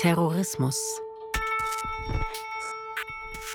Terrorismus. 0.00 0.98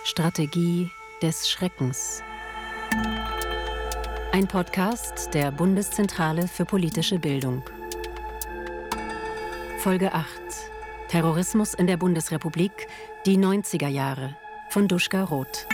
Strategie 0.04 0.92
des 1.20 1.50
Schreckens. 1.50 2.22
Ein 4.32 4.48
Podcast 4.48 5.34
der 5.34 5.50
Bundeszentrale 5.50 6.48
für 6.48 6.66
politische 6.66 7.18
Bildung. 7.18 7.64
Folge 9.80 10.14
8. 10.14 10.28
Terrorismus 11.08 11.74
in 11.74 11.88
der 11.88 11.98
Bundesrepublik, 11.98 12.90
die 13.26 13.40
90er 13.40 13.88
Jahre 13.88 14.38
von 14.70 14.88
Duschka 14.88 15.24
Roth. 15.24 15.66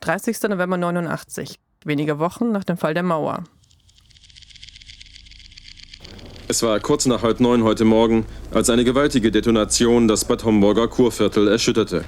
»30. 0.00 0.48
November 0.48 0.76
89, 0.76 1.60
wenige 1.84 2.18
Wochen 2.18 2.50
nach 2.50 2.64
dem 2.64 2.76
Fall 2.76 2.94
der 2.94 3.04
Mauer. 3.04 3.44
Es 6.48 6.62
war 6.62 6.78
kurz 6.78 7.06
nach 7.06 7.24
halb 7.24 7.40
neun 7.40 7.64
heute 7.64 7.84
Morgen, 7.84 8.24
als 8.52 8.70
eine 8.70 8.84
gewaltige 8.84 9.32
Detonation 9.32 10.06
das 10.06 10.24
Bad 10.24 10.44
Homburger 10.44 10.86
Kurviertel 10.86 11.48
erschütterte. 11.48 12.04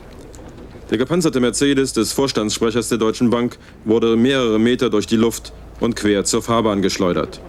Der 0.91 0.99
gepanzerte 0.99 1.41
Mercedes 1.41 1.93
des 1.93 2.13
Vorstandssprechers 2.13 2.89
der 2.89 2.99
Deutschen 2.99 3.31
Bank 3.31 3.59
wurde 3.85 4.15
mehrere 4.15 4.61
Meter 4.61 4.91
durch 4.91 5.09
die 5.09 5.17
Luft 5.17 5.53
und 5.81 5.97
quer 5.97 6.23
zur 6.25 6.41
Fahrbahn 6.41 6.83
geschleudert. 6.83 7.41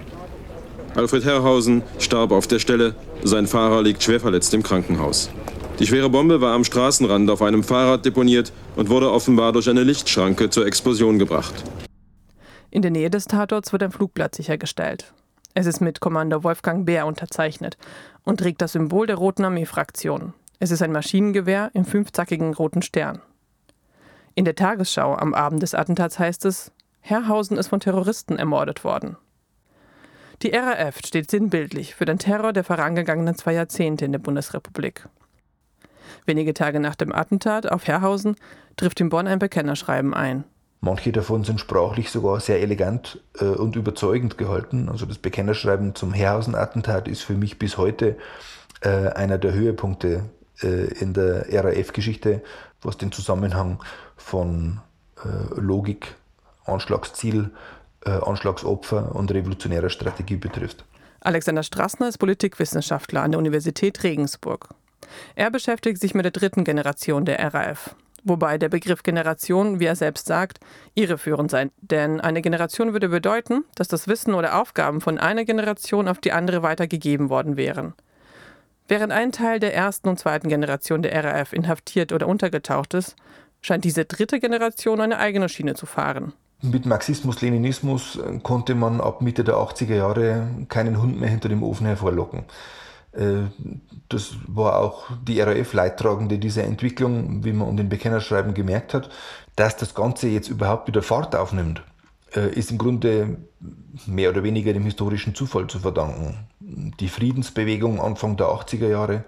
Alfred 0.95 1.25
Herrhausen 1.25 1.83
starb 1.99 2.31
auf 2.31 2.47
der 2.47 2.57
Stelle, 2.57 2.95
sein 3.23 3.45
Fahrer 3.45 3.83
liegt 3.83 4.01
schwer 4.01 4.19
verletzt 4.19 4.55
im 4.55 4.63
Krankenhaus. 4.63 5.29
Die 5.77 5.85
schwere 5.85 6.09
Bombe 6.09 6.41
war 6.41 6.55
am 6.55 6.63
Straßenrand 6.63 7.29
auf 7.29 7.43
einem 7.43 7.63
Fahrrad 7.63 8.03
deponiert 8.03 8.51
und 8.75 8.89
wurde 8.89 9.11
offenbar 9.11 9.53
durch 9.53 9.69
eine 9.69 9.83
Lichtschranke 9.83 10.49
zur 10.49 10.65
Explosion 10.65 11.19
gebracht. 11.19 11.53
In 12.71 12.81
der 12.81 12.91
Nähe 12.91 13.11
des 13.11 13.25
Tatorts 13.25 13.71
wird 13.71 13.83
ein 13.83 13.91
Flugblatt 13.91 14.33
sichergestellt. 14.33 15.13
Es 15.59 15.65
ist 15.65 15.81
mit 15.81 15.99
Kommandeur 15.99 16.45
Wolfgang 16.45 16.85
Bär 16.85 17.05
unterzeichnet 17.05 17.77
und 18.23 18.39
trägt 18.39 18.61
das 18.61 18.71
Symbol 18.71 19.07
der 19.07 19.17
Roten 19.17 19.43
Armee-Fraktion. 19.43 20.31
Es 20.57 20.71
ist 20.71 20.81
ein 20.81 20.93
Maschinengewehr 20.93 21.69
im 21.73 21.83
fünfzackigen 21.83 22.53
roten 22.53 22.81
Stern. 22.81 23.21
In 24.35 24.45
der 24.45 24.55
Tagesschau 24.55 25.15
am 25.15 25.33
Abend 25.33 25.61
des 25.61 25.75
Attentats 25.75 26.17
heißt 26.17 26.45
es, 26.45 26.71
Herrhausen 27.01 27.57
ist 27.57 27.67
von 27.67 27.81
Terroristen 27.81 28.37
ermordet 28.37 28.85
worden. 28.85 29.17
Die 30.43 30.51
RAF 30.51 30.99
steht 31.05 31.29
sinnbildlich 31.29 31.93
für 31.93 32.05
den 32.05 32.19
Terror 32.19 32.53
der 32.53 32.63
vorangegangenen 32.63 33.35
zwei 33.35 33.51
Jahrzehnte 33.51 34.05
in 34.05 34.13
der 34.13 34.19
Bundesrepublik. 34.19 35.09
Wenige 36.25 36.53
Tage 36.53 36.79
nach 36.79 36.95
dem 36.95 37.11
Attentat 37.11 37.69
auf 37.69 37.85
Herrhausen 37.85 38.37
trifft 38.77 39.01
in 39.01 39.09
Bonn 39.09 39.27
ein 39.27 39.39
Bekennerschreiben 39.39 40.13
ein. 40.13 40.45
Manche 40.81 41.11
davon 41.11 41.43
sind 41.43 41.59
sprachlich 41.59 42.09
sogar 42.09 42.39
sehr 42.39 42.61
elegant 42.61 43.19
äh, 43.39 43.45
und 43.45 43.75
überzeugend 43.75 44.37
gehalten. 44.37 44.87
Also 44.89 45.05
das 45.05 45.17
Bekennerschreiben 45.17 45.93
zum 45.93 46.13
Herrhausen-Attentat 46.13 47.07
ist 47.07 47.21
für 47.21 47.33
mich 47.33 47.59
bis 47.59 47.77
heute 47.77 48.17
äh, 48.81 49.09
einer 49.09 49.37
der 49.37 49.53
Höhepunkte 49.53 50.29
äh, 50.61 50.85
in 50.99 51.13
der 51.13 51.47
RAF-Geschichte, 51.51 52.41
was 52.81 52.97
den 52.97 53.11
Zusammenhang 53.11 53.83
von 54.15 54.79
äh, 55.17 55.59
Logik, 55.59 56.15
Anschlagsziel, 56.65 57.51
äh, 58.05 58.11
Anschlagsopfer 58.11 59.13
und 59.13 59.31
revolutionärer 59.31 59.89
Strategie 59.89 60.37
betrifft. 60.37 60.85
Alexander 61.19 61.63
Strassner 61.63 62.07
ist 62.07 62.17
Politikwissenschaftler 62.19 63.21
an 63.21 63.31
der 63.31 63.39
Universität 63.39 64.03
Regensburg. 64.03 64.69
Er 65.35 65.51
beschäftigt 65.51 65.99
sich 65.99 66.13
mit 66.13 66.23
der 66.23 66.31
dritten 66.31 66.63
Generation 66.63 67.25
der 67.25 67.53
RAF. 67.53 67.95
Wobei 68.23 68.57
der 68.57 68.69
Begriff 68.69 69.03
Generation, 69.03 69.79
wie 69.79 69.85
er 69.85 69.95
selbst 69.95 70.27
sagt, 70.27 70.59
irreführend 70.95 71.51
sei. 71.51 71.69
Denn 71.81 72.19
eine 72.21 72.41
Generation 72.41 72.93
würde 72.93 73.09
bedeuten, 73.09 73.63
dass 73.75 73.87
das 73.87 74.07
Wissen 74.07 74.33
oder 74.33 74.59
Aufgaben 74.59 75.01
von 75.01 75.17
einer 75.17 75.45
Generation 75.45 76.07
auf 76.07 76.19
die 76.19 76.31
andere 76.31 76.63
weitergegeben 76.63 77.29
worden 77.29 77.57
wären. 77.57 77.93
Während 78.87 79.11
ein 79.13 79.31
Teil 79.31 79.59
der 79.59 79.75
ersten 79.75 80.09
und 80.09 80.19
zweiten 80.19 80.49
Generation 80.49 81.03
der 81.03 81.23
RAF 81.23 81.53
inhaftiert 81.53 82.11
oder 82.11 82.27
untergetaucht 82.27 82.95
ist, 82.95 83.15
scheint 83.61 83.85
diese 83.85 84.05
dritte 84.05 84.39
Generation 84.39 84.99
eine 84.99 85.19
eigene 85.19 85.47
Schiene 85.47 85.75
zu 85.75 85.85
fahren. 85.85 86.33
Mit 86.61 86.85
Marxismus-Leninismus 86.85 88.19
konnte 88.43 88.75
man 88.75 88.99
ab 88.99 89.21
Mitte 89.21 89.43
der 89.43 89.55
80er 89.55 89.95
Jahre 89.95 90.47
keinen 90.67 91.01
Hund 91.01 91.19
mehr 91.19 91.29
hinter 91.29 91.47
dem 91.47 91.63
Ofen 91.63 91.85
hervorlocken. 91.85 92.43
Äh, 93.19 93.43
das 94.07 94.35
war 94.47 94.79
auch 94.79 95.09
die 95.27 95.41
RAF-Leidtragende 95.41 96.39
dieser 96.39 96.63
Entwicklung, 96.63 97.43
wie 97.43 97.51
man 97.53 97.67
um 97.67 97.77
den 97.77 97.89
Bekennerschreiben 97.89 98.55
gemerkt 98.55 98.95
hat. 98.95 99.11
Dass 99.55 99.77
das 99.77 99.93
Ganze 99.93 100.27
jetzt 100.29 100.49
überhaupt 100.49 100.87
wieder 100.87 101.03
Fahrt 101.03 101.35
aufnimmt, 101.35 101.83
äh, 102.33 102.49
ist 102.49 102.71
im 102.71 102.77
Grunde 102.77 103.37
mehr 104.07 104.29
oder 104.29 104.43
weniger 104.43 104.71
dem 104.73 104.83
historischen 104.83 105.35
Zufall 105.35 105.67
zu 105.67 105.79
verdanken. 105.79 106.47
Die 106.59 107.09
Friedensbewegung 107.09 108.01
Anfang 108.01 108.37
der 108.37 108.47
80er 108.47 108.87
Jahre, 108.87 109.25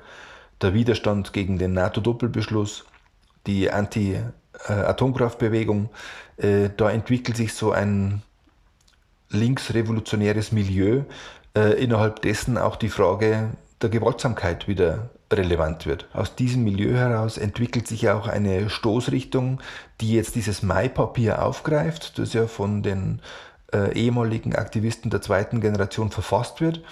der 0.61 0.73
Widerstand 0.73 1.33
gegen 1.33 1.59
den 1.59 1.73
NATO-Doppelbeschluss, 1.73 2.85
die 3.45 3.69
Anti-Atomkraftbewegung, 3.71 5.89
äh, 6.37 6.69
da 6.75 6.89
entwickelt 6.89 7.37
sich 7.37 7.53
so 7.53 7.71
ein 7.71 8.23
linksrevolutionäres 9.29 10.51
Milieu, 10.51 11.03
innerhalb 11.53 12.21
dessen 12.21 12.57
auch 12.57 12.77
die 12.77 12.87
Frage 12.87 13.49
der 13.81 13.89
Gewaltsamkeit 13.89 14.67
wieder 14.67 15.09
relevant 15.31 15.85
wird. 15.85 16.07
Aus 16.13 16.35
diesem 16.35 16.63
Milieu 16.63 16.93
heraus 16.93 17.37
entwickelt 17.37 17.87
sich 17.87 18.09
auch 18.09 18.27
eine 18.27 18.69
Stoßrichtung, 18.69 19.59
die 20.01 20.13
jetzt 20.13 20.35
dieses 20.35 20.61
Mai-Papier 20.61 21.43
aufgreift, 21.43 22.19
das 22.19 22.33
ja 22.33 22.47
von 22.47 22.83
den 22.83 23.21
äh, 23.73 23.93
ehemaligen 23.93 24.55
Aktivisten 24.55 25.09
der 25.09 25.21
zweiten 25.21 25.61
Generation 25.61 26.11
verfasst 26.11 26.61
wird 26.61 26.83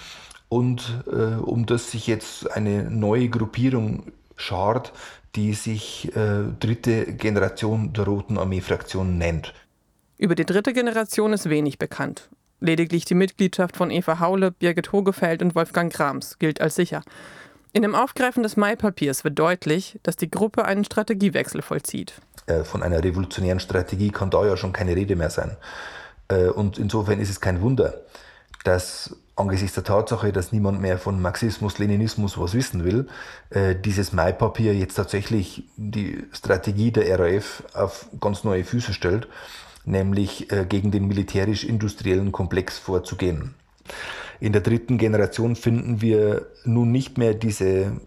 und 0.48 1.04
äh, 1.10 1.36
um 1.36 1.66
das 1.66 1.90
sich 1.90 2.06
jetzt 2.06 2.50
eine 2.50 2.84
neue 2.90 3.28
Gruppierung 3.28 4.12
schart, 4.36 4.92
die 5.36 5.54
sich 5.54 6.14
äh, 6.16 6.42
dritte 6.58 7.14
Generation 7.14 7.92
der 7.92 8.04
Roten 8.04 8.38
Armee-Fraktion 8.38 9.16
nennt. 9.16 9.54
Über 10.18 10.34
die 10.34 10.44
dritte 10.44 10.72
Generation 10.72 11.32
ist 11.32 11.48
wenig 11.48 11.78
bekannt. 11.78 12.28
Lediglich 12.60 13.06
die 13.06 13.14
Mitgliedschaft 13.14 13.76
von 13.76 13.90
Eva 13.90 14.20
Haule, 14.20 14.50
Birgit 14.50 14.92
Hogefeld 14.92 15.42
und 15.42 15.54
Wolfgang 15.54 15.92
Grams 15.92 16.38
gilt 16.38 16.60
als 16.60 16.74
sicher. 16.74 17.02
In 17.72 17.82
dem 17.82 17.94
Aufgreifen 17.94 18.42
des 18.42 18.56
Mai-Papiers 18.56 19.24
wird 19.24 19.38
deutlich, 19.38 19.98
dass 20.02 20.16
die 20.16 20.30
Gruppe 20.30 20.64
einen 20.64 20.84
Strategiewechsel 20.84 21.62
vollzieht. 21.62 22.14
Äh, 22.46 22.64
von 22.64 22.82
einer 22.82 23.02
revolutionären 23.02 23.60
Strategie 23.60 24.10
kann 24.10 24.30
da 24.30 24.44
ja 24.44 24.56
schon 24.56 24.72
keine 24.72 24.96
Rede 24.96 25.16
mehr 25.16 25.30
sein. 25.30 25.56
Äh, 26.28 26.48
und 26.48 26.78
insofern 26.78 27.20
ist 27.20 27.30
es 27.30 27.40
kein 27.40 27.62
Wunder, 27.62 27.94
dass 28.64 29.16
angesichts 29.36 29.74
der 29.74 29.84
Tatsache, 29.84 30.32
dass 30.32 30.52
niemand 30.52 30.80
mehr 30.80 30.98
von 30.98 31.22
Marxismus, 31.22 31.78
Leninismus 31.78 32.38
was 32.38 32.52
wissen 32.54 32.84
will, 32.84 33.08
äh, 33.50 33.74
dieses 33.74 34.12
Mai-Papier 34.12 34.74
jetzt 34.74 34.94
tatsächlich 34.94 35.64
die 35.76 36.24
Strategie 36.32 36.90
der 36.90 37.18
RAF 37.18 37.62
auf 37.72 38.06
ganz 38.20 38.44
neue 38.44 38.64
Füße 38.64 38.92
stellt 38.92 39.28
nämlich 39.84 40.50
äh, 40.52 40.66
gegen 40.68 40.90
den 40.90 41.06
militärisch-industriellen 41.06 42.32
Komplex 42.32 42.78
vorzugehen. 42.78 43.54
In 44.40 44.52
der 44.52 44.62
dritten 44.62 44.98
Generation 44.98 45.56
finden 45.56 46.00
wir 46.00 46.46
nun 46.64 46.90
nicht 46.90 47.18
mehr 47.18 47.34
diese 47.34 48.00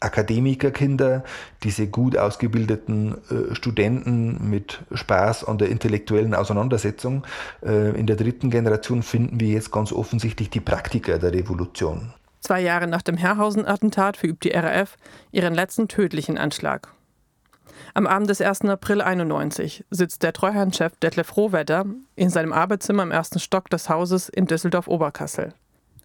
Akademikerkinder, 0.00 1.24
diese 1.64 1.88
gut 1.88 2.16
ausgebildeten 2.16 3.16
äh, 3.30 3.54
Studenten 3.54 4.48
mit 4.48 4.80
Spaß 4.92 5.44
an 5.44 5.58
der 5.58 5.70
intellektuellen 5.70 6.34
Auseinandersetzung. 6.34 7.26
Äh, 7.64 7.98
in 7.98 8.06
der 8.06 8.16
dritten 8.16 8.50
Generation 8.50 9.02
finden 9.02 9.40
wir 9.40 9.48
jetzt 9.48 9.72
ganz 9.72 9.92
offensichtlich 9.92 10.50
die 10.50 10.60
Praktiker 10.60 11.18
der 11.18 11.32
Revolution. 11.32 12.12
Zwei 12.40 12.60
Jahre 12.60 12.86
nach 12.86 13.02
dem 13.02 13.16
Herrhausen-Attentat 13.16 14.16
verübt 14.16 14.44
die 14.44 14.50
RAF 14.50 14.96
ihren 15.32 15.54
letzten 15.54 15.88
tödlichen 15.88 16.38
Anschlag. 16.38 16.92
Am 17.98 18.06
Abend 18.06 18.30
des 18.30 18.40
1. 18.40 18.60
April 18.66 19.00
91 19.00 19.84
sitzt 19.90 20.22
der 20.22 20.32
Treuhandchef 20.32 20.94
Detlef 21.02 21.36
Rohwetter 21.36 21.84
in 22.14 22.30
seinem 22.30 22.52
Arbeitszimmer 22.52 23.02
im 23.02 23.10
ersten 23.10 23.40
Stock 23.40 23.68
des 23.70 23.88
Hauses 23.88 24.28
in 24.28 24.46
Düsseldorf-Oberkassel. 24.46 25.52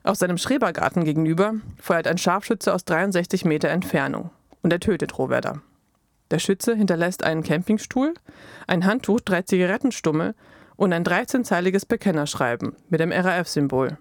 Aus 0.01 0.17
seinem 0.17 0.39
Schrebergarten 0.39 1.03
gegenüber 1.03 1.53
feuert 1.79 2.07
ein 2.07 2.17
Scharfschütze 2.17 2.73
aus 2.73 2.83
63 2.85 3.45
Meter 3.45 3.69
Entfernung 3.69 4.31
und 4.63 4.73
er 4.73 4.79
tötet 4.79 5.19
Rohwetter. 5.19 5.61
Der 6.31 6.39
Schütze 6.39 6.75
hinterlässt 6.75 7.23
einen 7.23 7.43
Campingstuhl, 7.43 8.15
ein 8.65 8.87
Handtuch, 8.87 9.19
drei 9.19 9.43
Zigarettenstummel 9.43 10.33
und 10.75 10.93
ein 10.93 11.03
13-zeiliges 11.03 11.87
Bekennerschreiben 11.87 12.75
mit 12.89 13.01
dem 13.01 13.11
RAF-Symbol. 13.11 13.99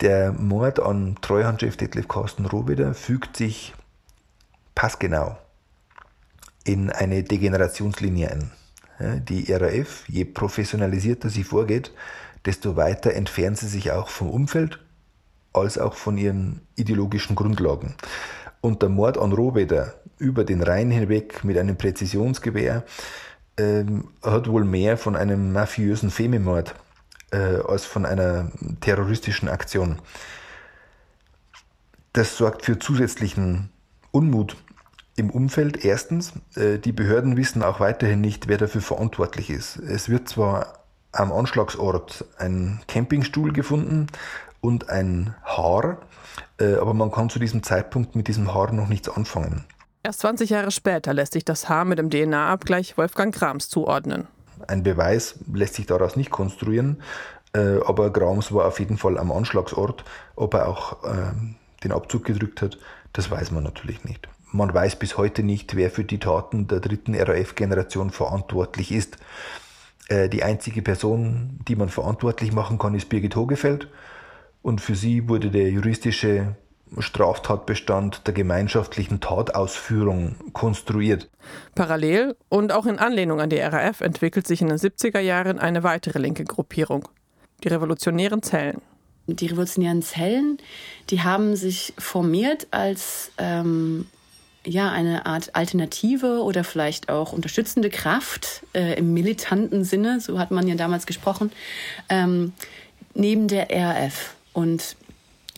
Der 0.00 0.30
Mord 0.30 0.78
an 0.78 1.16
Treuhandchef 1.20 1.76
Detlef 1.76 2.06
Carsten 2.06 2.46
Rohwedder 2.46 2.94
fügt 2.94 3.36
sich 3.36 3.74
passgenau 4.76 5.36
in 6.64 6.90
eine 6.90 7.22
Degenerationslinie 7.22 8.30
ein. 8.30 8.50
Die 9.28 9.52
RAF, 9.52 10.08
je 10.08 10.24
professionalisierter 10.24 11.28
sie 11.28 11.44
vorgeht, 11.44 11.92
desto 12.44 12.76
weiter 12.76 13.14
entfernt 13.14 13.58
sie 13.58 13.68
sich 13.68 13.90
auch 13.90 14.08
vom 14.08 14.30
Umfeld 14.30 14.78
als 15.52 15.78
auch 15.78 15.94
von 15.94 16.16
ihren 16.16 16.60
ideologischen 16.76 17.36
Grundlagen. 17.36 17.94
Und 18.60 18.82
der 18.82 18.88
Mord 18.88 19.18
an 19.18 19.32
Rohwedder 19.32 19.94
über 20.18 20.44
den 20.44 20.62
Rhein 20.62 20.90
hinweg 20.90 21.42
mit 21.44 21.58
einem 21.58 21.76
Präzisionsgewehr 21.76 22.84
ähm, 23.58 24.08
hat 24.22 24.48
wohl 24.48 24.64
mehr 24.64 24.96
von 24.96 25.16
einem 25.16 25.52
mafiösen 25.52 26.10
Fememord 26.10 26.74
äh, 27.32 27.36
als 27.66 27.84
von 27.84 28.06
einer 28.06 28.50
terroristischen 28.80 29.48
Aktion. 29.48 30.00
Das 32.12 32.36
sorgt 32.36 32.64
für 32.64 32.78
zusätzlichen 32.78 33.70
Unmut 34.10 34.56
im 35.16 35.30
Umfeld. 35.30 35.84
Erstens, 35.84 36.32
äh, 36.56 36.78
die 36.78 36.92
Behörden 36.92 37.36
wissen 37.36 37.62
auch 37.62 37.80
weiterhin 37.80 38.20
nicht, 38.20 38.48
wer 38.48 38.58
dafür 38.58 38.80
verantwortlich 38.80 39.50
ist. 39.50 39.76
Es 39.76 40.08
wird 40.08 40.28
zwar 40.28 40.84
am 41.12 41.32
Anschlagsort 41.32 42.24
ein 42.38 42.80
Campingstuhl 42.88 43.52
gefunden 43.52 44.06
und 44.60 44.88
ein 44.88 45.34
Haar, 45.44 45.98
äh, 46.58 46.74
aber 46.74 46.94
man 46.94 47.10
kann 47.10 47.28
zu 47.28 47.38
diesem 47.38 47.62
Zeitpunkt 47.62 48.16
mit 48.16 48.28
diesem 48.28 48.54
Haar 48.54 48.72
noch 48.72 48.88
nichts 48.88 49.08
anfangen. 49.08 49.64
Erst 50.02 50.20
20 50.20 50.50
Jahre 50.50 50.70
später 50.70 51.14
lässt 51.14 51.34
sich 51.34 51.44
das 51.44 51.68
Haar 51.68 51.84
mit 51.84 51.98
dem 51.98 52.10
DNA-Abgleich 52.10 52.96
Wolfgang 52.96 53.34
Grams 53.34 53.68
zuordnen. 53.68 54.26
Ein 54.66 54.82
Beweis 54.82 55.36
lässt 55.52 55.74
sich 55.74 55.86
daraus 55.86 56.16
nicht 56.16 56.30
konstruieren, 56.30 57.02
äh, 57.52 57.78
aber 57.84 58.10
Grams 58.10 58.52
war 58.52 58.66
auf 58.66 58.80
jeden 58.80 58.96
Fall 58.96 59.18
am 59.18 59.30
Anschlagsort. 59.30 60.04
Ob 60.34 60.54
er 60.54 60.68
auch 60.68 60.96
den 61.84 61.92
Abzug 61.92 62.24
gedrückt 62.24 62.62
hat, 62.62 62.78
das 63.12 63.30
weiß 63.30 63.50
man 63.50 63.64
natürlich 63.64 64.04
nicht. 64.04 64.28
Man 64.52 64.72
weiß 64.72 64.96
bis 64.96 65.16
heute 65.16 65.42
nicht, 65.42 65.76
wer 65.76 65.90
für 65.90 66.04
die 66.04 66.18
Taten 66.18 66.68
der 66.68 66.80
dritten 66.80 67.14
RAF-Generation 67.14 68.10
verantwortlich 68.10 68.92
ist. 68.92 69.16
Äh, 70.08 70.28
die 70.28 70.42
einzige 70.42 70.82
Person, 70.82 71.58
die 71.66 71.74
man 71.74 71.88
verantwortlich 71.88 72.52
machen 72.52 72.78
kann, 72.78 72.94
ist 72.94 73.08
Birgit 73.08 73.34
Hogefeld. 73.34 73.88
Und 74.60 74.80
für 74.80 74.94
sie 74.94 75.28
wurde 75.28 75.50
der 75.50 75.70
juristische 75.70 76.54
Straftatbestand 76.98 78.26
der 78.26 78.34
gemeinschaftlichen 78.34 79.20
Tatausführung 79.20 80.36
konstruiert. 80.52 81.30
Parallel 81.74 82.36
und 82.50 82.72
auch 82.72 82.84
in 82.84 82.98
Anlehnung 82.98 83.40
an 83.40 83.48
die 83.48 83.58
RAF 83.58 84.02
entwickelt 84.02 84.46
sich 84.46 84.60
in 84.60 84.68
den 84.68 84.76
70er 84.76 85.20
Jahren 85.20 85.58
eine 85.58 85.82
weitere 85.82 86.18
linke 86.18 86.44
Gruppierung, 86.44 87.08
die 87.64 87.68
Revolutionären 87.68 88.42
Zellen 88.42 88.82
die 89.26 89.46
revolutionären 89.46 90.02
Zellen, 90.02 90.58
die 91.10 91.22
haben 91.22 91.54
sich 91.56 91.94
formiert 91.96 92.66
als 92.70 93.30
ähm, 93.38 94.06
ja, 94.64 94.90
eine 94.90 95.26
Art 95.26 95.54
Alternative 95.54 96.42
oder 96.42 96.64
vielleicht 96.64 97.08
auch 97.08 97.32
unterstützende 97.32 97.90
Kraft 97.90 98.62
äh, 98.74 98.98
im 98.98 99.12
militanten 99.12 99.84
Sinne, 99.84 100.20
so 100.20 100.38
hat 100.38 100.50
man 100.50 100.68
ja 100.68 100.74
damals 100.74 101.06
gesprochen, 101.06 101.50
ähm, 102.08 102.52
neben 103.14 103.48
der 103.48 103.68
RAF. 103.70 104.34
Und 104.52 104.96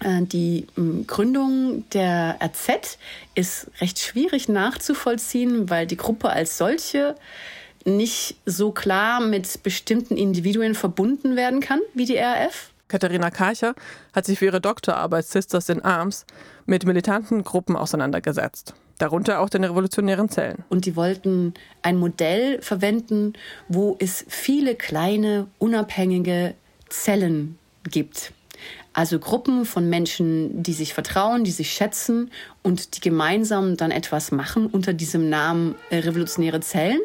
äh, 0.01 0.23
die 0.23 0.67
ähm, 0.77 1.07
Gründung 1.07 1.89
der 1.91 2.39
RZ 2.43 2.99
ist 3.35 3.71
recht 3.81 3.99
schwierig 3.99 4.49
nachzuvollziehen, 4.49 5.69
weil 5.71 5.87
die 5.87 5.97
Gruppe 5.97 6.31
als 6.31 6.59
solche 6.59 7.15
nicht 7.85 8.37
so 8.47 8.73
klar 8.73 9.21
mit 9.21 9.63
bestimmten 9.63 10.17
Individuen 10.17 10.75
verbunden 10.75 11.37
werden 11.37 11.61
kann 11.61 11.81
wie 11.93 12.07
die 12.07 12.17
RAF. 12.17 12.71
Katharina 12.89 13.31
Karcher 13.31 13.75
hat 14.13 14.27
sich 14.27 14.39
für 14.39 14.47
ihre 14.47 14.61
Doktorarbeit 14.61 15.27
Sisters 15.27 15.69
in 15.69 15.83
Arms 15.83 16.27
mit 16.67 16.85
militanten 16.85 17.43
Gruppen 17.43 17.77
auseinandergesetzt, 17.77 18.75
darunter 18.99 19.41
auch 19.41 19.49
den 19.49 19.65
revolutionären 19.65 20.29
Zellen. 20.29 20.65
Und 20.69 20.87
die 20.87 20.97
wollten 20.97 21.55
ein 21.83 21.97
Modell 21.97 22.61
verwenden, 22.63 23.35
wo 23.69 23.97
es 23.99 24.25
viele 24.29 24.75
kleine, 24.75 25.47
unabhängige 25.59 26.55
Zellen 26.89 27.59
gibt. 27.91 28.33
Also 28.93 29.19
Gruppen 29.19 29.65
von 29.65 29.91
Menschen, 29.91 30.63
die 30.63 30.73
sich 30.73 30.95
vertrauen, 30.95 31.43
die 31.43 31.51
sich 31.51 31.73
schätzen 31.73 32.31
und 32.63 32.97
die 32.97 33.01
gemeinsam 33.01 33.77
dann 33.77 33.91
etwas 33.91 34.31
machen 34.31 34.67
unter 34.67 34.93
diesem 34.93 35.29
Namen 35.29 35.75
äh, 35.91 35.97
Revolutionäre 35.99 36.61
Zellen 36.61 37.01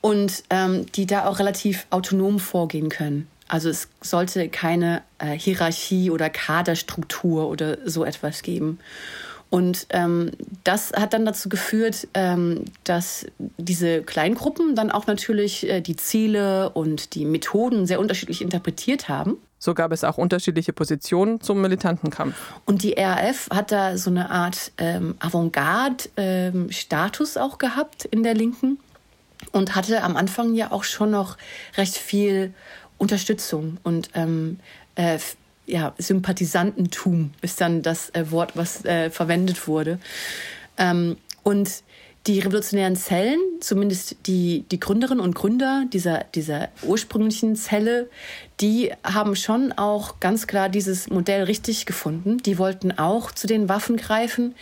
und 0.00 0.42
ähm, 0.48 0.86
die 0.92 1.06
da 1.06 1.26
auch 1.26 1.38
relativ 1.38 1.86
autonom 1.90 2.38
vorgehen 2.38 2.88
können. 2.88 3.28
Also 3.46 3.68
es 3.68 3.88
sollte 4.00 4.48
keine 4.48 5.02
äh, 5.18 5.38
Hierarchie 5.38 6.10
oder 6.10 6.30
Kaderstruktur 6.30 7.48
oder 7.48 7.78
so 7.84 8.04
etwas 8.04 8.42
geben. 8.42 8.78
Und 9.54 9.86
ähm, 9.90 10.32
das 10.64 10.92
hat 10.94 11.14
dann 11.14 11.24
dazu 11.24 11.48
geführt, 11.48 12.08
ähm, 12.14 12.64
dass 12.82 13.24
diese 13.38 14.02
Kleingruppen 14.02 14.74
dann 14.74 14.90
auch 14.90 15.06
natürlich 15.06 15.68
äh, 15.68 15.80
die 15.80 15.94
Ziele 15.94 16.70
und 16.70 17.14
die 17.14 17.24
Methoden 17.24 17.86
sehr 17.86 18.00
unterschiedlich 18.00 18.42
interpretiert 18.42 19.08
haben. 19.08 19.36
So 19.60 19.74
gab 19.74 19.92
es 19.92 20.02
auch 20.02 20.18
unterschiedliche 20.18 20.72
Positionen 20.72 21.40
zum 21.40 21.60
militanten 21.60 22.10
Kampf. 22.10 22.34
Und 22.64 22.82
die 22.82 22.94
RAF 22.94 23.48
hat 23.48 23.70
da 23.70 23.96
so 23.96 24.10
eine 24.10 24.32
Art 24.32 24.72
ähm, 24.78 25.14
Avantgarde-Status 25.20 27.36
auch 27.36 27.58
gehabt 27.58 28.06
in 28.06 28.24
der 28.24 28.34
Linken 28.34 28.80
und 29.52 29.76
hatte 29.76 30.02
am 30.02 30.16
Anfang 30.16 30.56
ja 30.56 30.72
auch 30.72 30.82
schon 30.82 31.12
noch 31.12 31.36
recht 31.76 31.96
viel 31.96 32.52
Unterstützung 32.98 33.78
und 33.84 34.10
ähm, 34.14 34.58
äh, 34.96 35.20
ja, 35.66 35.94
Sympathisantentum 35.98 37.30
ist 37.42 37.60
dann 37.60 37.82
das 37.82 38.10
äh, 38.10 38.30
Wort, 38.30 38.52
was 38.56 38.84
äh, 38.84 39.10
verwendet 39.10 39.66
wurde. 39.66 39.98
Ähm, 40.78 41.16
und 41.42 41.82
die 42.26 42.40
revolutionären 42.40 42.96
Zellen, 42.96 43.38
zumindest 43.60 44.16
die, 44.26 44.64
die 44.70 44.80
Gründerinnen 44.80 45.22
und 45.22 45.34
Gründer 45.34 45.84
dieser, 45.92 46.24
dieser 46.34 46.68
ursprünglichen 46.82 47.54
Zelle, 47.54 48.08
die 48.60 48.92
haben 49.04 49.36
schon 49.36 49.72
auch 49.72 50.20
ganz 50.20 50.46
klar 50.46 50.70
dieses 50.70 51.10
Modell 51.10 51.44
richtig 51.44 51.84
gefunden. 51.84 52.38
Die 52.38 52.56
wollten 52.56 52.92
auch 52.92 53.30
zu 53.30 53.46
den 53.46 53.68
Waffen 53.68 53.98
greifen, 53.98 54.54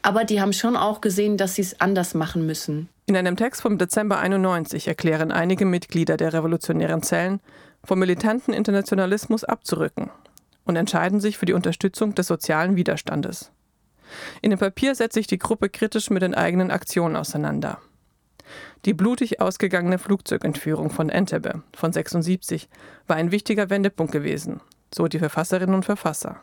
aber 0.00 0.24
die 0.24 0.40
haben 0.40 0.54
schon 0.54 0.76
auch 0.76 1.02
gesehen, 1.02 1.36
dass 1.36 1.56
sie 1.56 1.62
es 1.62 1.78
anders 1.80 2.14
machen 2.14 2.46
müssen. 2.46 2.88
In 3.04 3.16
einem 3.16 3.36
Text 3.36 3.60
vom 3.60 3.76
Dezember 3.76 4.18
91 4.18 4.88
erklären 4.88 5.30
einige 5.30 5.66
Mitglieder 5.66 6.16
der 6.16 6.32
revolutionären 6.32 7.02
Zellen, 7.02 7.40
vom 7.84 7.98
militanten 7.98 8.54
Internationalismus 8.54 9.44
abzurücken 9.44 10.10
und 10.70 10.76
entscheiden 10.76 11.20
sich 11.20 11.36
für 11.36 11.46
die 11.46 11.52
Unterstützung 11.52 12.14
des 12.14 12.28
sozialen 12.28 12.76
Widerstandes. 12.76 13.50
In 14.40 14.50
dem 14.50 14.58
Papier 14.58 14.94
setzt 14.94 15.14
sich 15.14 15.26
die 15.26 15.38
Gruppe 15.38 15.68
kritisch 15.68 16.10
mit 16.10 16.22
den 16.22 16.34
eigenen 16.34 16.70
Aktionen 16.70 17.16
auseinander. 17.16 17.78
Die 18.84 18.94
blutig 18.94 19.40
ausgegangene 19.40 19.98
Flugzeugentführung 19.98 20.90
von 20.90 21.10
Entebbe 21.10 21.62
von 21.74 21.92
76 21.92 22.68
war 23.08 23.16
ein 23.16 23.32
wichtiger 23.32 23.68
Wendepunkt 23.68 24.12
gewesen, 24.12 24.60
so 24.94 25.08
die 25.08 25.18
Verfasserinnen 25.18 25.74
und 25.74 25.84
Verfasser. 25.84 26.40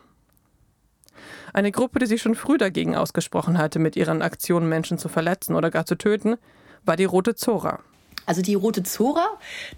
Eine 1.53 1.71
Gruppe, 1.71 1.99
die 1.99 2.05
sich 2.05 2.21
schon 2.21 2.35
früh 2.35 2.57
dagegen 2.57 2.95
ausgesprochen 2.95 3.57
hatte, 3.57 3.79
mit 3.79 3.95
ihren 3.95 4.21
Aktionen 4.21 4.67
Menschen 4.67 4.97
zu 4.97 5.07
verletzen 5.07 5.55
oder 5.55 5.71
gar 5.71 5.85
zu 5.85 5.95
töten, 5.95 6.35
war 6.83 6.97
die 6.97 7.05
Rote 7.05 7.35
Zora. 7.35 7.79
Also 8.25 8.41
die 8.41 8.55
Rote 8.55 8.83
Zora, 8.83 9.25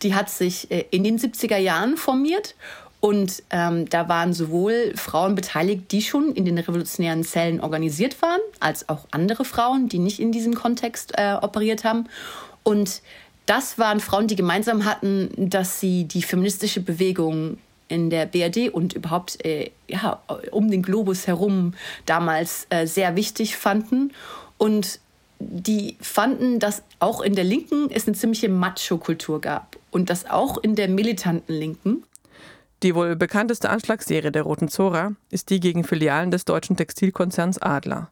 die 0.02 0.16
hat 0.16 0.32
sich 0.32 0.72
äh, 0.72 0.86
in 0.90 1.04
den 1.04 1.20
70er 1.20 1.58
Jahren 1.58 1.98
formiert 1.98 2.56
und 3.02 3.44
ähm, 3.50 3.88
da 3.90 4.10
waren 4.10 4.34
sowohl 4.34 4.94
Frauen 4.96 5.36
beteiligt, 5.36 5.92
die 5.92 6.02
schon 6.02 6.34
in 6.34 6.46
den 6.46 6.58
revolutionären 6.58 7.24
Zellen 7.24 7.62
organisiert 7.62 8.22
waren, 8.22 8.42
als 8.60 8.90
auch 8.90 9.08
andere 9.12 9.46
Frauen, 9.46 9.88
die 9.88 10.00
nicht 10.00 10.20
in 10.20 10.32
diesem 10.32 10.54
Kontext 10.54 11.14
äh, 11.16 11.36
operiert 11.42 11.86
haben. 11.86 12.10
Und 12.64 13.02
das 13.46 13.80
waren 13.80 14.00
Frauen, 14.00 14.28
die 14.28 14.36
gemeinsam 14.36 14.86
hatten, 14.86 15.30
dass 15.38 15.80
sie 15.80 16.04
die 16.04 16.22
feministische 16.22 16.82
Bewegung 16.82 17.58
in 17.88 18.10
der 18.10 18.26
BRD 18.26 18.70
und 18.70 18.94
überhaupt 18.94 19.44
äh, 19.44 19.72
ja, 19.88 20.22
um 20.52 20.70
den 20.70 20.84
Globus 20.84 21.26
herum 21.26 21.74
damals 22.06 22.68
äh, 22.70 22.86
sehr 22.86 23.16
wichtig 23.16 23.56
fanden 23.56 24.12
und 24.58 25.00
die 25.40 25.96
fanden, 26.02 26.60
dass 26.60 26.84
auch 27.00 27.22
in 27.22 27.34
der 27.34 27.46
Linken 27.46 27.90
es 27.90 28.06
eine 28.08 28.16
ziemliche 28.16 28.50
Macho-Kultur 28.50 29.40
gab 29.42 29.78
und 29.90 30.10
dass 30.10 30.30
auch 30.30 30.58
in 30.58 30.76
der 30.76 30.90
militanten 30.90 31.54
Linken. 31.54 32.04
Die 32.82 32.96
wohl 32.96 33.18
bekannteste 33.18 33.70
Anschlagsserie 33.70 34.32
der 34.32 34.44
Roten 34.44 34.70
Zora 34.70 35.12
ist 35.32 35.50
die 35.50 35.60
gegen 35.60 35.84
Filialen 35.84 36.32
des 36.32 36.46
deutschen 36.46 36.78
Textilkonzerns 36.78 37.62
Adler. 37.62 38.10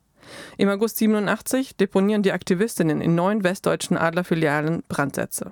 Im 0.58 0.68
August 0.68 0.98
87 0.98 1.78
deponieren 1.78 2.22
die 2.22 2.34
Aktivistinnen 2.34 3.00
in 3.00 3.16
neun 3.16 3.46
westdeutschen 3.46 3.98
Adler-Filialen 3.98 4.84
Brandsätze. 4.90 5.52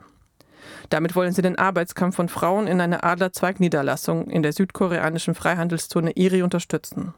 Damit 0.90 1.16
wollen 1.16 1.32
sie 1.32 1.42
den 1.42 1.58
Arbeitskampf 1.58 2.18
von 2.18 2.28
Frauen 2.28 2.68
in 2.68 2.82
einer 2.82 3.06
Adler-Zweigniederlassung 3.06 4.30
in 4.30 4.44
der 4.44 4.52
südkoreanischen 4.52 5.34
Freihandelszone 5.34 6.12
IRI 6.12 6.44
unterstützen. 6.44 7.14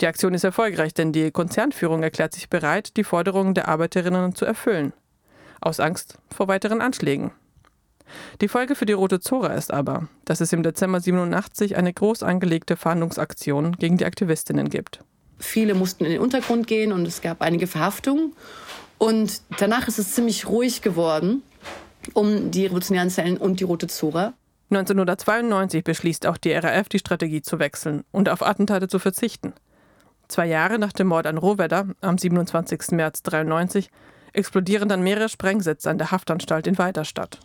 Die 0.00 0.06
Aktion 0.06 0.34
ist 0.34 0.44
erfolgreich, 0.44 0.92
denn 0.92 1.12
die 1.12 1.30
Konzernführung 1.30 2.02
erklärt 2.02 2.34
sich 2.34 2.50
bereit, 2.50 2.96
die 2.96 3.04
Forderungen 3.04 3.54
der 3.54 3.68
Arbeiterinnen 3.68 4.34
zu 4.34 4.44
erfüllen. 4.44 4.92
Aus 5.60 5.80
Angst 5.80 6.18
vor 6.30 6.48
weiteren 6.48 6.80
Anschlägen. 6.80 7.32
Die 8.40 8.48
Folge 8.48 8.74
für 8.74 8.86
die 8.86 8.92
Rote 8.92 9.20
Zora 9.20 9.54
ist 9.54 9.72
aber, 9.72 10.08
dass 10.24 10.40
es 10.40 10.52
im 10.52 10.62
Dezember 10.62 11.00
87 11.00 11.76
eine 11.76 11.92
groß 11.92 12.22
angelegte 12.22 12.76
Fahndungsaktion 12.76 13.76
gegen 13.76 13.96
die 13.96 14.04
Aktivistinnen 14.04 14.70
gibt. 14.70 15.00
Viele 15.38 15.74
mussten 15.74 16.04
in 16.04 16.12
den 16.12 16.20
Untergrund 16.20 16.66
gehen 16.66 16.92
und 16.92 17.06
es 17.06 17.22
gab 17.22 17.42
einige 17.42 17.66
Verhaftungen. 17.66 18.32
Und 18.98 19.42
danach 19.58 19.86
ist 19.86 19.98
es 19.98 20.14
ziemlich 20.14 20.48
ruhig 20.48 20.82
geworden 20.82 21.42
um 22.14 22.50
die 22.50 22.66
revolutionären 22.66 23.10
Zellen 23.10 23.36
und 23.36 23.60
die 23.60 23.64
Rote 23.64 23.88
Zora. 23.88 24.34
1992 24.70 25.82
beschließt 25.82 26.26
auch 26.26 26.36
die 26.36 26.52
RAF, 26.52 26.88
die 26.88 26.98
Strategie 26.98 27.42
zu 27.42 27.58
wechseln 27.58 28.04
und 28.10 28.28
auf 28.28 28.42
Attentate 28.42 28.88
zu 28.88 28.98
verzichten. 28.98 29.54
Zwei 30.28 30.46
Jahre 30.46 30.78
nach 30.78 30.92
dem 30.92 31.06
Mord 31.06 31.26
an 31.26 31.38
Rohwedder 31.38 31.86
am 32.02 32.18
27. 32.18 32.92
März 32.92 33.22
1993 33.24 33.90
explodieren 34.34 34.88
dann 34.88 35.02
mehrere 35.02 35.30
Sprengsätze 35.30 35.88
an 35.88 35.96
der 35.96 36.10
Haftanstalt 36.10 36.66
in 36.66 36.76
Weiterstadt. 36.76 37.40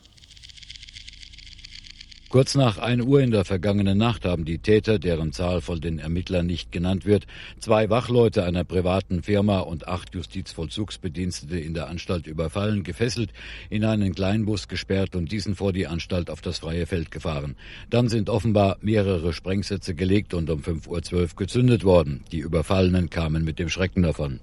Kurz 2.34 2.56
nach 2.56 2.80
1 2.80 3.04
Uhr 3.06 3.22
in 3.22 3.30
der 3.30 3.46
vergangenen 3.46 4.00
Nacht 4.00 4.26
haben 4.26 4.44
die 4.44 4.58
Täter, 4.58 4.98
deren 4.98 5.34
Zahl 5.34 5.62
von 5.62 5.80
den 5.80 6.00
Ermittlern 6.00 6.48
nicht 6.48 6.72
genannt 6.72 7.06
wird, 7.06 7.28
zwei 7.60 7.92
Wachleute 7.92 8.44
einer 8.44 8.64
privaten 8.64 9.22
Firma 9.22 9.60
und 9.60 9.88
acht 9.88 10.16
Justizvollzugsbedienstete 10.16 11.60
in 11.60 11.76
der 11.76 11.90
Anstalt 11.90 12.26
überfallen, 12.26 12.82
gefesselt, 12.82 13.30
in 13.70 13.86
einen 13.86 14.16
Kleinbus 14.16 14.68
gesperrt 14.68 15.16
und 15.16 15.32
diesen 15.32 15.54
vor 15.54 15.74
die 15.74 15.86
Anstalt 15.86 16.32
auf 16.32 16.42
das 16.42 16.58
freie 16.58 16.88
Feld 16.88 17.12
gefahren. 17.12 17.56
Dann 17.92 18.10
sind 18.10 18.32
offenbar 18.32 18.78
mehrere 18.82 19.32
Sprengsätze 19.32 19.94
gelegt 19.94 20.34
und 20.34 20.50
um 20.50 20.62
5.12 20.62 21.14
Uhr 21.14 21.28
gezündet 21.36 21.84
worden. 21.84 22.24
Die 22.32 22.40
Überfallenen 22.40 23.12
kamen 23.12 23.46
mit 23.46 23.60
dem 23.60 23.70
Schrecken 23.70 24.02
davon. 24.02 24.40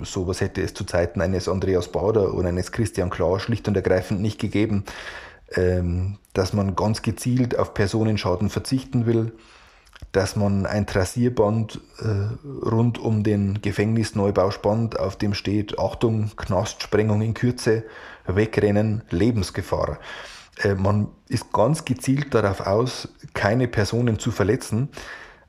Sowas 0.00 0.40
hätte 0.40 0.62
es 0.62 0.72
zu 0.72 0.84
Zeiten 0.84 1.20
eines 1.20 1.48
Andreas 1.48 1.90
Bauder 1.90 2.32
oder 2.32 2.48
eines 2.48 2.70
Christian 2.70 3.10
Klar 3.10 3.40
schlicht 3.40 3.66
und 3.66 3.76
ergreifend 3.76 4.20
nicht 4.20 4.38
gegeben. 4.38 4.84
Ähm, 5.56 6.18
dass 6.32 6.52
man 6.52 6.76
ganz 6.76 7.02
gezielt 7.02 7.58
auf 7.58 7.74
Personenschaden 7.74 8.48
verzichten 8.48 9.06
will, 9.06 9.32
dass 10.10 10.34
man 10.34 10.66
ein 10.66 10.86
Trassierband 10.86 11.80
äh, 11.98 12.66
rund 12.66 12.98
um 12.98 13.22
den 13.22 13.60
Gefängnisneubau 13.62 14.50
spannt, 14.50 14.98
auf 14.98 15.16
dem 15.16 15.34
steht 15.34 15.78
Achtung, 15.78 16.30
Knastsprengung 16.36 17.22
in 17.22 17.34
Kürze, 17.34 17.84
Wegrennen, 18.26 19.02
Lebensgefahr. 19.10 19.98
Äh, 20.62 20.74
man 20.74 21.08
ist 21.28 21.52
ganz 21.52 21.84
gezielt 21.84 22.34
darauf 22.34 22.60
aus, 22.60 23.08
keine 23.34 23.68
Personen 23.68 24.18
zu 24.18 24.30
verletzen, 24.30 24.88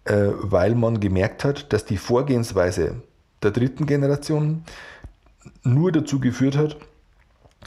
äh, 0.06 0.30
weil 0.36 0.76
man 0.76 1.00
gemerkt 1.00 1.44
hat, 1.44 1.74
dass 1.74 1.86
die 1.86 1.98
Vorgehensweise 1.98 3.02
der 3.42 3.52
dritten 3.52 3.86
Generation 3.86 4.64
nur 5.64 5.92
dazu 5.92 6.20
geführt 6.20 6.56
hat, 6.56 6.78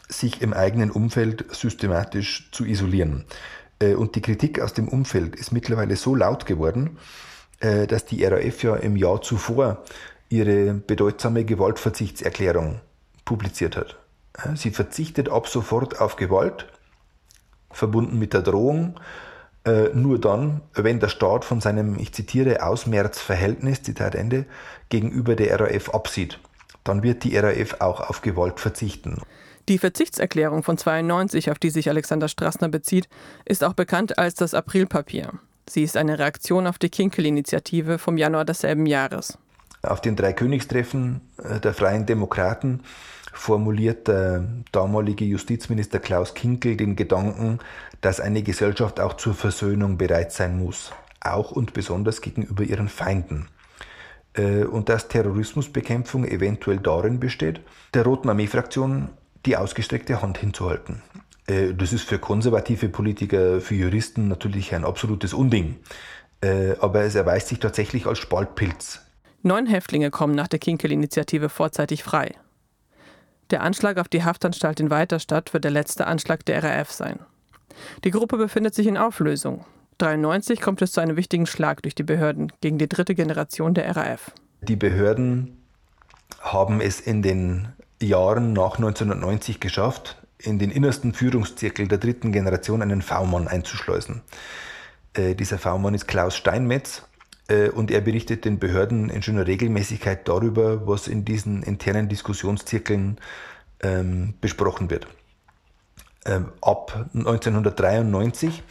sich 0.09 0.43
im 0.43 0.53
eigenen 0.53 0.91
Umfeld 0.91 1.45
systematisch 1.55 2.51
zu 2.53 2.65
isolieren. 2.65 3.25
Äh, 3.79 3.95
und 3.95 4.15
die 4.15 4.23
Kritik 4.23 4.61
aus 4.61 4.75
dem 4.75 4.89
Umfeld 4.89 5.37
ist 5.37 5.53
mittlerweile 5.53 5.97
so 5.97 6.15
laut 6.15 6.47
geworden, 6.47 6.99
äh, 7.61 7.87
dass 7.87 8.05
die 8.05 8.25
RAF 8.25 8.63
ja 8.63 8.77
im 8.77 8.97
Jahr 8.97 9.23
zuvor 9.23 9.83
ihre 10.29 10.75
bedeutsame 10.75 11.45
Gewaltverzichtserklärung 11.45 12.81
publiziert 13.25 13.77
hat. 13.77 13.99
Äh, 14.35 14.57
sie 14.57 14.71
verzichtet 14.71 15.29
ab 15.29 15.49
sofort 15.49 16.01
auf 16.01 16.17
Gewalt, 16.17 16.67
verbunden 17.71 18.19
mit 18.19 18.33
der 18.33 18.43
Drohung, 18.43 18.99
nur 19.95 20.21
dann, 20.21 20.61
wenn 20.75 21.01
der 21.01 21.09
Staat 21.09 21.45
von 21.45 21.61
seinem, 21.61 21.99
ich 21.99 22.15
zitiere, 22.15 22.63
Ausmerzverhältnis, 22.63 23.83
Zitat 23.83 24.15
Ende, 24.15 24.47
gegenüber 24.91 25.35
der 25.35 25.59
RAF 25.59 25.91
absieht. 25.91 26.39
Dann 26.85 27.03
wird 27.03 27.25
die 27.25 27.37
RAF 27.37 27.81
auch 27.81 28.09
auf 28.09 28.23
Gewalt 28.23 28.61
verzichten. 28.61 29.21
Die 29.69 29.79
Verzichtserklärung 29.79 30.63
von 30.63 30.79
92, 30.79 31.51
auf 31.51 31.59
die 31.59 31.71
sich 31.71 31.89
Alexander 31.89 32.29
Strassner 32.29 32.69
bezieht, 32.69 33.09
ist 33.45 33.65
auch 33.65 33.75
bekannt 33.75 34.17
als 34.17 34.35
das 34.35 34.55
Aprilpapier. 34.55 35.33
Sie 35.69 35.83
ist 35.83 35.97
eine 35.97 36.21
Reaktion 36.21 36.69
auf 36.69 36.79
die 36.79 36.89
Kinkel-Initiative 36.89 37.99
vom 37.99 38.17
Januar 38.17 38.45
desselben 38.45 38.87
Jahres. 38.87 39.39
Auf 39.83 40.01
den 40.01 40.15
drei 40.15 40.33
Königstreffen 40.33 41.21
äh, 41.43 41.59
der 41.59 41.75
Freien 41.75 42.07
Demokraten 42.07 42.83
formuliert 43.33 44.07
der 44.07 44.45
damalige 44.71 45.25
Justizminister 45.25 45.99
Klaus 45.99 46.35
Kinkel 46.35 46.77
den 46.77 46.95
Gedanken, 46.95 47.59
dass 48.01 48.21
eine 48.21 48.43
Gesellschaft 48.43 49.01
auch 49.01 49.15
zur 49.15 49.35
Versöhnung 49.35 49.99
bereit 49.99 50.33
sein 50.33 50.59
muss, 50.59 50.93
auch 51.21 51.51
und 51.51 51.73
besonders 51.73 52.21
gegenüber 52.21 52.63
ihren 52.63 52.89
Feinden. 52.89 53.49
Äh, 54.35 54.63
und 54.63 54.89
dass 54.89 55.09
Terrorismusbekämpfung 55.09 56.25
eventuell 56.25 56.79
darin 56.79 57.19
besteht, 57.19 57.61
der 57.95 58.05
Roten 58.05 58.29
Armee-Fraktion 58.29 59.09
die 59.47 59.57
ausgestreckte 59.57 60.23
Hand 60.23 60.39
hinzuhalten. 60.39 61.03
Äh, 61.47 61.75
das 61.75 61.93
ist 61.93 62.09
für 62.09 62.19
konservative 62.19 62.89
Politiker, 62.89 63.61
für 63.61 63.75
Juristen 63.75 64.29
natürlich 64.29 64.75
ein 64.75 64.85
absolutes 64.85 65.33
Unding. 65.33 65.77
Äh, 66.41 66.75
aber 66.81 67.03
es 67.03 67.15
erweist 67.15 67.49
sich 67.49 67.61
tatsächlich 67.61 68.07
als 68.07 68.19
Spaltpilz. 68.19 69.01
Neun 69.43 69.67
Häftlinge 69.67 70.11
kommen 70.11 70.35
nach 70.35 70.49
der 70.49 70.59
Kinkel-Initiative 70.59 71.49
vorzeitig 71.49 72.03
frei. 72.03 72.35
Der 73.51 73.63
Anschlag 73.63 73.99
auf 73.99 74.09
die 74.09 74.25
Haftanstalt 74.25 74.81
in 74.81 74.91
Weiterstadt 74.91 75.55
wird 75.55 75.65
der 75.65 75.71
letzte 75.71 76.07
Anschlag 76.07 76.45
der 76.45 76.65
RAF 76.65 76.91
sein. 76.91 77.21
Die 78.05 78.11
Gruppe 78.11 78.39
befindet 78.39 78.75
sich 78.75 78.87
in 78.87 78.97
Auflösung. 78.97 79.65
1993 80.01 80.61
kommt 80.61 80.83
es 80.83 80.93
zu 80.93 81.01
einem 81.01 81.17
wichtigen 81.17 81.47
Schlag 81.47 81.83
durch 81.83 81.95
die 81.95 82.03
Behörden 82.03 82.53
gegen 82.61 82.77
die 82.77 82.89
dritte 82.89 83.15
Generation 83.15 83.73
der 83.73 83.97
RAF. 83.97 84.33
Die 84.63 84.77
Behörden 84.77 85.63
haben 86.41 86.81
es 86.81 87.01
in 87.01 87.23
den 87.23 87.69
Jahren 88.03 88.53
nach 88.53 88.77
1990 88.77 89.61
geschafft, 89.61 90.17
in 90.39 90.59
den 90.59 90.71
innersten 90.71 91.15
Führungszirkel 91.15 91.89
der 91.89 91.99
dritten 91.99 92.33
Generation 92.33 92.83
einen 92.83 93.03
V-Mann 93.03 93.49
einzuschleusen. 93.49 94.23
Äh, 95.15 95.35
dieser 95.35 95.59
V-Mann 95.59 95.95
ist 95.95 96.07
Klaus 96.07 96.37
Steinmetz 96.37 97.03
äh, 97.49 97.69
und 97.71 97.91
er 97.91 98.01
berichtet 98.01 98.45
den 98.45 98.59
Behörden 98.59 99.09
in 99.09 99.23
schöner 99.23 99.47
Regelmäßigkeit 99.47 100.29
darüber, 100.29 100.87
was 100.87 101.09
in 101.09 101.25
diesen 101.25 101.63
internen 101.63 102.09
Diskussionszirkeln 102.09 103.19
ähm, 103.81 104.35
besprochen 104.41 104.91
wird. 104.91 105.07
Ähm, 106.27 106.49
ab 106.61 107.09
1993 107.15 108.63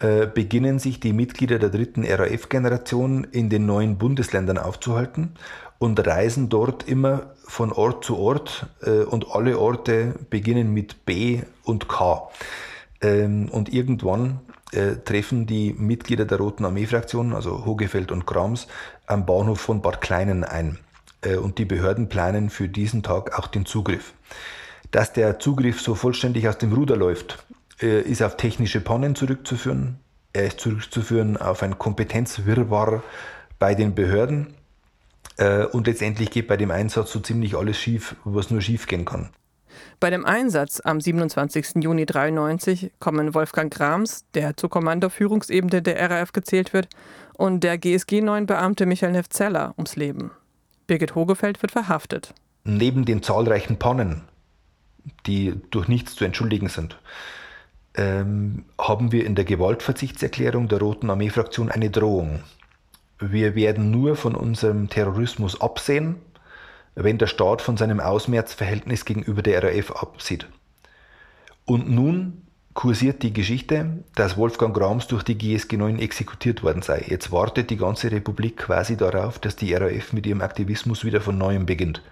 äh, 0.00 0.26
beginnen 0.26 0.78
sich 0.78 1.00
die 1.00 1.12
Mitglieder 1.12 1.58
der 1.58 1.70
dritten 1.70 2.04
RAF-Generation 2.04 3.24
in 3.24 3.48
den 3.48 3.66
neuen 3.66 3.96
Bundesländern 3.96 4.58
aufzuhalten 4.58 5.34
und 5.78 6.04
reisen 6.06 6.48
dort 6.48 6.88
immer 6.88 7.34
von 7.46 7.72
Ort 7.72 8.04
zu 8.04 8.18
Ort 8.18 8.66
äh, 8.82 9.02
und 9.02 9.30
alle 9.30 9.58
Orte 9.58 10.14
beginnen 10.30 10.72
mit 10.72 11.04
B 11.04 11.42
und 11.62 11.88
K. 11.88 12.28
Ähm, 13.00 13.48
und 13.50 13.72
irgendwann 13.72 14.40
äh, 14.72 14.96
treffen 15.04 15.46
die 15.46 15.72
Mitglieder 15.72 16.24
der 16.24 16.38
Roten 16.38 16.64
Armee-Fraktion, 16.64 17.32
also 17.32 17.64
Hogefeld 17.64 18.10
und 18.10 18.26
Krams, 18.26 18.66
am 19.06 19.26
Bahnhof 19.26 19.60
von 19.60 19.82
Bad 19.82 20.00
Kleinen 20.00 20.42
ein. 20.42 20.78
Äh, 21.22 21.36
und 21.36 21.58
die 21.58 21.64
Behörden 21.64 22.08
planen 22.08 22.50
für 22.50 22.68
diesen 22.68 23.02
Tag 23.02 23.38
auch 23.38 23.46
den 23.46 23.66
Zugriff. 23.66 24.14
Dass 24.90 25.12
der 25.12 25.38
Zugriff 25.38 25.80
so 25.80 25.94
vollständig 25.94 26.48
aus 26.48 26.58
dem 26.58 26.72
Ruder 26.72 26.96
läuft, 26.96 27.44
ist 27.78 28.22
auf 28.22 28.36
technische 28.36 28.80
Pannen 28.80 29.14
zurückzuführen. 29.14 29.98
Er 30.32 30.46
ist 30.46 30.60
zurückzuführen 30.60 31.36
auf 31.36 31.62
ein 31.62 31.78
Kompetenzwirrwarr 31.78 33.02
bei 33.58 33.74
den 33.74 33.94
Behörden 33.94 34.54
äh, 35.36 35.64
und 35.64 35.86
letztendlich 35.86 36.30
geht 36.30 36.48
bei 36.48 36.56
dem 36.56 36.70
Einsatz 36.70 37.12
so 37.12 37.20
ziemlich 37.20 37.56
alles 37.56 37.78
schief, 37.78 38.16
was 38.24 38.50
nur 38.50 38.60
schief 38.60 38.86
gehen 38.86 39.04
kann. 39.04 39.30
Bei 40.00 40.10
dem 40.10 40.24
Einsatz 40.24 40.80
am 40.84 41.00
27. 41.00 41.82
Juni 41.82 42.02
1993 42.02 42.92
kommen 42.98 43.34
Wolfgang 43.34 43.72
Grams, 43.72 44.24
der 44.34 44.56
zur 44.56 44.70
Kommandoführungsebene 44.70 45.82
der 45.82 46.10
RAF 46.10 46.32
gezählt 46.32 46.72
wird, 46.72 46.88
und 47.36 47.64
der 47.64 47.78
GSG-9-Beamte 47.78 48.86
Michael 48.86 49.12
Nefzeller 49.12 49.74
ums 49.76 49.96
Leben. 49.96 50.30
Birgit 50.86 51.14
Hogefeld 51.14 51.62
wird 51.62 51.72
verhaftet. 51.72 52.34
Neben 52.64 53.04
den 53.04 53.22
zahlreichen 53.22 53.78
Pannen, 53.78 54.22
die 55.26 55.54
durch 55.70 55.88
nichts 55.88 56.14
zu 56.14 56.24
entschuldigen 56.24 56.68
sind, 56.68 56.98
ähm, 57.96 58.64
haben 58.78 59.12
wir 59.12 59.24
in 59.24 59.34
der 59.34 59.44
Gewaltverzichtserklärung 59.44 60.68
der 60.68 60.80
Roten 60.80 61.10
Armee-Fraktion 61.10 61.70
eine 61.70 61.90
Drohung. 61.90 62.40
Wir 63.20 63.54
werden 63.54 63.90
nur 63.90 64.16
von 64.16 64.34
unserem 64.34 64.88
Terrorismus 64.88 65.60
absehen, 65.60 66.16
wenn 66.94 67.18
der 67.18 67.26
Staat 67.26 67.62
von 67.62 67.76
seinem 67.76 68.00
Ausmerzverhältnis 68.00 69.04
gegenüber 69.04 69.42
der 69.42 69.62
RAF 69.62 69.92
absieht. 69.92 70.46
Und 71.64 71.88
nun 71.88 72.42
kursiert 72.74 73.22
die 73.22 73.32
Geschichte, 73.32 74.04
dass 74.16 74.36
Wolfgang 74.36 74.76
Grams 74.76 75.06
durch 75.06 75.22
die 75.22 75.38
GSG 75.38 75.76
9 75.76 75.98
exekutiert 76.00 76.62
worden 76.62 76.82
sei. 76.82 77.04
Jetzt 77.08 77.30
wartet 77.30 77.70
die 77.70 77.76
ganze 77.76 78.10
Republik 78.10 78.56
quasi 78.56 78.96
darauf, 78.96 79.38
dass 79.38 79.56
die 79.56 79.72
RAF 79.72 80.12
mit 80.12 80.26
ihrem 80.26 80.42
Aktivismus 80.42 81.04
wieder 81.04 81.20
von 81.20 81.38
neuem 81.38 81.66
beginnt. 81.66 82.02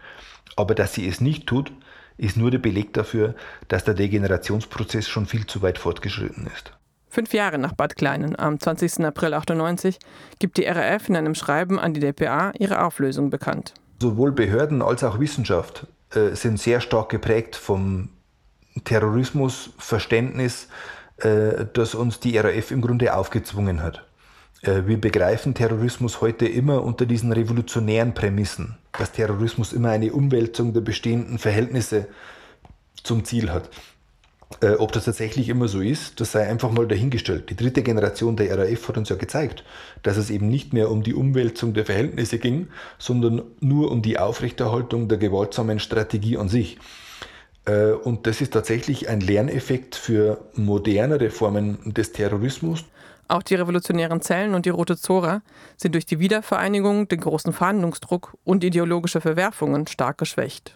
Aber 0.55 0.75
dass 0.75 0.95
sie 0.95 1.07
es 1.07 1.21
nicht 1.21 1.47
tut, 1.47 1.73
ist 2.17 2.37
nur 2.37 2.51
der 2.51 2.59
Beleg 2.59 2.93
dafür, 2.93 3.35
dass 3.69 3.85
der 3.85 3.95
Degenerationsprozess 3.95 5.09
schon 5.09 5.27
viel 5.27 5.47
zu 5.47 5.63
weit 5.63 5.79
fortgeschritten 5.79 6.47
ist. 6.47 6.73
Fünf 7.09 7.35
Jahre 7.35 7.59
nach 7.59 7.75
Bad 7.75 7.97
Kleinen, 7.97 8.39
am 8.39 8.59
20. 8.59 9.05
April 9.05 9.35
98, 9.35 9.99
gibt 10.39 10.57
die 10.57 10.65
RAF 10.65 11.11
in 11.11 11.17
einem 11.17 11.35
Schreiben 11.35 11.79
an 11.79 11.93
die 11.93 12.01
DPA 12.01 12.53
ihre 12.59 12.83
Auflösung 12.83 13.29
bekannt. 13.29 13.75
Sowohl 14.01 14.33
Behörden 14.33 14.81
als 14.81 15.05
auch 15.05 15.21
Wissenschaft 15.21 15.87
äh, 16.15 16.35
sind 16.35 16.59
sehr 16.59 16.81
stark 16.81 17.11
geprägt 17.11 17.55
vom 17.55 18.09
Terrorismusverständnis, 18.85 20.69
äh, 21.19 21.67
das 21.75 21.95
uns 21.95 22.19
die 22.19 22.39
RAF 22.39 22.71
im 22.71 22.81
Grunde 22.81 23.15
aufgezwungen 23.15 23.83
hat. 23.83 24.07
Äh, 24.63 24.87
wir 24.87 25.01
begreifen 25.01 25.55
Terrorismus 25.55 26.21
heute 26.21 26.47
immer 26.47 26.83
unter 26.83 27.07
diesen 27.07 27.33
revolutionären 27.33 28.15
Prämissen, 28.15 28.77
dass 28.93 29.13
Terrorismus 29.13 29.73
immer 29.73 29.91
eine 29.91 30.13
Umwälzung 30.13 30.73
der 30.73 30.81
bestehenden 30.81 31.39
Verhältnisse 31.39 32.07
zum 33.03 33.25
Ziel 33.25 33.51
hat. 33.51 33.69
Äh, 34.61 34.75
ob 34.75 34.93
das 34.93 35.07
tatsächlich 35.07 35.49
immer 35.49 35.67
so 35.67 35.81
ist, 35.81 36.21
das 36.21 36.33
sei 36.33 36.47
einfach 36.49 36.71
mal 36.71 36.87
dahingestellt. 36.87 37.51
Die 37.51 37.57
dritte 37.57 37.83
Generation 37.83 38.37
der 38.37 38.57
RAF 38.57 38.89
hat 38.89 38.99
uns 38.99 39.09
ja 39.09 39.17
gezeigt, 39.17 39.65
dass 40.03 40.17
es 40.17 40.31
eben 40.31 40.49
nicht 40.49 40.73
mehr 40.73 40.91
um 40.91 41.03
die 41.03 41.15
Umwälzung 41.15 41.75
der 41.75 41.87
Verhältnisse 41.87 42.39
ging, 42.39 42.69
sondern 42.99 43.43
nur 43.61 43.91
um 43.91 44.03
die 44.03 44.19
Aufrechterhaltung 44.19 45.09
der 45.09 45.19
gewaltsamen 45.19 45.79
Strategie 45.79 46.37
an 46.37 46.49
sich. 46.49 46.79
Äh, 47.65 47.93
und 47.93 48.27
das 48.27 48.41
ist 48.41 48.53
tatsächlich 48.53 49.09
ein 49.09 49.21
Lerneffekt 49.21 49.97
für 49.97 50.45
modernere 50.55 51.31
Formen 51.31 51.79
des 51.85 52.13
Terrorismus. 52.13 52.85
Auch 53.29 53.43
die 53.43 53.55
revolutionären 53.55 54.21
Zellen 54.21 54.55
und 54.55 54.67
die 54.67 54.71
Rote 54.71 54.97
Zora 54.97 55.43
sind 55.77 55.95
durch 55.95 56.07
die 56.07 56.19
Wiedervereinigung, 56.19 57.09
den 57.09 57.21
großen 57.21 57.53
Verhandlungsdruck 57.53 58.37
und 58.45 58.65
ideologische 58.65 59.21
Verwerfungen 59.21 59.87
stark 59.87 60.19
geschwächt. 60.19 60.75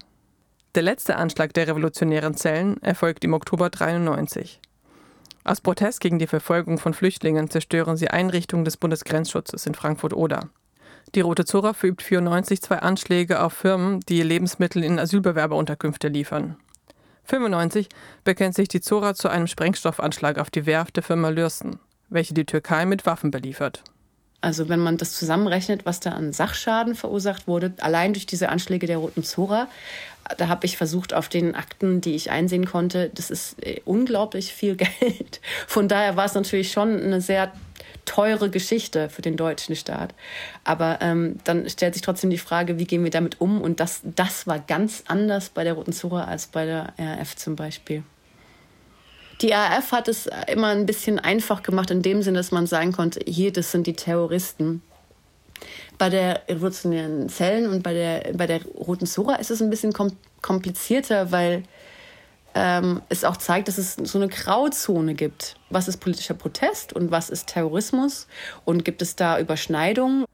Der 0.75 0.83
letzte 0.83 1.17
Anschlag 1.17 1.55
der 1.55 1.69
revolutionären 1.69 2.35
Zellen 2.35 2.83
erfolgt 2.83 3.25
im 3.25 3.35
Oktober 3.35 3.71
93. 3.71 4.61
Aus 5.45 5.61
Protest 5.61 6.01
gegen 6.01 6.19
die 6.19 6.27
Verfolgung 6.27 6.79
von 6.79 6.93
Flüchtlingen 6.93 7.49
zerstören 7.49 7.97
sie 7.97 8.09
Einrichtungen 8.09 8.65
des 8.65 8.77
Bundesgrenzschutzes 8.77 9.65
in 9.65 9.75
Frankfurt-Oder. 9.75 10.51
Die 11.15 11.21
Rote 11.21 11.45
Zora 11.45 11.73
verübt 11.73 12.03
94 12.03 12.61
zwei 12.61 12.81
Anschläge 12.81 13.41
auf 13.41 13.53
Firmen, 13.53 14.01
die 14.09 14.23
Lebensmittel 14.23 14.83
in 14.83 14.99
Asylbewerberunterkünfte 14.99 16.09
liefern. 16.09 16.57
95 17.25 17.89
bekennt 18.25 18.55
sich 18.55 18.69
die 18.69 18.81
Zora 18.81 19.15
zu 19.15 19.29
einem 19.29 19.47
Sprengstoffanschlag 19.47 20.39
auf 20.39 20.51
die 20.51 20.67
Werft 20.67 20.97
der 20.97 21.03
Firma 21.03 21.29
Lürsten, 21.29 21.79
welche 22.09 22.35
die 22.35 22.45
Türkei 22.45 22.87
mit 22.87 23.07
Waffen 23.07 23.31
beliefert. 23.31 23.83
Also 24.41 24.69
wenn 24.69 24.81
man 24.81 24.97
das 24.97 25.13
zusammenrechnet, 25.13 25.87
was 25.87 26.01
da 26.01 26.11
an 26.11 26.33
Sachschaden 26.33 26.95
verursacht 26.95 27.49
wurde, 27.49 27.73
allein 27.81 28.13
durch 28.13 28.27
diese 28.27 28.49
Anschläge 28.49 28.87
der 28.87 28.99
Roten 28.99 29.25
Zora, 29.25 29.69
da 30.39 30.49
habe 30.49 30.67
ich 30.67 30.77
versucht 30.77 31.15
auf 31.15 31.29
den 31.29 31.55
Akten, 31.55 32.01
die 32.01 32.15
ich 32.15 32.31
einsehen 32.31 32.67
konnte, 32.67 33.11
das 33.15 33.31
ist 33.31 33.65
äh, 33.65 33.81
unglaublich 33.85 34.53
viel 34.53 34.77
Geld. 35.01 35.41
Von 35.67 35.89
daher 35.89 36.17
war 36.17 36.27
es 36.27 36.35
natürlich 36.35 36.73
schon 36.73 37.01
eine 37.01 37.21
sehr 37.21 37.53
teure 38.05 38.51
Geschichte 38.51 39.09
für 39.11 39.23
den 39.23 39.37
deutschen 39.37 39.75
Staat. 39.77 40.15
Aber 40.65 40.99
ähm, 41.01 41.39
dann 41.45 41.69
stellt 41.69 41.95
sich 41.95 42.03
trotzdem 42.03 42.31
die 42.31 42.39
Frage, 42.39 42.79
wie 42.79 42.87
gehen 42.87 43.05
wir 43.05 43.11
damit 43.11 43.41
um? 43.41 43.61
Und 43.61 43.81
das, 43.81 44.01
das 44.05 44.47
war 44.47 44.61
ganz 44.61 45.03
anders 45.09 45.51
bei 45.51 45.65
der 45.65 45.75
Roten 45.75 45.93
Zora 45.93 46.25
als 46.25 46.47
bei 46.47 46.65
der 46.65 46.95
RAF 46.99 47.37
zum 47.37 47.57
Beispiel. 47.57 48.05
Die 49.43 49.51
RAF 49.51 49.93
hat 49.93 50.09
es 50.09 50.29
immer 50.47 50.69
ein 50.69 50.87
bisschen 50.87 51.19
einfach 51.19 51.63
gemacht, 51.63 51.91
in 51.91 52.03
dem 52.03 52.23
Sinne, 52.23 52.39
dass 52.39 52.53
man 52.53 52.67
sagen 52.67 52.93
konnte, 52.93 53.21
hier, 53.27 53.53
das 53.53 53.71
sind 53.71 53.87
die 53.87 53.93
Terroristen. 53.93 54.83
Bei 55.99 56.09
der 56.09 56.43
revolutionären 56.49 57.29
Zellen 57.29 57.71
und 57.71 57.83
bei 57.83 57.93
der, 57.93 58.33
bei 58.35 58.47
der 58.47 58.63
Roten 58.65 59.07
Zora 59.07 59.37
ist 59.37 59.51
es 59.51 59.63
ein 59.63 59.71
bisschen 59.71 59.93
komplizierter, 60.43 61.33
weil 61.33 61.65
ähm, 62.55 63.03
es 63.11 63.25
auch 63.25 63.37
zeigt, 63.37 63.69
dass 63.69 63.77
es 63.77 63.95
so 63.95 64.19
eine 64.19 64.29
Grauzone 64.29 65.15
gibt. 65.15 65.57
Was 65.69 65.89
ist 65.89 65.99
politischer 65.99 66.35
Protest 66.35 66.95
und 66.95 67.11
was 67.11 67.29
ist 67.29 67.49
Terrorismus? 67.49 68.27
Und 68.65 68.85
gibt 68.85 69.03
es 69.03 69.17
da 69.17 69.39
Überschneidungen? 69.39 70.25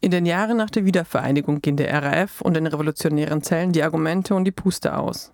In 0.00 0.10
den 0.10 0.26
Jahren 0.26 0.56
nach 0.56 0.70
der 0.70 0.84
Wiedervereinigung 0.84 1.60
gehen 1.62 1.76
der 1.76 2.02
RAF 2.02 2.40
und 2.40 2.54
den 2.54 2.66
revolutionären 2.66 3.42
Zellen 3.42 3.72
die 3.72 3.82
Argumente 3.82 4.34
und 4.34 4.44
die 4.44 4.52
Puste 4.52 4.96
aus. 4.96 5.32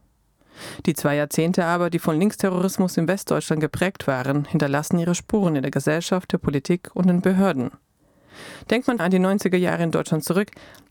Die 0.86 0.94
zwei 0.94 1.16
Jahrzehnte 1.16 1.64
aber, 1.64 1.90
die 1.90 1.98
von 1.98 2.18
Linksterrorismus 2.18 2.96
in 2.96 3.08
Westdeutschland 3.08 3.60
geprägt 3.60 4.06
waren, 4.06 4.44
hinterlassen 4.44 4.98
ihre 4.98 5.14
Spuren 5.14 5.56
in 5.56 5.62
der 5.62 5.70
Gesellschaft, 5.70 6.32
der 6.32 6.38
Politik 6.38 6.90
und 6.94 7.06
den 7.06 7.20
Behörden. 7.20 7.70
Denkt 8.70 8.88
man 8.88 9.00
an 9.00 9.10
die 9.10 9.18
90er 9.18 9.56
Jahre 9.56 9.82
in 9.82 9.90
Deutschland 9.90 10.24
zurück, 10.24 10.50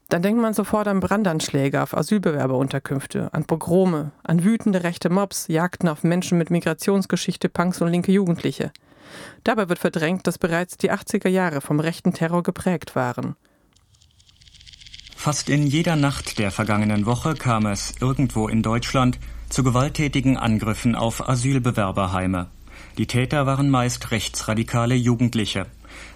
dann 0.09 0.21
denkt 0.21 0.41
man 0.41 0.53
sofort 0.53 0.87
an 0.87 0.99
Brandanschläge 0.99 1.81
auf 1.81 1.95
Asylbewerberunterkünfte, 1.95 3.33
an 3.33 3.45
Pogrome, 3.45 4.11
an 4.23 4.43
wütende 4.43 4.83
rechte 4.83 5.09
Mobs, 5.09 5.47
Jagden 5.47 5.89
auf 5.89 6.03
Menschen 6.03 6.37
mit 6.37 6.51
Migrationsgeschichte, 6.51 7.49
Punks 7.49 7.81
und 7.81 7.89
linke 7.89 8.11
Jugendliche. 8.11 8.71
Dabei 9.43 9.69
wird 9.69 9.79
verdrängt, 9.79 10.27
dass 10.27 10.37
bereits 10.37 10.77
die 10.77 10.91
80er 10.91 11.29
Jahre 11.29 11.61
vom 11.61 11.79
rechten 11.79 12.13
Terror 12.13 12.43
geprägt 12.43 12.95
waren. 12.95 13.35
Fast 15.15 15.49
in 15.49 15.65
jeder 15.65 15.95
Nacht 15.95 16.37
der 16.37 16.51
vergangenen 16.51 17.05
Woche 17.05 17.33
kam 17.33 17.65
es 17.65 17.93
irgendwo 18.01 18.49
in 18.49 18.61
Deutschland 18.61 19.19
zu 19.53 19.63
gewalttätigen 19.63 20.35
Angriffen 20.35 20.95
auf 20.95 21.29
Asylbewerberheime. 21.29 22.47
Die 22.97 23.05
Täter 23.05 23.45
waren 23.45 23.69
meist 23.69 24.09
rechtsradikale 24.09 24.95
Jugendliche. 24.95 25.67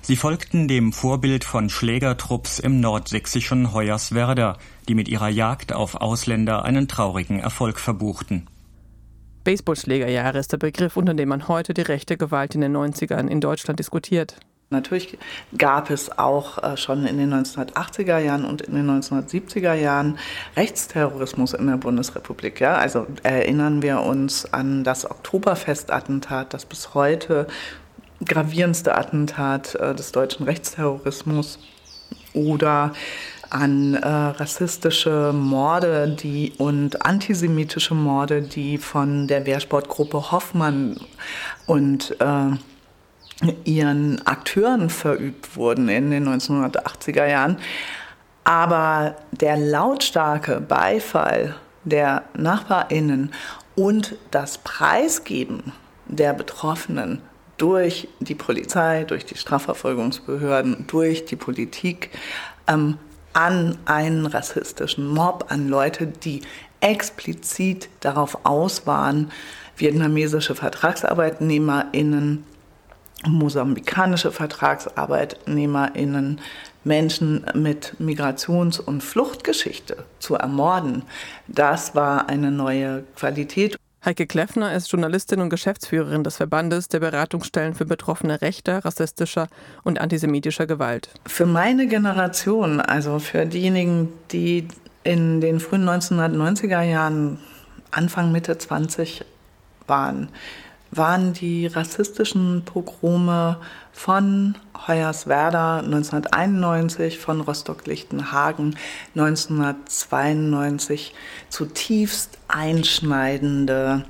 Sie 0.01 0.15
folgten 0.15 0.67
dem 0.67 0.91
Vorbild 0.91 1.43
von 1.43 1.69
Schlägertrupps 1.69 2.57
im 2.57 2.79
nordsächsischen 2.79 3.73
Hoyerswerda, 3.73 4.57
die 4.87 4.95
mit 4.95 5.07
ihrer 5.07 5.29
Jagd 5.29 5.71
auf 5.71 5.93
Ausländer 5.93 6.65
einen 6.65 6.87
traurigen 6.87 7.39
Erfolg 7.39 7.79
verbuchten. 7.79 8.47
Baseballschlägerjahre 9.43 10.39
ist 10.39 10.51
der 10.51 10.57
Begriff, 10.57 10.97
unter 10.97 11.13
dem 11.13 11.29
man 11.29 11.47
heute 11.47 11.75
die 11.75 11.81
rechte 11.81 12.17
Gewalt 12.17 12.55
in 12.55 12.61
den 12.61 12.75
90ern 12.75 13.27
in 13.27 13.39
Deutschland 13.39 13.77
diskutiert. 13.77 14.39
Natürlich 14.69 15.17
gab 15.57 15.89
es 15.89 16.17
auch 16.17 16.61
äh, 16.61 16.75
schon 16.75 17.05
in 17.05 17.17
den 17.17 17.33
1980er 17.33 18.17
Jahren 18.17 18.43
und 18.43 18.61
in 18.61 18.75
den 18.75 18.89
1970er 18.89 19.73
Jahren 19.73 20.19
Rechtsterrorismus 20.57 21.53
in 21.53 21.67
der 21.67 21.77
Bundesrepublik. 21.77 22.59
Ja? 22.59 22.75
Also 22.75 23.07
erinnern 23.23 23.81
wir 23.81 24.01
uns 24.01 24.51
an 24.51 24.83
das 24.83 25.09
Oktoberfestattentat, 25.09 26.53
das 26.53 26.65
bis 26.65 26.93
heute 26.93 27.47
gravierendste 28.25 28.95
Attentat 28.95 29.75
äh, 29.75 29.95
des 29.95 30.11
deutschen 30.11 30.45
Rechtsterrorismus 30.45 31.59
oder 32.33 32.91
an 33.49 33.93
äh, 33.93 34.05
rassistische 34.05 35.31
Morde 35.33 36.09
die, 36.09 36.51
und 36.57 37.05
antisemitische 37.05 37.95
Morde, 37.95 38.41
die 38.41 38.77
von 38.77 39.27
der 39.27 39.45
Wehrsportgruppe 39.45 40.31
Hoffmann 40.31 40.99
und 41.65 42.19
äh, 42.19 42.57
ihren 43.63 44.25
Akteuren 44.25 44.89
verübt 44.89 45.55
wurden 45.55 45.89
in 45.89 46.11
den 46.11 46.27
1980er 46.27 47.27
Jahren. 47.27 47.57
Aber 48.43 49.15
der 49.31 49.57
lautstarke 49.57 50.61
Beifall 50.61 51.55
der 51.83 52.23
Nachbarinnen 52.33 53.31
und 53.75 54.15
das 54.31 54.57
Preisgeben 54.57 55.73
der 56.07 56.33
Betroffenen 56.33 57.21
durch 57.57 58.07
die 58.19 58.35
Polizei, 58.35 59.03
durch 59.03 59.25
die 59.25 59.37
Strafverfolgungsbehörden, 59.37 60.85
durch 60.87 61.25
die 61.25 61.35
Politik 61.35 62.11
ähm, 62.67 62.97
an 63.33 63.77
einen 63.85 64.25
rassistischen 64.25 65.07
Mob, 65.07 65.45
an 65.49 65.67
Leute, 65.67 66.07
die 66.07 66.41
explizit 66.79 67.89
darauf 67.99 68.45
aus 68.45 68.87
waren, 68.87 69.31
vietnamesische 69.75 70.55
VertragsarbeitnehmerInnen, 70.55 72.43
mosambikanische 73.25 74.31
VertragsarbeitnehmerInnen, 74.31 76.39
Menschen 76.83 77.45
mit 77.53 77.95
Migrations- 77.99 78.79
und 78.79 79.03
Fluchtgeschichte 79.03 80.05
zu 80.19 80.35
ermorden. 80.35 81.01
Das 81.47 81.95
war 81.95 82.29
eine 82.29 82.51
neue 82.51 83.03
Qualität. 83.15 83.75
Heike 84.05 84.27
Kleffner 84.27 84.73
ist 84.73 84.91
Journalistin 84.91 85.41
und 85.41 85.49
Geschäftsführerin 85.49 86.23
des 86.23 86.37
Verbandes 86.37 86.87
der 86.87 86.99
Beratungsstellen 87.01 87.73
für 87.73 87.85
Betroffene 87.85 88.41
rechter, 88.41 88.85
rassistischer 88.85 89.49
und 89.83 89.99
antisemitischer 89.99 90.65
Gewalt. 90.65 91.09
Für 91.25 91.45
meine 91.45 91.87
Generation, 91.87 92.79
also 92.79 93.19
für 93.19 93.45
diejenigen, 93.45 94.13
die 94.31 94.69
in 95.03 95.41
den 95.41 95.59
frühen 95.59 95.89
1990er 95.89 96.83
Jahren, 96.83 97.39
Anfang, 97.91 98.31
Mitte 98.31 98.57
20 98.57 99.25
waren, 99.87 100.29
waren 100.91 101.33
die 101.33 101.67
rassistischen 101.67 102.63
Pogrome 102.65 103.57
von 103.91 104.55
Hoyerswerda 104.87 105.79
1991, 105.79 107.17
von 107.19 107.41
Rostock-Lichtenhagen 107.41 108.75
1992 109.15 111.13
zutiefst 111.49 112.37
einschneidende 112.47 114.05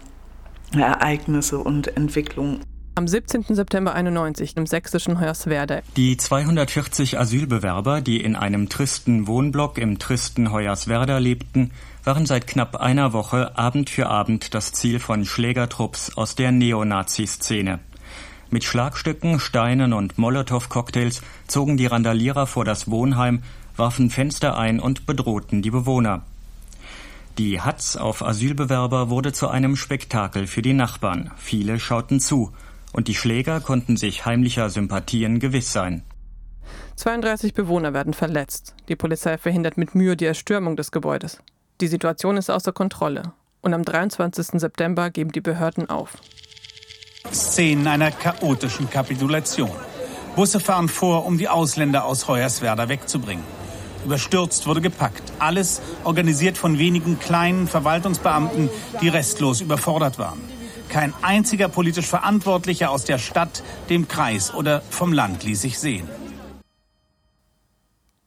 Ereignisse 0.73 1.59
und 1.59 1.95
Entwicklungen. 1.95 2.61
Am 2.95 3.07
17. 3.07 3.43
September 3.49 3.93
91 3.93 4.57
im 4.57 4.65
sächsischen 4.65 5.21
Hoyerswerda. 5.21 5.81
Die 5.95 6.17
240 6.17 7.19
Asylbewerber, 7.19 8.01
die 8.01 8.19
in 8.23 8.35
einem 8.35 8.69
tristen 8.69 9.27
Wohnblock 9.27 9.77
im 9.77 9.99
tristen 9.99 10.51
Hoyerswerda 10.51 11.19
lebten, 11.19 11.69
waren 12.07 12.25
seit 12.25 12.47
knapp 12.47 12.77
einer 12.77 13.11
Woche 13.11 13.57
Abend 13.57 13.89
für 13.89 14.07
Abend 14.07 14.53
das 14.53 14.71
Ziel 14.71 14.97
von 14.99 15.25
Schlägertrupps 15.25 16.15
aus 16.15 16.35
der 16.35 16.53
Neonazi-Szene. 16.53 17.79
Mit 18.49 18.63
Schlagstücken, 18.63 19.41
Steinen 19.41 19.91
und 19.91 20.17
Molotow-Cocktails 20.17 21.21
zogen 21.47 21.75
die 21.75 21.85
Randalierer 21.85 22.47
vor 22.47 22.63
das 22.63 22.89
Wohnheim, 22.89 23.43
warfen 23.75 24.09
Fenster 24.09 24.57
ein 24.57 24.79
und 24.79 25.05
bedrohten 25.05 25.61
die 25.61 25.69
Bewohner. 25.69 26.21
Die 27.37 27.59
Hatz 27.59 27.97
auf 27.97 28.23
Asylbewerber 28.23 29.09
wurde 29.09 29.33
zu 29.33 29.49
einem 29.49 29.75
Spektakel 29.75 30.47
für 30.47 30.61
die 30.61 30.71
Nachbarn. 30.71 31.31
Viele 31.35 31.77
schauten 31.77 32.21
zu 32.21 32.53
und 32.93 33.09
die 33.09 33.15
Schläger 33.15 33.59
konnten 33.59 33.97
sich 33.97 34.25
heimlicher 34.25 34.69
Sympathien 34.69 35.39
gewiss 35.41 35.73
sein. 35.73 36.03
32 36.95 37.53
Bewohner 37.53 37.93
werden 37.93 38.13
verletzt. 38.13 38.75
Die 38.87 38.95
Polizei 38.95 39.37
verhindert 39.37 39.77
mit 39.77 39.93
Mühe 39.93 40.15
die 40.15 40.25
Erstürmung 40.25 40.77
des 40.77 40.91
Gebäudes. 40.91 41.43
Die 41.79 41.87
Situation 41.87 42.37
ist 42.37 42.49
außer 42.49 42.71
Kontrolle. 42.71 43.33
Und 43.61 43.73
am 43.75 43.83
23. 43.83 44.59
September 44.59 45.11
geben 45.11 45.31
die 45.31 45.41
Behörden 45.41 45.89
auf. 45.89 46.17
Szenen 47.31 47.87
einer 47.87 48.09
chaotischen 48.09 48.89
Kapitulation. 48.89 49.71
Busse 50.35 50.59
fahren 50.59 50.89
vor, 50.89 51.25
um 51.25 51.37
die 51.37 51.49
Ausländer 51.49 52.05
aus 52.05 52.27
Hoyerswerda 52.27 52.89
wegzubringen. 52.89 53.43
Überstürzt 54.05 54.65
wurde 54.65 54.81
gepackt. 54.81 55.21
Alles 55.37 55.81
organisiert 56.03 56.57
von 56.57 56.79
wenigen 56.79 57.19
kleinen 57.19 57.67
Verwaltungsbeamten, 57.67 58.69
die 59.01 59.09
restlos 59.09 59.61
überfordert 59.61 60.17
waren. 60.17 60.41
Kein 60.89 61.13
einziger 61.21 61.67
politisch 61.67 62.07
Verantwortlicher 62.07 62.89
aus 62.89 63.03
der 63.03 63.17
Stadt, 63.19 63.61
dem 63.89 64.07
Kreis 64.07 64.53
oder 64.53 64.81
vom 64.89 65.13
Land 65.13 65.43
ließ 65.43 65.61
sich 65.61 65.77
sehen. 65.77 66.07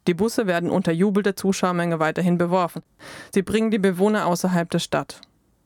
Die 0.07 0.15
Busse 0.15 0.47
werden 0.47 0.71
unter 0.71 0.93
Jubel 0.93 1.23
der 1.23 1.37
Zuschauermenge 1.37 1.99
weiterhin 1.99 2.39
beworfen. 2.39 2.83
Sie 3.35 3.43
bringen 3.43 3.71
die 3.71 3.79
Bewohner 3.79 4.27
außerhalb 4.27 4.71
der 4.71 4.79
Stadt. 4.79 5.21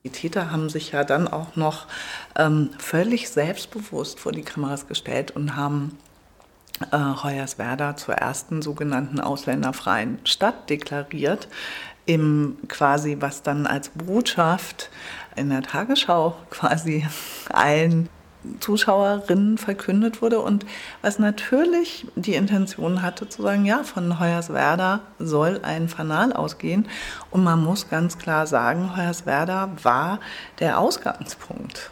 Die 0.04 0.10
Täter 0.10 0.50
haben 0.50 0.68
sich 0.68 0.92
ja 0.92 1.02
dann 1.02 1.28
auch 1.28 1.56
noch 1.56 1.86
ähm, 2.36 2.70
völlig 2.78 3.30
selbstbewusst 3.30 4.20
vor 4.20 4.32
die 4.32 4.42
Kameras 4.42 4.86
gestellt 4.86 5.30
und 5.30 5.56
haben 5.56 5.96
äh, 6.92 6.98
Hoyerswerda 6.98 7.96
zur 7.96 8.14
ersten 8.16 8.60
sogenannten 8.60 9.20
ausländerfreien 9.20 10.18
Stadt 10.24 10.68
deklariert. 10.68 11.48
Im 12.06 12.58
quasi, 12.68 13.16
was 13.20 13.42
dann 13.42 13.66
als 13.66 13.88
Botschaft 13.88 14.90
in 15.36 15.48
der 15.48 15.62
Tagesschau 15.62 16.36
quasi 16.50 17.06
allen 17.48 18.10
Zuschauerinnen 18.60 19.58
verkündet 19.58 20.22
wurde 20.22 20.40
und 20.40 20.66
was 21.02 21.18
natürlich 21.18 22.06
die 22.14 22.34
Intention 22.34 23.02
hatte 23.02 23.28
zu 23.28 23.42
sagen, 23.42 23.64
ja, 23.64 23.82
von 23.82 24.20
Hoyerswerda 24.20 25.00
soll 25.18 25.60
ein 25.62 25.88
Fanal 25.88 26.32
ausgehen 26.32 26.88
und 27.30 27.44
man 27.44 27.62
muss 27.62 27.88
ganz 27.88 28.18
klar 28.18 28.46
sagen, 28.46 28.96
Hoyerswerda 28.96 29.70
war 29.82 30.20
der 30.60 30.78
Ausgangspunkt. 30.78 31.90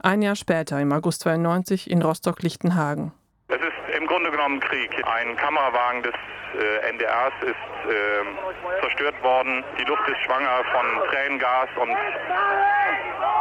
Ein 0.00 0.20
Jahr 0.20 0.36
später, 0.36 0.80
im 0.80 0.92
August 0.92 1.22
92, 1.22 1.90
in 1.90 2.02
Rostock-Lichtenhagen. 2.02 3.12
Es 3.48 3.56
ist 3.56 3.96
im 3.96 4.06
Grunde 4.06 4.30
genommen 4.30 4.60
Krieg. 4.60 4.90
Ein 5.06 5.36
Kamerawagen 5.36 6.02
des 6.02 6.14
äh, 6.60 6.90
NDRs 6.90 7.32
ist 7.42 7.90
äh, 7.90 8.80
zerstört 8.80 9.14
worden. 9.22 9.64
Die 9.78 9.84
Luft 9.84 10.06
ist 10.08 10.20
schwanger 10.26 10.62
von 10.72 11.08
Tränengas 11.10 11.68
und 11.76 11.90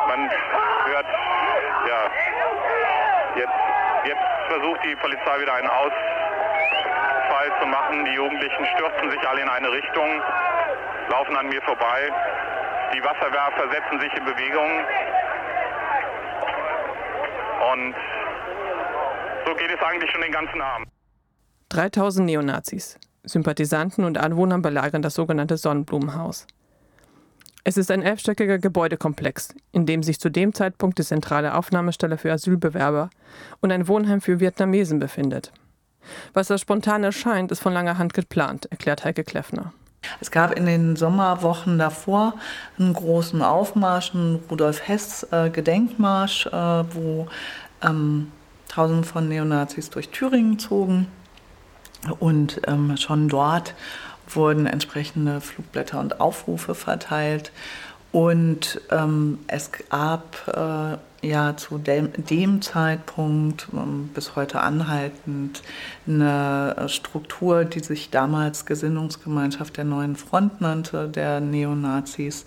man 0.07 0.29
hört 0.85 1.05
ja, 1.87 2.11
Jetzt, 3.35 3.59
jetzt 4.05 4.21
versucht 4.47 4.83
die 4.85 4.95
Polizei 4.95 5.41
wieder 5.41 5.53
einen 5.55 5.69
Ausfall 5.69 7.49
zu 7.59 7.67
machen. 7.67 8.05
Die 8.05 8.13
Jugendlichen 8.13 8.65
stürzen 8.75 9.09
sich 9.09 9.27
alle 9.27 9.41
in 9.41 9.49
eine 9.49 9.71
Richtung, 9.71 10.21
laufen 11.09 11.35
an 11.35 11.47
mir 11.47 11.61
vorbei. 11.63 12.11
Die 12.93 13.03
Wasserwerfer 13.03 13.71
setzen 13.71 13.99
sich 13.99 14.13
in 14.13 14.25
Bewegung. 14.25 14.69
Und 17.73 17.95
so 19.45 19.55
geht 19.55 19.71
es 19.71 19.81
eigentlich 19.81 20.11
schon 20.11 20.21
den 20.21 20.31
ganzen 20.31 20.61
Abend. 20.61 20.87
3000 21.69 22.25
Neonazis, 22.27 22.99
Sympathisanten 23.23 24.05
und 24.05 24.19
Anwohner 24.19 24.59
belagern 24.59 25.01
das 25.01 25.15
sogenannte 25.15 25.57
Sonnenblumenhaus. 25.57 26.45
Es 27.65 27.77
ist 27.77 27.91
ein 27.91 28.01
elfstöckiger 28.01 28.59
Gebäudekomplex, 28.59 29.55
in 29.71 29.85
dem 29.85 30.03
sich 30.03 30.19
zu 30.19 30.29
dem 30.29 30.53
Zeitpunkt 30.53 30.99
die 30.99 31.03
zentrale 31.03 31.55
Aufnahmestelle 31.55 32.17
für 32.17 32.33
Asylbewerber 32.33 33.09
und 33.61 33.71
ein 33.71 33.87
Wohnheim 33.87 34.19
für 34.19 34.41
Vietnamesen 34.41 34.99
befindet. 34.99 35.53
Was 36.33 36.47
da 36.47 36.57
spontan 36.57 37.05
erscheint, 37.05 37.53
ist 37.53 37.61
von 37.61 37.71
langer 37.71 37.97
Hand 37.97 38.13
geplant, 38.13 38.65
erklärt 38.69 39.05
Heike 39.05 39.23
Kleffner. 39.23 39.71
Es 40.19 40.29
gab 40.29 40.51
in 40.57 40.65
den 40.65 40.97
Sommerwochen 40.97 41.79
davor 41.79 42.33
einen 42.77 42.93
großen 42.93 43.41
Aufmarsch, 43.41 44.13
einen 44.13 44.43
Rudolf 44.51 44.85
Hess 44.85 45.25
äh, 45.31 45.49
Gedenkmarsch, 45.49 46.47
äh, 46.47 46.51
wo 46.51 47.27
ähm, 47.81 48.29
Tausende 48.67 49.07
von 49.07 49.29
Neonazis 49.29 49.89
durch 49.89 50.09
Thüringen 50.09 50.59
zogen 50.59 51.07
und 52.19 52.59
ähm, 52.67 52.97
schon 52.97 53.29
dort 53.29 53.75
wurden 54.27 54.65
entsprechende 54.65 55.41
Flugblätter 55.41 55.99
und 55.99 56.19
Aufrufe 56.19 56.75
verteilt. 56.75 57.51
Und 58.11 58.79
ähm, 58.91 59.39
es 59.47 59.71
gab 59.89 60.47
äh, 60.47 61.27
ja 61.27 61.57
zu 61.57 61.79
dem, 61.79 62.11
dem 62.15 62.61
Zeitpunkt 62.61 63.67
ähm, 63.73 64.09
bis 64.13 64.35
heute 64.35 64.59
anhaltend 64.59 65.63
eine 66.05 66.85
Struktur, 66.89 67.65
die 67.65 67.79
sich 67.79 68.11
damals 68.11 68.67
Gesinnungsgemeinschaft 68.67 69.77
der 69.77 69.85
Neuen 69.85 70.15
Front 70.15 70.61
nannte, 70.61 71.07
der 71.07 71.39
Neonazis, 71.39 72.45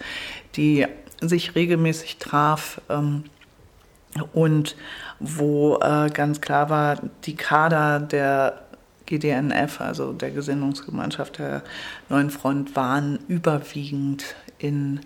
die 0.55 0.87
sich 1.21 1.57
regelmäßig 1.57 2.19
traf 2.19 2.81
ähm, 2.89 3.25
und 4.33 4.77
wo 5.19 5.79
äh, 5.81 6.11
ganz 6.11 6.41
klar 6.41 6.71
war, 6.71 6.99
die 7.25 7.35
Kader 7.35 8.01
der 8.01 8.66
GDNF, 9.07 9.81
also 9.81 10.13
der 10.13 10.31
Gesinnungsgemeinschaft 10.31 11.39
der 11.39 11.63
Neuen 12.09 12.31
Front, 12.31 12.77
waren 12.77 13.19
überwiegend 13.29 14.37
in 14.59 15.01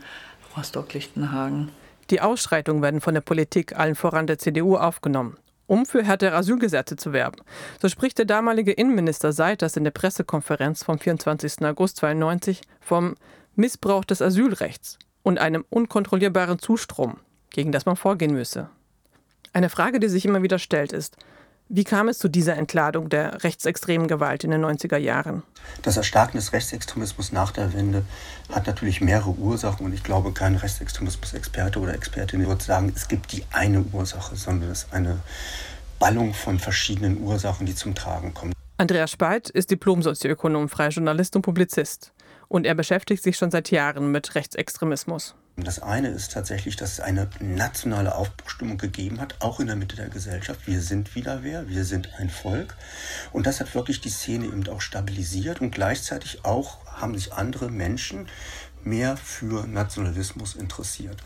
Rostock-Lichtenhagen. 0.56 1.70
Die 2.10 2.20
Ausschreitungen 2.20 2.82
werden 2.82 3.00
von 3.00 3.14
der 3.14 3.20
Politik, 3.20 3.78
allen 3.78 3.94
voran 3.94 4.26
der 4.26 4.38
CDU, 4.38 4.76
aufgenommen, 4.76 5.36
um 5.66 5.86
für 5.86 6.02
härtere 6.02 6.34
Asylgesetze 6.34 6.96
zu 6.96 7.12
werben. 7.12 7.40
So 7.80 7.88
spricht 7.88 8.18
der 8.18 8.24
damalige 8.24 8.72
Innenminister 8.72 9.32
Seiters 9.32 9.76
in 9.76 9.84
der 9.84 9.92
Pressekonferenz 9.92 10.82
vom 10.82 10.98
24. 10.98 11.64
August 11.64 11.98
92 11.98 12.62
vom 12.80 13.14
Missbrauch 13.54 14.04
des 14.04 14.22
Asylrechts 14.22 14.98
und 15.22 15.38
einem 15.38 15.64
unkontrollierbaren 15.70 16.58
Zustrom, 16.58 17.18
gegen 17.50 17.70
das 17.70 17.86
man 17.86 17.96
vorgehen 17.96 18.34
müsse. 18.34 18.70
Eine 19.52 19.68
Frage, 19.68 20.00
die 20.00 20.08
sich 20.08 20.24
immer 20.24 20.42
wieder 20.42 20.58
stellt, 20.58 20.92
ist, 20.92 21.16
wie 21.72 21.84
kam 21.84 22.08
es 22.08 22.18
zu 22.18 22.28
dieser 22.28 22.56
Entladung 22.56 23.08
der 23.08 23.44
rechtsextremen 23.44 24.08
Gewalt 24.08 24.42
in 24.42 24.50
den 24.50 24.64
90er 24.64 24.96
Jahren? 24.96 25.44
Das 25.82 25.96
Erstarken 25.96 26.36
des 26.36 26.52
Rechtsextremismus 26.52 27.30
nach 27.30 27.52
der 27.52 27.72
Wende 27.72 28.02
hat 28.50 28.66
natürlich 28.66 29.00
mehrere 29.00 29.30
Ursachen 29.30 29.86
und 29.86 29.94
ich 29.94 30.02
glaube, 30.02 30.32
kein 30.32 30.56
Rechtsextremismus-Experte 30.56 31.78
oder 31.78 31.94
Expertin 31.94 32.44
wird 32.46 32.62
sagen, 32.62 32.92
es 32.94 33.06
gibt 33.06 33.30
die 33.32 33.44
eine 33.52 33.84
Ursache, 33.92 34.34
sondern 34.34 34.70
es 34.70 34.82
ist 34.82 34.92
eine 34.92 35.20
Ballung 36.00 36.34
von 36.34 36.58
verschiedenen 36.58 37.22
Ursachen, 37.22 37.66
die 37.66 37.74
zum 37.76 37.94
Tragen 37.94 38.34
kommen. 38.34 38.52
Andreas 38.76 39.12
Speit 39.12 39.48
ist 39.48 39.70
Diplom-Sozioökonom, 39.70 40.68
freier 40.68 40.88
Journalist 40.88 41.36
und 41.36 41.42
Publizist. 41.42 42.12
Und 42.48 42.66
er 42.66 42.74
beschäftigt 42.74 43.22
sich 43.22 43.36
schon 43.36 43.52
seit 43.52 43.70
Jahren 43.70 44.10
mit 44.10 44.34
Rechtsextremismus. 44.34 45.36
Das 45.64 45.80
eine 45.80 46.08
ist 46.08 46.32
tatsächlich, 46.32 46.76
dass 46.76 46.92
es 46.92 47.00
eine 47.00 47.28
nationale 47.40 48.14
Aufbruchstimmung 48.14 48.78
gegeben 48.78 49.20
hat, 49.20 49.36
auch 49.40 49.60
in 49.60 49.66
der 49.66 49.76
Mitte 49.76 49.96
der 49.96 50.08
Gesellschaft. 50.08 50.66
Wir 50.66 50.80
sind 50.80 51.14
wieder 51.14 51.42
wer, 51.42 51.68
wir 51.68 51.84
sind 51.84 52.14
ein 52.18 52.30
Volk. 52.30 52.76
Und 53.32 53.46
das 53.46 53.60
hat 53.60 53.74
wirklich 53.74 54.00
die 54.00 54.10
Szene 54.10 54.46
eben 54.46 54.66
auch 54.68 54.80
stabilisiert 54.80 55.60
und 55.60 55.70
gleichzeitig 55.70 56.44
auch 56.44 56.84
haben 56.86 57.16
sich 57.16 57.32
andere 57.32 57.70
Menschen 57.70 58.28
mehr 58.82 59.16
für 59.16 59.66
Nationalismus 59.66 60.54
interessiert. 60.54 61.22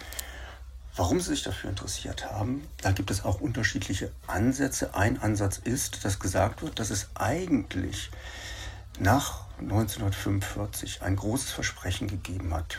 Warum 0.96 1.20
sie 1.20 1.30
sich 1.30 1.42
dafür 1.42 1.70
interessiert 1.70 2.30
haben, 2.30 2.68
da 2.80 2.92
gibt 2.92 3.10
es 3.10 3.24
auch 3.24 3.40
unterschiedliche 3.40 4.12
Ansätze. 4.28 4.94
Ein 4.94 5.20
Ansatz 5.20 5.58
ist, 5.58 6.04
dass 6.04 6.20
gesagt 6.20 6.62
wird, 6.62 6.78
dass 6.78 6.90
es 6.90 7.08
eigentlich 7.14 8.10
nach 9.00 9.44
1945 9.58 11.02
ein 11.02 11.16
großes 11.16 11.50
Versprechen 11.50 12.06
gegeben 12.06 12.54
hat, 12.54 12.78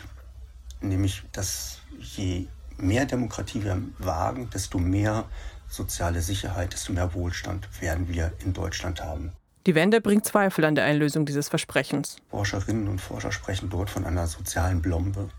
nämlich 0.81 1.23
dass 1.31 1.79
je 1.99 2.47
mehr 2.77 3.05
Demokratie 3.05 3.63
wir 3.63 3.81
wagen, 3.99 4.49
desto 4.49 4.79
mehr 4.79 5.25
soziale 5.67 6.21
Sicherheit, 6.21 6.73
desto 6.73 6.93
mehr 6.93 7.13
Wohlstand 7.13 7.67
werden 7.81 8.07
wir 8.07 8.33
in 8.43 8.53
Deutschland 8.53 9.03
haben. 9.03 9.31
Die 9.65 9.73
Wende 9.73 9.99
bringt 9.99 10.25
Zweifel 10.25 10.63
an 10.65 10.75
der 10.75 10.85
Einlösung 10.85 11.25
dieses 11.25 11.49
Versprechens. 11.49 12.17
Forscherinnen 12.29 12.88
und 12.88 13.01
Forscher 13.01 13.31
sprechen 13.31 13.69
dort 13.69 13.89
von 13.89 14.05
einer 14.05 14.27
sozialen 14.27 14.81
Blombe, 14.81 15.29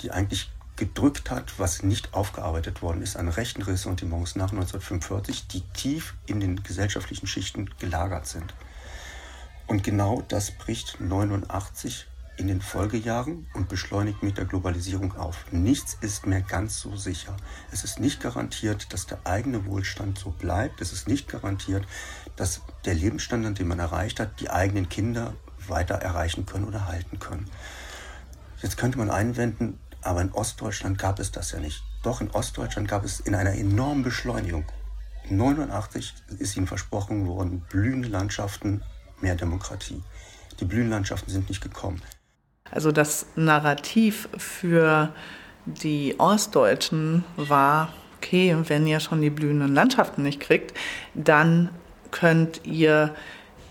die 0.00 0.10
eigentlich 0.10 0.50
gedrückt 0.76 1.30
hat, 1.30 1.58
was 1.58 1.82
nicht 1.82 2.14
aufgearbeitet 2.14 2.82
worden 2.82 3.02
ist 3.02 3.16
an 3.16 3.28
rechten 3.28 3.62
Ressentiments 3.62 4.36
nach 4.36 4.50
1945, 4.52 5.48
die 5.48 5.60
tief 5.74 6.14
in 6.26 6.40
den 6.40 6.62
gesellschaftlichen 6.62 7.26
Schichten 7.26 7.70
gelagert 7.78 8.26
sind. 8.26 8.54
Und 9.66 9.84
genau 9.84 10.22
das 10.28 10.50
bricht 10.50 11.00
89 11.00 12.06
in 12.36 12.48
den 12.48 12.60
Folgejahren 12.60 13.46
und 13.54 13.68
beschleunigt 13.68 14.22
mit 14.22 14.38
der 14.38 14.44
Globalisierung 14.44 15.16
auf. 15.16 15.46
Nichts 15.52 15.96
ist 16.00 16.26
mehr 16.26 16.40
ganz 16.40 16.80
so 16.80 16.96
sicher. 16.96 17.36
Es 17.70 17.84
ist 17.84 18.00
nicht 18.00 18.20
garantiert, 18.20 18.92
dass 18.92 19.06
der 19.06 19.18
eigene 19.24 19.66
Wohlstand 19.66 20.18
so 20.18 20.30
bleibt. 20.30 20.80
Es 20.80 20.92
ist 20.92 21.06
nicht 21.06 21.28
garantiert, 21.28 21.86
dass 22.36 22.62
der 22.84 22.94
Lebensstandard, 22.94 23.58
den 23.58 23.68
man 23.68 23.78
erreicht 23.78 24.20
hat, 24.20 24.40
die 24.40 24.50
eigenen 24.50 24.88
Kinder 24.88 25.34
weiter 25.68 25.94
erreichen 25.94 26.46
können 26.46 26.66
oder 26.66 26.86
halten 26.86 27.18
können. 27.18 27.48
Jetzt 28.62 28.76
könnte 28.76 28.98
man 28.98 29.10
einwenden, 29.10 29.78
aber 30.02 30.20
in 30.20 30.32
Ostdeutschland 30.32 30.98
gab 30.98 31.18
es 31.18 31.30
das 31.30 31.52
ja 31.52 31.60
nicht. 31.60 31.82
Doch 32.02 32.20
in 32.20 32.30
Ostdeutschland 32.30 32.88
gab 32.88 33.04
es 33.04 33.20
in 33.20 33.34
einer 33.34 33.52
enormen 33.52 34.02
Beschleunigung. 34.02 34.64
89 35.30 36.14
ist 36.38 36.56
ihnen 36.56 36.66
versprochen 36.66 37.26
worden, 37.26 37.60
blühende 37.70 38.08
Landschaften, 38.08 38.82
mehr 39.20 39.36
Demokratie. 39.36 40.02
Die 40.60 40.66
Blühenlandschaften 40.66 41.32
sind 41.32 41.48
nicht 41.48 41.62
gekommen. 41.62 42.02
Also 42.74 42.90
das 42.90 43.26
Narrativ 43.36 44.28
für 44.36 45.10
die 45.64 46.16
Ostdeutschen 46.18 47.24
war, 47.36 47.92
okay, 48.18 48.56
wenn 48.66 48.86
ihr 48.86 48.98
schon 48.98 49.22
die 49.22 49.30
blühenden 49.30 49.72
Landschaften 49.72 50.24
nicht 50.24 50.40
kriegt, 50.40 50.76
dann 51.14 51.70
könnt 52.10 52.62
ihr 52.64 53.14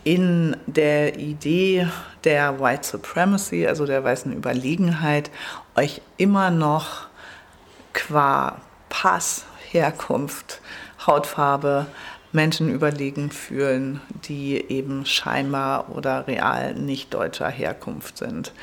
in 0.06 0.56
der 0.68 1.20
Idee 1.20 1.88
der 2.24 2.62
White 2.62 2.88
Supremacy, 2.88 3.68
also 3.68 3.86
der 3.86 4.04
weißen 4.04 4.32
Überlegenheit, 4.32 5.32
euch 5.76 6.02
immer 6.18 6.50
noch 6.50 7.08
qua 7.92 8.62
Pass, 8.88 9.46
Herkunft, 9.70 10.62
Hautfarbe 11.06 11.88
Menschen 12.34 12.74
überlegen 12.74 13.30
fühlen, 13.30 14.02
die 14.28 14.56
eben 14.70 15.06
scheinbar 15.06 15.96
oder 15.96 16.28
real 16.28 16.74
nicht 16.74 17.14
deutscher 17.14 17.50
Herkunft 17.50 18.18
sind. 18.18 18.54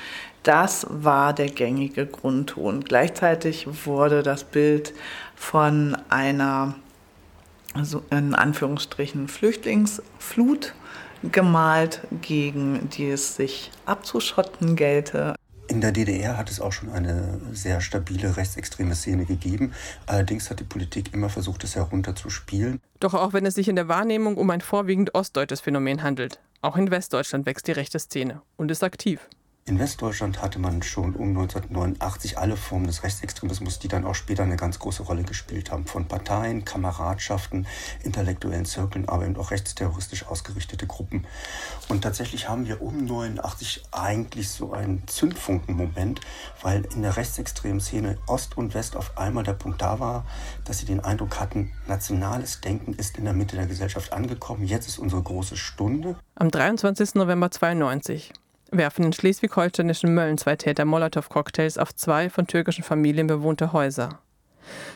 Das 0.42 0.86
war 0.88 1.32
der 1.32 1.48
gängige 1.48 2.06
Grundton. 2.06 2.82
Gleichzeitig 2.82 3.66
wurde 3.86 4.22
das 4.22 4.44
Bild 4.44 4.94
von 5.36 5.96
einer 6.08 6.74
also 7.74 8.02
in 8.10 8.34
Anführungsstrichen 8.34 9.28
Flüchtlingsflut 9.28 10.74
gemalt, 11.22 12.00
gegen 12.22 12.88
die 12.90 13.10
es 13.10 13.36
sich 13.36 13.70
abzuschotten 13.86 14.76
gelte. 14.76 15.34
In 15.68 15.80
der 15.80 15.92
DDR 15.92 16.36
hat 16.36 16.50
es 16.50 16.60
auch 16.60 16.72
schon 16.72 16.90
eine 16.90 17.40
sehr 17.52 17.80
stabile 17.80 18.36
rechtsextreme 18.36 18.96
Szene 18.96 19.24
gegeben. 19.24 19.72
Allerdings 20.06 20.50
hat 20.50 20.58
die 20.58 20.64
Politik 20.64 21.14
immer 21.14 21.28
versucht, 21.28 21.62
es 21.62 21.76
herunterzuspielen. 21.76 22.80
Doch 22.98 23.14
auch 23.14 23.32
wenn 23.32 23.46
es 23.46 23.54
sich 23.54 23.68
in 23.68 23.76
der 23.76 23.86
Wahrnehmung 23.86 24.36
um 24.36 24.50
ein 24.50 24.62
vorwiegend 24.62 25.14
ostdeutsches 25.14 25.60
Phänomen 25.60 26.02
handelt, 26.02 26.40
auch 26.60 26.76
in 26.76 26.90
Westdeutschland 26.90 27.46
wächst 27.46 27.68
die 27.68 27.72
rechte 27.72 28.00
Szene 28.00 28.42
und 28.56 28.70
ist 28.70 28.82
aktiv. 28.82 29.20
In 29.70 29.78
Westdeutschland 29.78 30.42
hatte 30.42 30.58
man 30.58 30.82
schon 30.82 31.14
um 31.14 31.28
1989 31.28 32.38
alle 32.38 32.56
Formen 32.56 32.88
des 32.88 33.04
Rechtsextremismus, 33.04 33.78
die 33.78 33.86
dann 33.86 34.04
auch 34.04 34.16
später 34.16 34.42
eine 34.42 34.56
ganz 34.56 34.80
große 34.80 35.04
Rolle 35.04 35.22
gespielt 35.22 35.70
haben. 35.70 35.86
Von 35.86 36.08
Parteien, 36.08 36.64
Kameradschaften, 36.64 37.68
intellektuellen 38.02 38.64
Zirkeln, 38.64 39.08
aber 39.08 39.26
eben 39.26 39.36
auch 39.36 39.52
rechtsterroristisch 39.52 40.26
ausgerichtete 40.26 40.88
Gruppen. 40.88 41.24
Und 41.88 42.02
tatsächlich 42.02 42.48
haben 42.48 42.66
wir 42.66 42.82
um 42.82 43.04
89 43.04 43.84
eigentlich 43.92 44.50
so 44.50 44.72
einen 44.72 45.06
Zündfunkenmoment, 45.06 46.20
weil 46.62 46.84
in 46.92 47.02
der 47.02 47.16
rechtsextremen 47.16 47.80
Szene 47.80 48.18
Ost 48.26 48.58
und 48.58 48.74
West 48.74 48.96
auf 48.96 49.16
einmal 49.18 49.44
der 49.44 49.52
Punkt 49.52 49.80
da 49.80 50.00
war, 50.00 50.24
dass 50.64 50.80
sie 50.80 50.86
den 50.86 50.98
Eindruck 50.98 51.38
hatten, 51.38 51.70
nationales 51.86 52.60
Denken 52.60 52.94
ist 52.94 53.18
in 53.18 53.24
der 53.24 53.34
Mitte 53.34 53.54
der 53.54 53.66
Gesellschaft 53.66 54.12
angekommen. 54.12 54.64
Jetzt 54.64 54.88
ist 54.88 54.98
unsere 54.98 55.22
große 55.22 55.56
Stunde. 55.56 56.16
Am 56.34 56.50
23. 56.50 57.14
November 57.14 57.52
92 57.52 58.32
werfen 58.70 59.04
in 59.04 59.12
schleswig-holsteinischen 59.12 60.14
Mölln 60.14 60.38
zwei 60.38 60.56
Täter 60.56 60.84
Molotow-Cocktails 60.84 61.78
auf 61.78 61.94
zwei 61.94 62.30
von 62.30 62.46
türkischen 62.46 62.84
Familien 62.84 63.26
bewohnte 63.26 63.72
Häuser. 63.72 64.20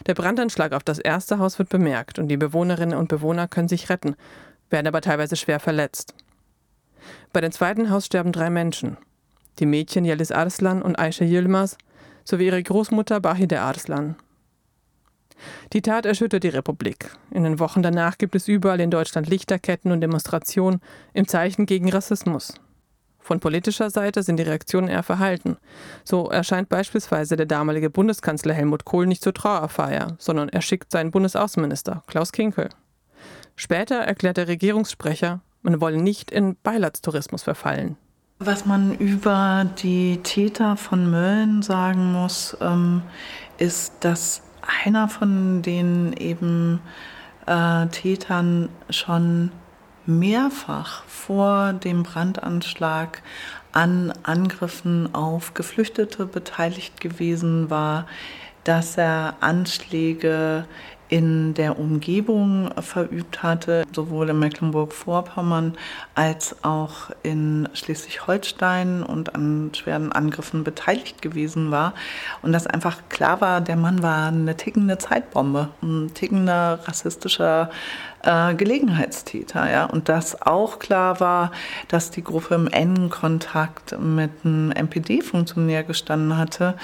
Der 0.06 0.14
Brandanschlag 0.14 0.72
auf 0.72 0.84
das 0.84 0.98
erste 0.98 1.38
Haus 1.38 1.58
wird 1.58 1.68
bemerkt 1.68 2.18
und 2.18 2.28
die 2.28 2.36
Bewohnerinnen 2.36 2.98
und 2.98 3.08
Bewohner 3.08 3.48
können 3.48 3.68
sich 3.68 3.88
retten, 3.88 4.16
werden 4.70 4.86
aber 4.86 5.00
teilweise 5.00 5.36
schwer 5.36 5.60
verletzt. 5.60 6.14
Bei 7.32 7.40
dem 7.40 7.52
zweiten 7.52 7.90
Haus 7.90 8.06
sterben 8.06 8.32
drei 8.32 8.50
Menschen. 8.50 8.96
Die 9.58 9.66
Mädchen 9.66 10.04
Yelis 10.04 10.32
Arslan 10.32 10.82
und 10.82 10.98
Aisha 10.98 11.24
Yilmaz 11.24 11.76
sowie 12.24 12.46
ihre 12.46 12.62
Großmutter 12.62 13.20
Bahide 13.20 13.60
Arslan. 13.60 14.16
Die 15.72 15.82
Tat 15.82 16.06
erschüttert 16.06 16.44
die 16.44 16.48
Republik. 16.48 17.10
In 17.30 17.44
den 17.44 17.58
Wochen 17.58 17.82
danach 17.82 18.18
gibt 18.18 18.34
es 18.34 18.48
überall 18.48 18.80
in 18.80 18.90
Deutschland 18.90 19.28
Lichterketten 19.28 19.92
und 19.92 20.00
Demonstrationen 20.00 20.80
im 21.12 21.28
Zeichen 21.28 21.66
gegen 21.66 21.90
Rassismus. 21.90 22.54
Von 23.24 23.40
politischer 23.40 23.88
Seite 23.88 24.22
sind 24.22 24.36
die 24.36 24.42
Reaktionen 24.42 24.86
eher 24.88 25.02
verhalten. 25.02 25.56
So 26.04 26.28
erscheint 26.28 26.68
beispielsweise 26.68 27.36
der 27.36 27.46
damalige 27.46 27.88
Bundeskanzler 27.88 28.52
Helmut 28.52 28.84
Kohl 28.84 29.06
nicht 29.06 29.22
zur 29.22 29.32
Trauerfeier, 29.32 30.14
sondern 30.18 30.50
er 30.50 30.60
schickt 30.60 30.90
seinen 30.92 31.10
Bundesaußenminister 31.10 32.02
Klaus 32.06 32.32
Kinkel. 32.32 32.68
Später 33.56 33.94
erklärt 33.96 34.36
der 34.36 34.46
Regierungssprecher, 34.48 35.40
man 35.62 35.80
wolle 35.80 35.96
nicht 35.96 36.30
in 36.30 36.58
Beileidstourismus 36.62 37.44
verfallen. 37.44 37.96
Was 38.40 38.66
man 38.66 38.94
über 38.94 39.70
die 39.82 40.18
Täter 40.22 40.76
von 40.76 41.10
Mölln 41.10 41.62
sagen 41.62 42.12
muss, 42.12 42.54
ähm, 42.60 43.00
ist, 43.56 44.04
dass 44.04 44.42
einer 44.84 45.08
von 45.08 45.62
den 45.62 46.12
eben 46.12 46.78
äh, 47.46 47.86
Tätern 47.86 48.68
schon 48.90 49.50
mehrfach 50.06 51.04
vor 51.04 51.72
dem 51.72 52.02
Brandanschlag 52.02 53.22
an 53.72 54.12
Angriffen 54.22 55.14
auf 55.14 55.54
Geflüchtete 55.54 56.26
beteiligt 56.26 57.00
gewesen 57.00 57.70
war, 57.70 58.06
dass 58.64 58.96
er 58.96 59.36
Anschläge 59.40 60.66
in 61.08 61.54
der 61.54 61.78
Umgebung 61.78 62.70
verübt 62.80 63.42
hatte, 63.42 63.84
sowohl 63.92 64.30
in 64.30 64.38
Mecklenburg-Vorpommern 64.38 65.76
als 66.14 66.56
auch 66.64 67.10
in 67.22 67.68
Schleswig-Holstein 67.72 69.02
und 69.02 69.34
an 69.34 69.70
schweren 69.74 70.12
Angriffen 70.12 70.64
beteiligt 70.64 71.22
gewesen 71.22 71.70
war. 71.70 71.94
Und 72.42 72.52
dass 72.52 72.66
einfach 72.66 73.02
klar 73.08 73.40
war, 73.40 73.60
der 73.60 73.76
Mann 73.76 74.02
war 74.02 74.28
eine 74.28 74.56
tickende 74.56 74.98
Zeitbombe, 74.98 75.68
ein 75.82 76.12
tickender 76.14 76.80
rassistischer 76.84 77.70
äh, 78.22 78.54
Gelegenheitstäter. 78.54 79.70
Ja? 79.70 79.84
Und 79.84 80.08
dass 80.08 80.40
auch 80.42 80.78
klar 80.78 81.20
war, 81.20 81.52
dass 81.88 82.10
die 82.10 82.24
Gruppe 82.24 82.54
im 82.54 82.68
engen 82.68 83.10
Kontakt 83.10 83.98
mit 83.98 84.30
einem 84.44 84.70
MPD-Funktionär 84.70 85.84
gestanden 85.84 86.36
hatte, 86.36 86.74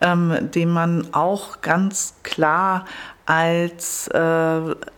ähm, 0.00 0.50
den 0.54 0.70
man 0.70 1.08
auch 1.12 1.60
ganz 1.60 2.14
klar 2.22 2.84
als 3.26 4.08
äh, 4.08 4.20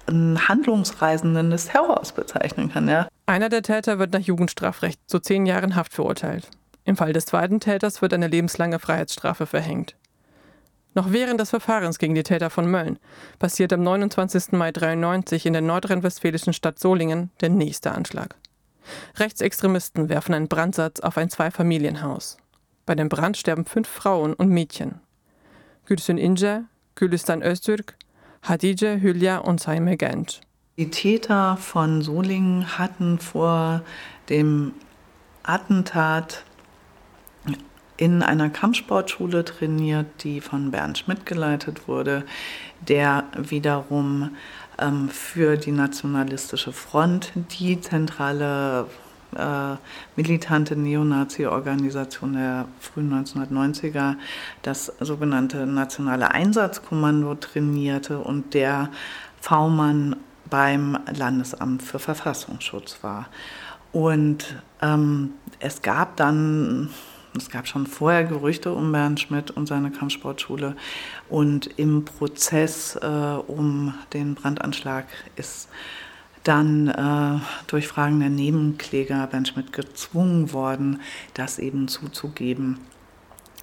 Handlungsreisenden 0.08 1.50
des 1.50 1.66
Terrors 1.66 2.12
bezeichnen 2.12 2.72
kann. 2.72 2.88
Ja? 2.88 3.08
Einer 3.26 3.48
der 3.48 3.62
Täter 3.62 3.98
wird 3.98 4.12
nach 4.12 4.20
Jugendstrafrecht 4.20 5.00
zu 5.06 5.20
zehn 5.20 5.46
Jahren 5.46 5.76
Haft 5.76 5.92
verurteilt. 5.92 6.48
Im 6.84 6.96
Fall 6.96 7.12
des 7.12 7.26
zweiten 7.26 7.60
Täters 7.60 8.00
wird 8.02 8.14
eine 8.14 8.28
lebenslange 8.28 8.78
Freiheitsstrafe 8.78 9.46
verhängt. 9.46 9.96
Noch 10.94 11.12
während 11.12 11.40
des 11.40 11.50
Verfahrens 11.50 11.98
gegen 11.98 12.14
die 12.14 12.22
Täter 12.22 12.48
von 12.48 12.70
Mölln 12.70 12.98
passiert 13.38 13.72
am 13.72 13.82
29. 13.82 14.52
Mai 14.52 14.72
93 14.72 15.44
in 15.44 15.52
der 15.52 15.62
nordrhein-westfälischen 15.62 16.54
Stadt 16.54 16.78
Solingen 16.78 17.30
der 17.40 17.50
nächste 17.50 17.92
Anschlag. 17.92 18.34
Rechtsextremisten 19.16 20.08
werfen 20.08 20.34
einen 20.34 20.48
Brandsatz 20.48 21.00
auf 21.00 21.18
ein 21.18 21.28
Zweifamilienhaus. 21.28 22.38
Bei 22.86 22.94
dem 22.94 23.08
Brand 23.08 23.36
sterben 23.36 23.64
fünf 23.64 23.88
Frauen 23.88 24.32
und 24.32 24.48
Mädchen. 24.48 25.00
Gülsün 25.86 26.18
Ince, 26.18 26.64
Gülistan 26.94 27.42
Öztürk, 27.42 27.96
Hatice 28.48 29.00
Hülya 29.00 29.38
und 29.38 29.60
Saime 29.60 29.96
Genç. 29.96 30.40
Die 30.76 30.90
Täter 30.90 31.56
von 31.56 32.02
Solingen 32.02 32.78
hatten 32.78 33.18
vor 33.18 33.82
dem 34.28 34.72
Attentat 35.42 36.44
in 37.96 38.22
einer 38.22 38.50
Kampfsportschule 38.50 39.44
trainiert, 39.44 40.06
die 40.22 40.40
von 40.40 40.70
Bernd 40.70 40.98
Schmidt 40.98 41.26
geleitet 41.26 41.88
wurde, 41.88 42.24
der 42.86 43.24
wiederum 43.36 44.36
ähm, 44.78 45.08
für 45.08 45.56
die 45.56 45.72
Nationalistische 45.72 46.72
Front 46.72 47.32
die 47.58 47.80
zentrale 47.80 48.86
äh, 49.36 49.76
militante 50.16 50.76
Neonazi-Organisation 50.76 52.34
der 52.34 52.66
frühen 52.80 53.12
1990er, 53.12 54.16
das 54.62 54.92
sogenannte 55.00 55.66
Nationale 55.66 56.30
Einsatzkommando 56.30 57.34
trainierte 57.34 58.18
und 58.18 58.54
der 58.54 58.90
V-Mann 59.40 60.16
beim 60.48 60.98
Landesamt 61.16 61.82
für 61.82 61.98
Verfassungsschutz 61.98 62.98
war. 63.02 63.28
Und 63.92 64.62
ähm, 64.82 65.34
es 65.58 65.82
gab 65.82 66.16
dann 66.16 66.90
es 67.36 67.50
gab 67.50 67.66
schon 67.68 67.86
vorher 67.86 68.24
Gerüchte 68.24 68.72
um 68.72 68.92
Bernd 68.92 69.20
Schmidt 69.20 69.50
und 69.50 69.66
seine 69.66 69.90
Kampfsportschule. 69.90 70.74
Und 71.28 71.66
im 71.78 72.04
Prozess 72.04 72.96
äh, 72.96 73.06
um 73.06 73.94
den 74.12 74.34
Brandanschlag 74.34 75.06
ist 75.36 75.68
dann 76.46 76.88
äh, 76.88 77.40
durch 77.66 77.88
Fragen 77.88 78.20
der 78.20 78.30
Nebenkläger 78.30 79.26
Bernd 79.26 79.48
Schmidt 79.48 79.72
gezwungen 79.72 80.52
worden, 80.52 81.00
das 81.34 81.58
eben 81.58 81.88
zuzugeben, 81.88 82.78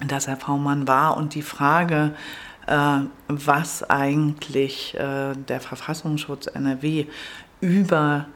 dass 0.06 0.28
er 0.28 0.38
V-Mann 0.38 0.88
war. 0.88 1.18
Und 1.18 1.36
die 1.36 1.42
Frage, 1.42 2.14
äh, 2.68 3.00
was 3.28 3.90
eigentlich 3.90 4.96
äh, 4.96 5.34
der 5.34 5.60
Verfassungsschutz 5.60 6.48
NRW 6.48 7.06
über 7.62 8.28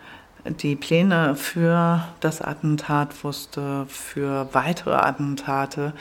die 0.50 0.76
Pläne 0.76 1.36
für 1.36 2.04
das 2.20 2.42
Attentat 2.42 3.24
wusste, 3.24 3.86
für 3.88 4.50
weitere 4.54 4.94
Attentate. 4.94 5.94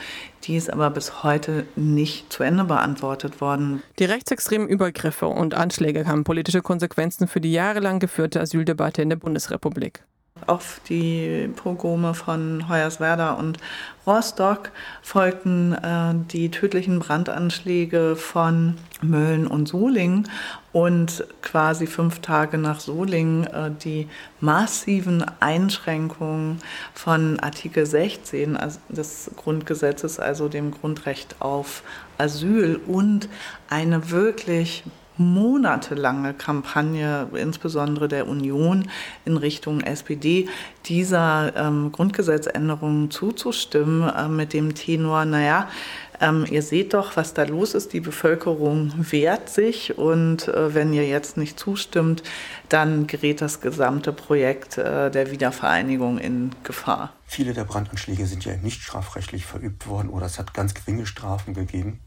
Die 0.43 0.55
ist 0.55 0.71
aber 0.71 0.89
bis 0.89 1.23
heute 1.23 1.65
nicht 1.75 2.31
zu 2.31 2.43
Ende 2.43 2.63
beantwortet 2.63 3.41
worden. 3.41 3.83
Die 3.99 4.05
rechtsextremen 4.05 4.67
Übergriffe 4.67 5.27
und 5.27 5.53
Anschläge 5.53 6.07
haben 6.07 6.23
politische 6.23 6.61
Konsequenzen 6.61 7.27
für 7.27 7.41
die 7.41 7.51
jahrelang 7.51 7.99
geführte 7.99 8.39
Asyldebatte 8.39 9.01
in 9.01 9.09
der 9.09 9.17
Bundesrepublik. 9.17 10.03
Auf 10.45 10.79
die 10.87 11.49
Pogrome 11.55 12.13
von 12.13 12.69
Hoyerswerda 12.69 13.33
und 13.33 13.57
Rostock 14.05 14.71
folgten 15.01 15.73
äh, 15.73 16.13
die 16.31 16.51
tödlichen 16.51 16.99
Brandanschläge 16.99 18.15
von 18.15 18.77
Mölln 19.01 19.47
und 19.47 19.67
Solingen 19.67 20.29
und 20.77 21.25
quasi 21.41 21.87
fünf 21.87 22.19
Tage 22.19 22.59
nach 22.59 22.79
Solingen 22.79 23.47
äh, 23.47 23.71
die 23.71 24.07
massiven 24.39 25.25
Einschränkungen 25.39 26.59
von 26.93 27.39
Artikel 27.39 27.87
16 27.87 28.59
des 28.87 29.31
Grundgesetzes, 29.37 30.19
also 30.19 30.49
dem 30.49 30.69
Grundrecht 30.69 31.37
auf 31.39 31.81
Asyl 32.19 32.79
und 32.85 33.27
eine 33.71 34.11
wirklich 34.11 34.83
monatelange 35.17 36.35
Kampagne, 36.35 37.27
insbesondere 37.33 38.07
der 38.07 38.27
Union 38.27 38.87
in 39.25 39.37
Richtung 39.37 39.81
SPD, 39.81 40.47
dieser 40.85 41.53
ähm, 41.55 41.91
Grundgesetzänderung 41.91 43.09
zuzustimmen, 43.09 44.09
äh, 44.09 44.27
mit 44.27 44.53
dem 44.53 44.75
Tenor, 44.75 45.25
naja, 45.25 45.69
ähm, 46.19 46.45
ihr 46.49 46.61
seht 46.61 46.93
doch, 46.93 47.15
was 47.15 47.33
da 47.33 47.43
los 47.43 47.73
ist. 47.73 47.93
Die 47.93 47.99
Bevölkerung 47.99 48.93
wehrt 49.11 49.49
sich 49.49 49.97
und 49.97 50.47
äh, 50.47 50.73
wenn 50.73 50.93
ihr 50.93 51.07
jetzt 51.07 51.37
nicht 51.37 51.59
zustimmt, 51.59 52.23
dann 52.69 53.07
gerät 53.07 53.41
das 53.41 53.61
gesamte 53.61 54.13
Projekt 54.13 54.77
äh, 54.77 55.11
der 55.11 55.31
Wiedervereinigung 55.31 56.17
in 56.17 56.51
Gefahr. 56.63 57.13
Viele 57.25 57.53
der 57.53 57.65
Brandanschläge 57.65 58.25
sind 58.25 58.45
ja 58.45 58.55
nicht 58.57 58.81
strafrechtlich 58.81 59.45
verübt 59.45 59.87
worden 59.87 60.09
oder 60.09 60.25
es 60.25 60.39
hat 60.39 60.53
ganz 60.53 60.73
geringe 60.73 61.05
Strafen 61.05 61.53
gegeben. 61.53 61.99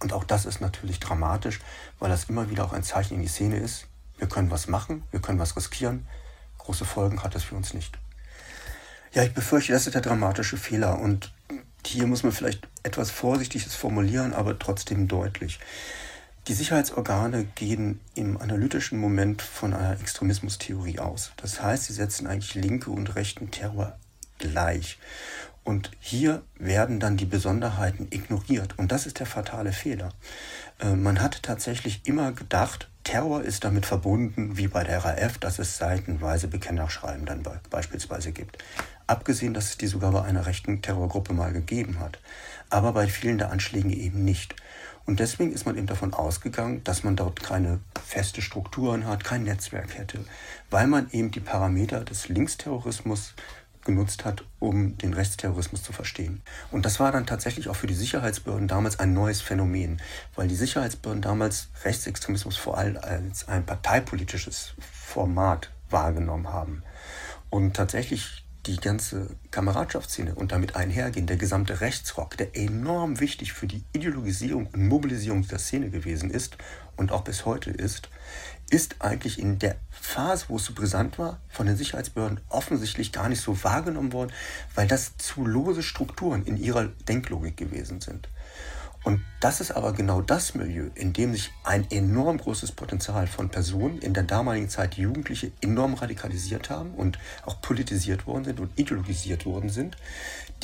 Und 0.00 0.12
auch 0.12 0.24
das 0.24 0.44
ist 0.44 0.60
natürlich 0.60 1.00
dramatisch, 1.00 1.60
weil 1.98 2.10
das 2.10 2.24
immer 2.24 2.50
wieder 2.50 2.64
auch 2.64 2.72
ein 2.72 2.82
Zeichen 2.82 3.14
in 3.14 3.22
die 3.22 3.28
Szene 3.28 3.58
ist. 3.58 3.86
Wir 4.18 4.28
können 4.28 4.50
was 4.50 4.66
machen, 4.66 5.04
wir 5.10 5.20
können 5.20 5.38
was 5.38 5.56
riskieren. 5.56 6.06
Große 6.58 6.84
Folgen 6.84 7.22
hat 7.22 7.34
das 7.34 7.44
für 7.44 7.54
uns 7.54 7.74
nicht. 7.74 7.98
Ja, 9.14 9.22
ich 9.22 9.32
befürchte, 9.32 9.72
das 9.72 9.86
ist 9.86 9.94
der 9.94 10.02
dramatische 10.02 10.56
Fehler. 10.56 10.98
Und 10.98 11.32
hier 11.86 12.06
muss 12.06 12.22
man 12.22 12.32
vielleicht 12.32 12.66
etwas 12.82 13.10
Vorsichtiges 13.10 13.74
formulieren, 13.74 14.34
aber 14.34 14.58
trotzdem 14.58 15.08
deutlich. 15.08 15.58
Die 16.48 16.54
Sicherheitsorgane 16.54 17.44
gehen 17.56 18.00
im 18.14 18.40
analytischen 18.40 18.98
Moment 19.00 19.42
von 19.42 19.74
einer 19.74 20.00
Extremismustheorie 20.00 21.00
aus. 21.00 21.32
Das 21.38 21.60
heißt, 21.60 21.84
sie 21.84 21.92
setzen 21.92 22.28
eigentlich 22.28 22.54
linke 22.54 22.90
und 22.90 23.16
rechten 23.16 23.50
Terror 23.50 23.98
gleich. 24.38 24.98
Und 25.64 25.90
hier 25.98 26.42
werden 26.56 27.00
dann 27.00 27.16
die 27.16 27.24
Besonderheiten 27.24 28.06
ignoriert. 28.10 28.78
Und 28.78 28.92
das 28.92 29.06
ist 29.06 29.18
der 29.18 29.26
fatale 29.26 29.72
Fehler. 29.72 30.10
Äh, 30.78 30.94
man 30.94 31.20
hat 31.20 31.42
tatsächlich 31.42 32.02
immer 32.04 32.30
gedacht, 32.30 32.88
Terror 33.02 33.42
ist 33.42 33.64
damit 33.64 33.84
verbunden, 33.84 34.56
wie 34.56 34.68
bei 34.68 34.84
der 34.84 35.04
RAF, 35.04 35.38
dass 35.38 35.58
es 35.58 35.76
seitenweise 35.76 36.46
Bekennerschreiben 36.46 37.26
dann 37.26 37.42
beispielsweise 37.70 38.30
gibt. 38.30 38.58
Abgesehen, 39.06 39.54
dass 39.54 39.70
es 39.70 39.78
die 39.78 39.86
sogar 39.86 40.12
bei 40.12 40.22
einer 40.22 40.46
rechten 40.46 40.82
Terrorgruppe 40.82 41.32
mal 41.32 41.52
gegeben 41.52 42.00
hat. 42.00 42.18
Aber 42.70 42.92
bei 42.92 43.06
vielen 43.06 43.38
der 43.38 43.50
Anschlägen 43.52 43.90
eben 43.90 44.24
nicht. 44.24 44.56
Und 45.04 45.20
deswegen 45.20 45.52
ist 45.52 45.64
man 45.64 45.76
eben 45.76 45.86
davon 45.86 46.12
ausgegangen, 46.12 46.82
dass 46.82 47.04
man 47.04 47.14
dort 47.14 47.40
keine 47.40 47.78
feste 48.04 48.42
Strukturen 48.42 49.06
hat, 49.06 49.22
kein 49.22 49.44
Netzwerk 49.44 49.96
hätte, 49.96 50.24
weil 50.68 50.88
man 50.88 51.08
eben 51.12 51.30
die 51.30 51.40
Parameter 51.40 52.00
des 52.00 52.28
Linksterrorismus 52.28 53.34
genutzt 53.84 54.24
hat, 54.24 54.44
um 54.58 54.98
den 54.98 55.14
Rechtsterrorismus 55.14 55.84
zu 55.84 55.92
verstehen. 55.92 56.42
Und 56.72 56.84
das 56.84 56.98
war 56.98 57.12
dann 57.12 57.24
tatsächlich 57.24 57.68
auch 57.68 57.76
für 57.76 57.86
die 57.86 57.94
Sicherheitsbehörden 57.94 58.66
damals 58.66 58.98
ein 58.98 59.14
neues 59.14 59.40
Phänomen, 59.40 60.02
weil 60.34 60.48
die 60.48 60.56
Sicherheitsbehörden 60.56 61.22
damals 61.22 61.68
Rechtsextremismus 61.84 62.56
vor 62.56 62.76
allem 62.76 62.98
als 62.98 63.46
ein 63.46 63.64
parteipolitisches 63.64 64.74
Format 64.80 65.70
wahrgenommen 65.88 66.52
haben. 66.52 66.82
Und 67.48 67.76
tatsächlich 67.76 68.44
die 68.66 68.76
ganze 68.76 69.28
Kameradschaftsszene 69.50 70.34
und 70.34 70.52
damit 70.52 70.76
einhergehend 70.76 71.30
der 71.30 71.36
gesamte 71.36 71.80
Rechtsrock, 71.80 72.36
der 72.36 72.56
enorm 72.56 73.20
wichtig 73.20 73.52
für 73.52 73.66
die 73.66 73.84
Ideologisierung 73.92 74.66
und 74.66 74.88
Mobilisierung 74.88 75.46
der 75.46 75.58
Szene 75.58 75.90
gewesen 75.90 76.30
ist 76.30 76.56
und 76.96 77.12
auch 77.12 77.22
bis 77.22 77.46
heute 77.46 77.70
ist, 77.70 78.08
ist 78.68 78.96
eigentlich 78.98 79.38
in 79.38 79.58
der 79.58 79.76
Phase, 79.90 80.46
wo 80.48 80.56
es 80.56 80.64
so 80.64 80.74
brisant 80.74 81.18
war, 81.18 81.40
von 81.48 81.66
den 81.66 81.76
Sicherheitsbehörden 81.76 82.40
offensichtlich 82.48 83.12
gar 83.12 83.28
nicht 83.28 83.40
so 83.40 83.62
wahrgenommen 83.62 84.12
worden, 84.12 84.32
weil 84.74 84.88
das 84.88 85.16
zu 85.16 85.46
lose 85.46 85.82
Strukturen 85.82 86.44
in 86.44 86.56
ihrer 86.56 86.88
Denklogik 87.08 87.56
gewesen 87.56 88.00
sind. 88.00 88.28
Und 89.06 89.20
das 89.38 89.60
ist 89.60 89.70
aber 89.70 89.92
genau 89.92 90.20
das 90.20 90.56
Milieu, 90.56 90.90
in 90.96 91.12
dem 91.12 91.32
sich 91.32 91.52
ein 91.62 91.88
enorm 91.92 92.38
großes 92.38 92.72
Potenzial 92.72 93.28
von 93.28 93.50
Personen 93.50 93.98
in 93.98 94.14
der 94.14 94.24
damaligen 94.24 94.68
Zeit 94.68 94.96
Jugendliche 94.96 95.52
enorm 95.60 95.94
radikalisiert 95.94 96.70
haben 96.70 96.90
und 96.90 97.16
auch 97.44 97.60
politisiert 97.60 98.26
worden 98.26 98.42
sind 98.46 98.58
und 98.58 98.76
ideologisiert 98.76 99.46
worden 99.46 99.70
sind, 99.70 99.96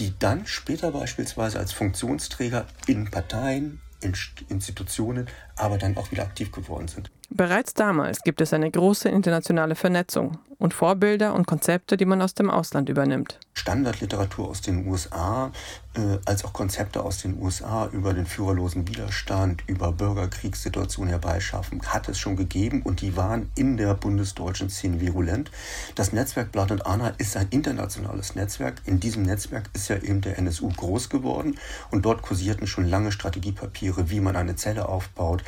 die 0.00 0.12
dann 0.18 0.44
später 0.44 0.90
beispielsweise 0.90 1.60
als 1.60 1.70
Funktionsträger 1.70 2.66
in 2.88 3.08
Parteien, 3.12 3.80
in 4.00 4.12
Institutionen, 4.48 5.28
aber 5.54 5.78
dann 5.78 5.96
auch 5.96 6.10
wieder 6.10 6.24
aktiv 6.24 6.50
geworden 6.50 6.88
sind. 6.88 7.12
Bereits 7.30 7.74
damals 7.74 8.22
gibt 8.22 8.40
es 8.40 8.52
eine 8.52 8.68
große 8.68 9.08
internationale 9.08 9.76
Vernetzung 9.76 10.38
und 10.58 10.74
Vorbilder 10.74 11.32
und 11.34 11.46
Konzepte, 11.46 11.96
die 11.96 12.04
man 12.04 12.20
aus 12.20 12.34
dem 12.34 12.50
Ausland 12.50 12.88
übernimmt. 12.88 13.38
Standardliteratur 13.54 14.48
aus 14.48 14.60
den 14.60 14.86
USA, 14.86 15.50
äh, 15.94 16.18
als 16.24 16.44
auch 16.44 16.52
Konzepte 16.52 17.02
aus 17.02 17.18
den 17.18 17.40
USA 17.40 17.86
über 17.92 18.14
den 18.14 18.26
führerlosen 18.26 18.88
Widerstand, 18.88 19.62
über 19.66 19.92
Bürgerkriegssituationen 19.92 21.10
herbeischaffen, 21.10 21.82
hat 21.82 22.08
es 22.08 22.18
schon 22.18 22.36
gegeben 22.36 22.82
und 22.82 23.00
die 23.00 23.16
waren 23.16 23.50
in 23.54 23.76
der 23.76 23.94
bundesdeutschen 23.94 24.70
Szene 24.70 25.00
virulent. 25.00 25.50
Das 25.94 26.12
Netzwerk 26.12 26.52
Blood 26.52 26.72
and 26.72 26.86
Anna 26.86 27.08
ist 27.18 27.36
ein 27.36 27.48
internationales 27.50 28.34
Netzwerk. 28.34 28.80
In 28.86 29.00
diesem 29.00 29.22
Netzwerk 29.22 29.70
ist 29.74 29.88
ja 29.88 29.96
eben 29.96 30.20
der 30.20 30.38
NSU 30.38 30.70
groß 30.70 31.08
geworden 31.10 31.58
und 31.90 32.04
dort 32.04 32.22
kursierten 32.22 32.66
schon 32.66 32.86
lange 32.86 33.12
Strategiepapiere, 33.12 34.10
wie 34.10 34.20
man 34.20 34.36
eine 34.36 34.56
Zelle 34.56 34.88
aufbaut, 34.88 35.42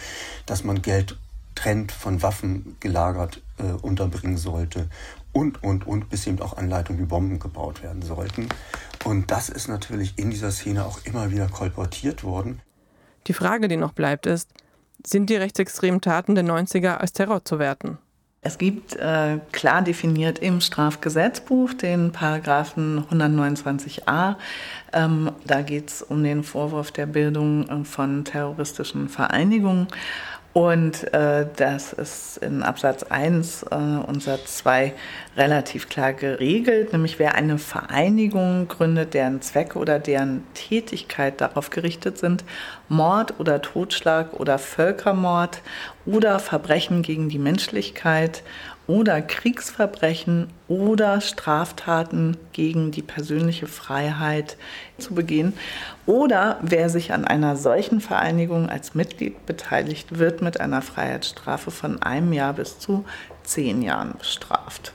dass 0.47 0.65
man 0.65 0.83
Geld 0.83 1.19
trennt 1.55 1.93
von 1.93 2.21
Waffen 2.23 2.77
gelagert 2.81 3.41
äh, 3.59 3.73
unterbringen 3.81 4.37
sollte 4.37 4.89
und, 5.35 5.63
und, 5.63 5.87
und, 5.87 6.09
bis 6.09 6.27
eben 6.27 6.41
auch 6.41 6.57
Anleitungen 6.57 7.03
wie 7.03 7.07
Bomben 7.07 7.39
gebaut 7.39 7.83
werden 7.83 8.01
sollten. 8.01 8.49
Und 9.05 9.31
das 9.31 9.51
ist 9.51 9.69
natürlich 9.69 10.15
in 10.17 10.31
dieser 10.31 10.51
Szene 10.51 10.87
auch 10.87 11.01
immer 11.05 11.31
wieder 11.31 11.49
kolportiert 11.49 12.25
worden. 12.25 12.63
Die 13.27 13.35
Frage, 13.35 13.69
die 13.69 13.77
noch 13.77 13.93
bleibt, 13.93 14.27
ist, 14.27 14.51
sind 15.07 15.29
die 15.29 15.37
rechtsextremen 15.37 16.01
Taten 16.01 16.35
der 16.35 16.45
90er 16.45 16.97
als 16.97 17.13
Terror 17.13 17.45
zu 17.45 17.59
werten? 17.59 17.99
Es 18.47 18.59
gibt 18.59 18.95
äh, 18.97 19.39
klar 19.53 19.81
definiert 19.81 20.39
im 20.39 20.61
Strafgesetzbuch 20.61 21.73
den 21.73 22.13
Paragraphen 22.13 23.07
129a. 23.11 24.37
Ähm, 24.93 25.33
da 25.47 25.63
geht 25.63 25.89
es 25.89 26.03
um 26.03 26.23
den 26.23 26.45
Vorwurf 26.45 26.93
der 26.93 27.07
Bildung 27.07 27.67
äh, 27.69 27.85
von 27.87 28.27
terroristischen 28.27 29.09
Vereinigungen. 29.09 29.89
Und 30.55 31.13
äh, 31.13 31.47
das 31.57 31.93
ist 31.93 32.37
in 32.37 32.63
Absatz 32.63 33.03
1 33.03 33.65
äh, 33.65 33.75
und 33.75 34.23
Satz 34.23 34.59
2 34.59 34.95
relativ 35.37 35.89
klar 35.89 36.13
geregelt, 36.13 36.93
nämlich 36.93 37.19
wer 37.19 37.35
eine 37.35 37.59
Vereinigung 37.59 38.69
gründet, 38.69 39.15
deren 39.15 39.43
Zwecke 39.43 39.81
oder 39.81 39.99
deren 39.99 40.47
Tätigkeit 40.55 41.41
darauf 41.41 41.71
gerichtet 41.71 42.19
sind, 42.19 42.45
Mord 42.89 43.41
oder 43.41 43.63
Totschlag 43.63 44.33
oder 44.35 44.61
Völkermord 44.61 45.61
oder 46.07 46.39
Verbrechen 46.39 47.03
gegen 47.03 47.29
die 47.29 47.41
Menschlichkeit 47.41 48.45
oder 48.87 49.23
Kriegsverbrechen 49.23 50.49
oder 50.69 51.21
Straftaten 51.21 52.37
gegen 52.53 52.91
die 52.91 53.03
persönliche 53.03 53.67
Freiheit 53.67 54.57
zu 54.99 55.15
begehen. 55.15 55.55
Oder 56.07 56.59
wer 56.63 56.91
sich 56.91 57.13
an 57.13 57.25
einer 57.25 57.57
solchen 57.57 58.01
Vereinigung 58.01 58.69
als 58.69 58.95
Mitglied 58.95 59.47
beteiligt, 59.47 60.19
wird 60.19 60.43
mit 60.43 60.61
einer 60.61 60.83
Freiheitsstrafe 60.83 61.71
von 61.71 62.03
einem 62.03 62.33
Jahr 62.33 62.53
bis 62.53 62.79
zu 62.79 63.05
zehn 63.43 63.83
Jahren 63.83 64.15
bestraft. 64.19 64.93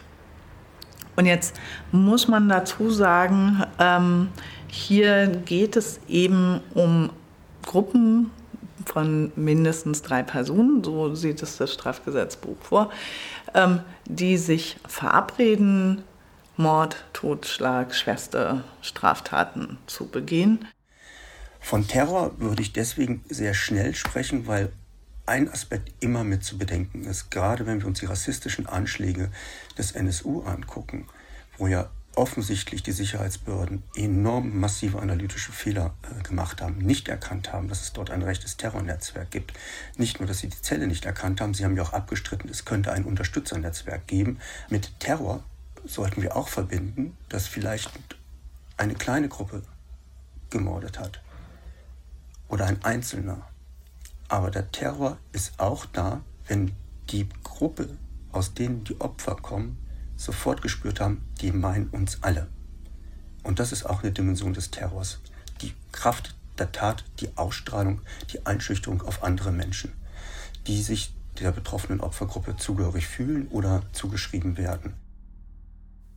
Und 1.15 1.25
jetzt 1.25 1.56
muss 1.91 2.28
man 2.28 2.47
dazu 2.47 2.91
sagen, 2.91 3.63
ähm, 3.80 4.30
hier 4.67 5.28
geht 5.28 5.75
es 5.75 5.99
eben 6.08 6.62
um 6.73 7.10
Gruppen 7.65 8.32
von 8.86 9.32
mindestens 9.36 10.02
drei 10.02 10.23
Personen, 10.23 10.84
so 10.84 11.13
sieht 11.13 11.43
es 11.43 11.58
das 11.58 11.73
Strafgesetzbuch 11.73 12.58
vor, 12.62 12.89
ähm, 13.54 13.82
die 14.06 14.38
sich 14.38 14.78
verabreden, 14.88 16.04
Mord, 16.58 17.06
Totschlag, 17.14 17.96
schwerste 17.96 18.64
Straftaten 18.82 19.78
zu 19.88 20.08
begehen. 20.08 20.68
Von 21.60 21.88
Terror 21.88 22.40
würde 22.40 22.62
ich 22.62 22.74
deswegen 22.74 23.24
sehr 23.30 23.54
schnell 23.54 23.96
sprechen, 23.96 24.47
weil 24.47 24.72
ein 25.26 25.50
Aspekt 25.50 25.91
immer 26.00 26.24
mit 26.24 26.43
zu 26.43 26.58
bedenken 26.58 27.06
ist, 27.06 27.30
gerade 27.30 27.66
wenn 27.66 27.80
wir 27.80 27.88
uns 27.88 28.00
die 28.00 28.08
rassistischen 28.08 28.66
Anschläge 28.66 29.30
des 29.78 29.91
NSU 29.91 30.41
angucken, 30.41 31.08
wo 31.58 31.68
ja 31.68 31.89
offensichtlich 32.20 32.84
die 32.84 32.91
Sicherheitsbehörden 32.91 33.82
enorm 33.95 34.59
massive 34.59 34.99
analytische 34.99 35.53
Fehler 35.53 35.93
äh, 36.03 36.22
gemacht 36.22 36.61
haben, 36.61 36.78
nicht 36.80 37.07
erkannt 37.07 37.53
haben, 37.53 37.70
dass 37.70 37.82
es 37.82 37.93
dort 37.93 38.11
ein 38.11 38.22
rechtes 38.22 38.57
Terrornetzwerk 38.57 39.32
gibt. 39.32 39.53
Nicht 39.95 40.20
nur, 40.20 40.28
dass 40.28 40.39
sie 40.39 40.49
die 40.49 40.61
Zelle 40.61 40.86
nicht 40.86 41.05
erkannt 41.05 41.39
haben, 41.39 41.53
sie 41.53 41.63
haben 41.63 41.78
ja 41.78 41.84
auch 41.84 41.93
abgestritten, 41.93 42.49
es 42.49 42.65
könnte 42.65 42.91
ein 42.91 43.05
Unterstützernetzwerk 43.05 44.05
geben. 44.05 44.39
Mit 44.70 44.99
Terror 44.99 45.45
sollten 45.86 46.22
wir 46.22 46.36
auch 46.36 46.49
verbinden, 46.49 47.15
dass 47.30 47.47
vielleicht 47.47 47.89
eine 48.76 48.95
kleine 48.95 49.30
Gruppe 49.30 49.63
gemordet 50.49 50.99
hat 50.99 51.22
oder 52.49 52.65
ein 52.65 52.84
Einzelner. 52.84 53.47
Aber 54.28 54.51
der 54.51 54.70
Terror 54.72 55.17
ist 55.32 55.57
auch 55.57 55.86
da, 55.86 56.22
wenn 56.47 56.74
die 57.11 57.30
Gruppe, 57.43 57.97
aus 58.34 58.53
denen 58.53 58.84
die 58.84 58.99
Opfer 58.99 59.36
kommen, 59.36 59.78
sofort 60.20 60.61
gespürt 60.61 60.99
haben, 60.99 61.24
die 61.41 61.51
meinen 61.51 61.88
uns 61.89 62.20
alle. 62.22 62.47
Und 63.43 63.59
das 63.59 63.72
ist 63.72 63.86
auch 63.86 64.03
eine 64.03 64.11
Dimension 64.11 64.53
des 64.53 64.70
Terrors. 64.70 65.20
Die 65.61 65.74
Kraft 65.91 66.36
der 66.57 66.72
Tat, 66.74 67.05
die 67.22 67.30
Ausstrahlung, 67.38 68.01
die 68.34 68.45
Einschüchterung 68.45 69.01
auf 69.01 69.24
andere 69.24 69.53
Menschen, 69.53 69.93
die 70.67 70.82
sich 70.82 71.13
der 71.39 71.51
betroffenen 71.51 72.01
Opfergruppe 72.01 72.57
zugehörig 72.57 73.07
fühlen 73.07 73.47
oder 73.47 73.84
zugeschrieben 73.93 74.57
werden. 74.57 74.93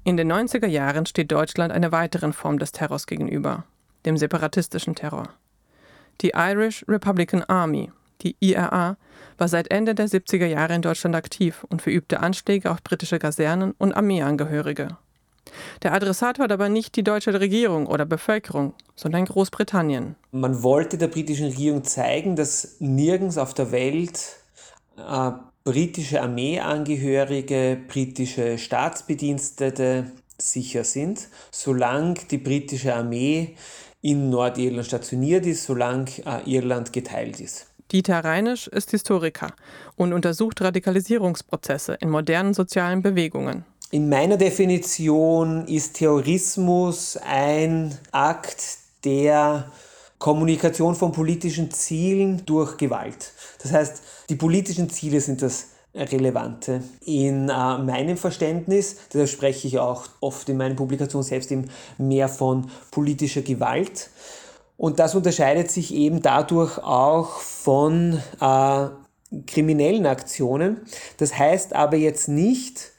In 0.02 0.16
den 0.16 0.32
90er 0.32 0.66
Jahren 0.66 1.06
steht 1.06 1.30
Deutschland 1.30 1.72
einer 1.72 1.92
weiteren 1.92 2.32
Form 2.32 2.58
des 2.58 2.72
Terrors 2.72 3.06
gegenüber, 3.06 3.64
dem 4.04 4.16
separatistischen 4.16 4.96
Terror. 4.96 5.28
Die 6.22 6.32
Irish 6.34 6.84
Republican 6.88 7.44
Army, 7.44 7.92
die 8.22 8.36
IRA, 8.40 8.96
war 9.38 9.48
seit 9.48 9.70
Ende 9.70 9.94
der 9.94 10.08
70er 10.08 10.46
Jahre 10.46 10.74
in 10.74 10.82
Deutschland 10.82 11.14
aktiv 11.14 11.64
und 11.68 11.82
verübte 11.82 12.20
Anschläge 12.20 12.70
auf 12.70 12.82
britische 12.82 13.18
Kasernen 13.18 13.74
und 13.78 13.92
Armeeangehörige. 13.92 14.96
Der 15.82 15.92
Adressat 15.92 16.38
war 16.38 16.48
dabei 16.48 16.68
nicht 16.68 16.96
die 16.96 17.02
deutsche 17.02 17.38
Regierung 17.38 17.86
oder 17.86 18.04
Bevölkerung, 18.06 18.74
sondern 18.94 19.24
Großbritannien. 19.24 20.14
Man 20.30 20.62
wollte 20.62 20.98
der 20.98 21.08
britischen 21.08 21.48
Regierung 21.48 21.84
zeigen, 21.84 22.36
dass 22.36 22.76
nirgends 22.78 23.38
auf 23.38 23.52
der 23.54 23.72
Welt 23.72 24.36
äh, 24.96 25.32
britische 25.64 26.22
Armeeangehörige, 26.22 27.78
britische 27.88 28.58
Staatsbedienstete 28.58 30.12
sicher 30.38 30.84
sind, 30.84 31.28
solange 31.50 32.14
die 32.30 32.38
britische 32.38 32.94
Armee 32.94 33.56
in 34.00 34.30
Nordirland 34.30 34.86
stationiert 34.86 35.46
ist, 35.46 35.64
solange 35.64 36.10
äh, 36.26 36.42
Irland 36.50 36.92
geteilt 36.92 37.40
ist. 37.40 37.66
Dieter 37.92 38.24
Reinisch 38.24 38.68
ist 38.68 38.90
Historiker 38.90 39.52
und 39.96 40.14
untersucht 40.14 40.62
Radikalisierungsprozesse 40.62 41.94
in 42.00 42.08
modernen 42.08 42.54
sozialen 42.54 43.02
Bewegungen. 43.02 43.66
In 43.90 44.08
meiner 44.08 44.38
Definition 44.38 45.66
ist 45.66 45.98
Terrorismus 45.98 47.18
ein 47.18 47.94
Akt 48.10 48.78
der 49.04 49.70
Kommunikation 50.18 50.94
von 50.94 51.12
politischen 51.12 51.70
Zielen 51.70 52.46
durch 52.46 52.78
Gewalt. 52.78 53.32
Das 53.62 53.72
heißt, 53.72 54.02
die 54.30 54.36
politischen 54.36 54.88
Ziele 54.88 55.20
sind 55.20 55.42
das 55.42 55.66
Relevante. 55.94 56.82
In 57.04 57.50
äh, 57.50 57.78
meinem 57.78 58.16
Verständnis, 58.16 58.96
da 59.12 59.26
spreche 59.26 59.68
ich 59.68 59.78
auch 59.78 60.04
oft 60.20 60.48
in 60.48 60.56
meinen 60.56 60.76
Publikationen 60.76 61.26
selbst 61.26 61.52
eben 61.52 61.68
mehr 61.98 62.30
von 62.30 62.70
politischer 62.90 63.42
Gewalt. 63.42 64.08
Und 64.82 64.98
das 64.98 65.14
unterscheidet 65.14 65.70
sich 65.70 65.94
eben 65.94 66.22
dadurch 66.22 66.76
auch 66.78 67.38
von 67.38 68.20
äh, 68.40 68.88
kriminellen 69.46 70.06
Aktionen. 70.06 70.80
Das 71.18 71.38
heißt 71.38 71.72
aber 71.72 71.96
jetzt 71.96 72.26
nicht, 72.26 72.90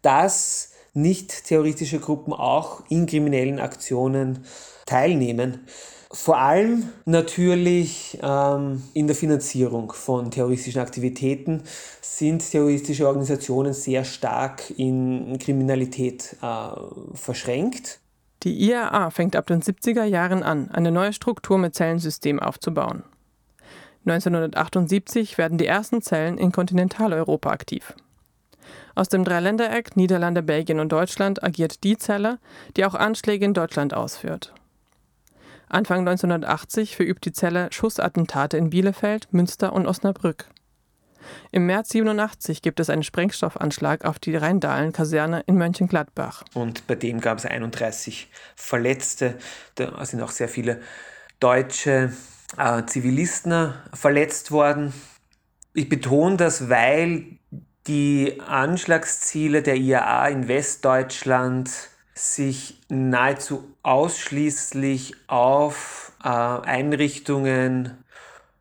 dass 0.00 0.70
nicht 0.94 1.44
terroristische 1.44 1.98
Gruppen 1.98 2.32
auch 2.32 2.84
in 2.88 3.04
kriminellen 3.04 3.60
Aktionen 3.60 4.46
teilnehmen. 4.86 5.66
Vor 6.10 6.38
allem 6.38 6.88
natürlich 7.04 8.18
ähm, 8.22 8.82
in 8.94 9.06
der 9.06 9.14
Finanzierung 9.14 9.92
von 9.92 10.30
terroristischen 10.30 10.80
Aktivitäten 10.80 11.64
sind 12.00 12.50
terroristische 12.50 13.06
Organisationen 13.06 13.74
sehr 13.74 14.04
stark 14.04 14.70
in 14.78 15.38
Kriminalität 15.38 16.34
äh, 16.40 16.68
verschränkt. 17.12 18.00
Die 18.42 18.68
IAA 18.68 19.10
fängt 19.10 19.36
ab 19.36 19.46
den 19.46 19.62
70er 19.62 20.04
Jahren 20.04 20.42
an, 20.42 20.70
eine 20.70 20.92
neue 20.92 21.12
Struktur 21.12 21.58
mit 21.58 21.74
Zellensystem 21.74 22.38
aufzubauen. 22.40 23.02
1978 24.04 25.36
werden 25.36 25.58
die 25.58 25.66
ersten 25.66 26.00
Zellen 26.00 26.38
in 26.38 26.52
Kontinentaleuropa 26.52 27.50
aktiv. 27.50 27.94
Aus 28.94 29.08
dem 29.08 29.24
Dreiländereck 29.24 29.96
Niederlande, 29.96 30.42
Belgien 30.42 30.80
und 30.80 30.90
Deutschland 30.90 31.42
agiert 31.42 31.82
die 31.82 31.98
Zelle, 31.98 32.38
die 32.76 32.84
auch 32.84 32.94
Anschläge 32.94 33.44
in 33.44 33.54
Deutschland 33.54 33.94
ausführt. 33.94 34.54
Anfang 35.68 36.00
1980 36.00 36.94
verübt 36.94 37.24
die 37.24 37.32
Zelle 37.32 37.68
Schussattentate 37.72 38.56
in 38.56 38.70
Bielefeld, 38.70 39.32
Münster 39.32 39.72
und 39.72 39.86
Osnabrück. 39.86 40.46
Im 41.52 41.66
März 41.66 41.90
87 41.90 42.62
gibt 42.62 42.80
es 42.80 42.90
einen 42.90 43.02
Sprengstoffanschlag 43.02 44.04
auf 44.04 44.18
die 44.18 44.36
Rheindahlen-Kaserne 44.36 45.42
in 45.46 45.56
Mönchengladbach. 45.56 46.44
Und 46.54 46.86
bei 46.86 46.94
dem 46.94 47.20
gab 47.20 47.38
es 47.38 47.46
31 47.46 48.28
Verletzte. 48.54 49.36
Da 49.74 50.04
sind 50.04 50.22
auch 50.22 50.30
sehr 50.30 50.48
viele 50.48 50.80
deutsche 51.40 52.12
äh, 52.56 52.84
Zivilisten 52.86 53.74
verletzt 53.92 54.50
worden. 54.50 54.92
Ich 55.74 55.88
betone 55.88 56.36
das, 56.36 56.68
weil 56.68 57.38
die 57.86 58.40
Anschlagsziele 58.40 59.62
der 59.62 59.76
IAA 59.76 60.28
in 60.28 60.48
Westdeutschland 60.48 61.70
sich 62.14 62.80
nahezu 62.88 63.76
ausschließlich 63.82 65.14
auf 65.26 66.12
äh, 66.24 66.28
Einrichtungen 66.28 68.02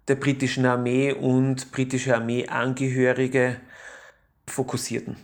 der 0.08 0.16
britischen 0.16 0.66
Armee 0.66 1.14
und 1.14 1.72
britische 1.72 2.16
Armeeangehörige 2.16 3.58
fokussierten. 4.48 5.18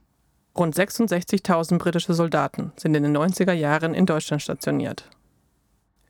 Rund 0.57 0.75
66.000 0.75 1.77
britische 1.77 2.13
Soldaten 2.13 2.73
sind 2.75 2.95
in 2.95 3.03
den 3.03 3.15
90er 3.15 3.53
Jahren 3.53 3.93
in 3.93 4.05
Deutschland 4.05 4.41
stationiert. 4.41 5.09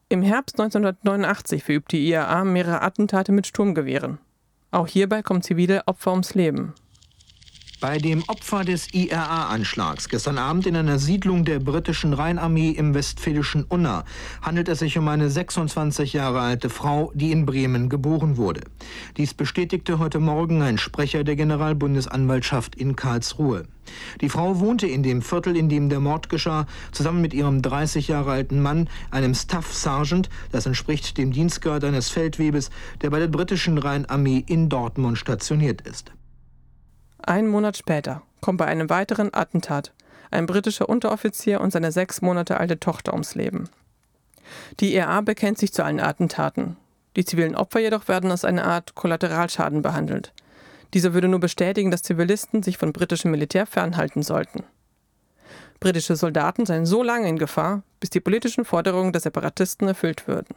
Im 0.10 0.24
Herbst 0.24 0.60
1989 0.60 1.64
verübt 1.64 1.92
die 1.92 2.10
IAA 2.10 2.44
mehrere 2.44 2.82
Attentate 2.82 3.32
mit 3.32 3.48
Sturmgewehren. 3.48 4.18
Auch 4.72 4.88
hierbei 4.88 5.22
kommen 5.22 5.42
zivile 5.42 5.88
Opfer 5.88 6.12
ums 6.12 6.34
Leben. 6.34 6.74
Bei 7.82 7.98
dem 7.98 8.24
Opfer 8.28 8.64
des 8.64 8.94
IRA-Anschlags 8.94 10.08
gestern 10.08 10.38
Abend 10.38 10.68
in 10.68 10.76
einer 10.76 11.00
Siedlung 11.00 11.46
der 11.46 11.58
britischen 11.58 12.14
Rheinarmee 12.14 12.70
im 12.70 12.94
westfälischen 12.94 13.64
Unna 13.64 14.04
handelt 14.44 14.70
es 14.70 14.78
sich 14.78 15.00
um 15.00 15.08
eine 15.08 15.32
26 15.32 16.14
Jahre 16.14 16.42
alte 16.42 16.70
Frau, 16.70 17.12
die 17.16 17.32
in 17.32 17.48
Bremen 17.48 17.90
geboren 17.90 18.38
wurde. 18.38 18.62
Dies 19.18 19.34
bestätigte 19.34 19.98
heute 19.98 20.20
Morgen 20.20 20.62
ein 20.62 20.78
Sprecher 20.78 21.24
der 21.24 21.36
Generalbundesanwaltschaft 21.36 22.76
in 22.76 22.96
Karlsruhe. 22.96 23.64
Die 24.22 24.30
Frau 24.30 24.60
wohnte 24.60 24.86
in 24.86 25.02
dem 25.02 25.24
Viertel, 25.24 25.58
in 25.58 25.68
dem 25.68 25.90
der 25.90 26.02
Mord 26.02 26.30
geschah, 26.30 26.68
zusammen 26.92 27.22
mit 27.22 27.34
ihrem 27.34 27.64
30 27.64 28.10
Jahre 28.10 28.30
alten 28.30 28.62
Mann, 28.62 28.90
einem 29.10 29.34
Staff 29.34 29.74
Sergeant, 29.74 30.30
das 30.52 30.68
entspricht 30.68 31.18
dem 31.18 31.32
Dienstgrad 31.32 31.84
eines 31.84 32.10
Feldwebes, 32.10 32.70
der 33.02 33.10
bei 33.10 33.18
der 33.18 33.28
britischen 33.28 33.80
Rheinarmee 33.80 34.44
in 34.46 34.70
Dortmund 34.70 35.18
stationiert 35.18 35.82
ist. 35.82 36.12
Ein 37.24 37.48
Monat 37.48 37.78
später 37.78 38.24
kommt 38.42 38.58
bei 38.58 38.66
einem 38.66 38.90
weiteren 38.90 39.34
Attentat 39.34 39.94
ein 40.32 40.46
britischer 40.46 40.90
Unteroffizier 40.90 41.62
und 41.62 41.72
seine 41.72 41.92
sechs 41.92 42.22
Monate 42.22 42.60
alte 42.60 42.80
Tochter 42.80 43.14
ums 43.14 43.36
Leben. 43.36 43.70
Die 44.80 44.96
IRA 44.96 45.22
bekennt 45.22 45.58
sich 45.58 45.74
zu 45.74 45.84
allen 45.84 46.00
Attentaten. 46.00 46.78
Die 47.16 47.26
zivilen 47.26 47.56
Opfer 47.56 47.80
jedoch 47.80 48.08
werden 48.08 48.32
als 48.32 48.46
eine 48.46 48.64
Art 48.64 48.96
Kollateralschaden 48.96 49.82
behandelt. 49.82 50.34
Dieser 50.94 51.14
würde 51.14 51.28
nur 51.28 51.40
bestätigen, 51.40 51.92
dass 51.92 52.04
Zivilisten 52.04 52.64
sich 52.64 52.78
von 52.78 52.94
britischem 52.94 53.32
Militär 53.32 53.66
fernhalten 53.66 54.24
sollten. 54.24 54.64
Britische 55.80 56.16
Soldaten 56.16 56.66
seien 56.66 56.86
so 56.86 57.04
lange 57.04 57.28
in 57.28 57.38
Gefahr, 57.38 57.84
bis 58.00 58.10
die 58.10 58.20
politischen 58.20 58.66
Forderungen 58.66 59.12
der 59.12 59.22
Separatisten 59.22 59.88
erfüllt 59.88 60.28
würden. 60.28 60.56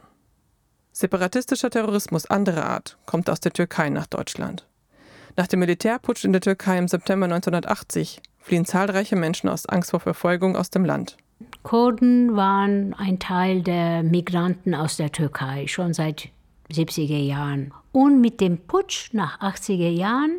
Separatistischer 0.91 1.69
Terrorismus 1.69 2.25
anderer 2.29 2.65
Art 2.65 2.97
kommt 3.05 3.29
aus 3.29 3.39
der 3.39 3.51
Türkei 3.51 3.89
nach 3.89 4.07
Deutschland. 4.07 4.65
Nach 5.37 5.47
dem 5.47 5.59
Militärputsch 5.59 6.23
in 6.23 6.31
der 6.31 6.41
Türkei 6.41 6.77
im 6.77 6.87
September 6.87 7.25
1980 7.25 8.21
fliehen 8.39 8.65
zahlreiche 8.65 9.15
Menschen 9.15 9.49
aus 9.49 9.65
Angst 9.65 9.91
vor 9.91 9.99
Verfolgung 9.99 10.55
aus 10.55 10.69
dem 10.69 10.85
Land. 10.85 11.17
Kurden 11.63 12.35
waren 12.35 12.93
ein 12.93 13.19
Teil 13.19 13.61
der 13.61 14.03
Migranten 14.03 14.73
aus 14.73 14.95
der 14.95 15.11
Türkei 15.11 15.67
schon 15.67 15.93
seit 15.93 16.29
70er 16.71 17.17
Jahren. 17.17 17.73
Und 17.91 18.21
mit 18.21 18.39
dem 18.39 18.57
Putsch 18.59 19.09
nach 19.13 19.41
80er 19.41 19.89
Jahren 19.89 20.37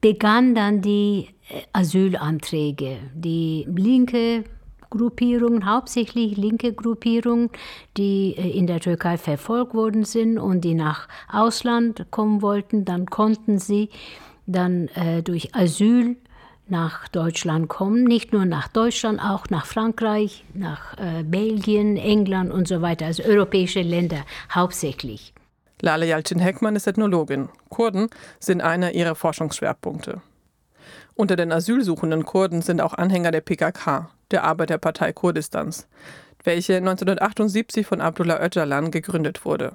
begannen 0.00 0.54
dann 0.54 0.82
die 0.82 1.28
Asylanträge. 1.72 2.98
Die 3.14 3.66
linke 3.68 4.44
Gruppierungen, 4.90 5.66
hauptsächlich 5.66 6.36
linke 6.36 6.72
Gruppierungen, 6.72 7.50
die 7.96 8.34
äh, 8.36 8.50
in 8.50 8.66
der 8.66 8.80
Türkei 8.80 9.16
verfolgt 9.18 9.74
worden 9.74 10.04
sind 10.04 10.38
und 10.38 10.62
die 10.62 10.74
nach 10.74 11.08
Ausland 11.30 12.06
kommen 12.10 12.42
wollten, 12.42 12.84
dann 12.84 13.06
konnten 13.06 13.58
sie 13.58 13.90
dann 14.46 14.88
äh, 14.88 15.22
durch 15.22 15.54
Asyl 15.54 16.16
nach 16.68 17.08
Deutschland 17.08 17.68
kommen, 17.68 18.04
nicht 18.04 18.32
nur 18.32 18.44
nach 18.44 18.68
Deutschland, 18.68 19.20
auch 19.20 19.48
nach 19.50 19.66
Frankreich, 19.66 20.44
nach 20.54 20.98
äh, 20.98 21.22
Belgien, 21.22 21.96
England 21.96 22.52
und 22.52 22.66
so 22.66 22.82
weiter, 22.82 23.06
also 23.06 23.22
europäische 23.22 23.82
Länder 23.82 24.24
hauptsächlich. 24.52 25.32
Lale 25.82 26.06
Yalcin-Heckmann 26.06 26.74
ist 26.74 26.86
Ethnologin. 26.86 27.48
Kurden 27.68 28.08
sind 28.40 28.62
einer 28.62 28.92
ihrer 28.92 29.14
Forschungsschwerpunkte. 29.14 30.22
Unter 31.16 31.36
den 31.36 31.50
asylsuchenden 31.50 32.26
Kurden 32.26 32.60
sind 32.60 32.82
auch 32.82 32.92
Anhänger 32.92 33.30
der 33.30 33.40
PKK, 33.40 34.10
der 34.30 34.44
Arbeiterpartei 34.44 35.14
Kurdistans, 35.14 35.88
welche 36.44 36.76
1978 36.76 37.86
von 37.86 38.02
Abdullah 38.02 38.44
Öcalan 38.44 38.90
gegründet 38.90 39.46
wurde. 39.46 39.72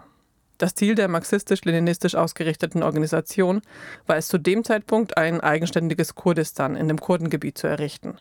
Das 0.60 0.76
Ziel 0.76 0.94
der 0.94 1.08
marxistisch-leninistisch 1.08 2.14
ausgerichteten 2.14 2.84
Organisation 2.84 3.62
war 4.06 4.18
es 4.18 4.28
zu 4.28 4.38
dem 4.38 4.64
Zeitpunkt, 4.64 5.18
ein 5.18 5.42
eigenständiges 5.42 6.14
Kurdistan 6.14 6.76
in 6.76 6.88
dem 6.88 7.02
Kurdengebiet 7.02 7.58
zu 7.58 7.66
errichten, 7.66 8.18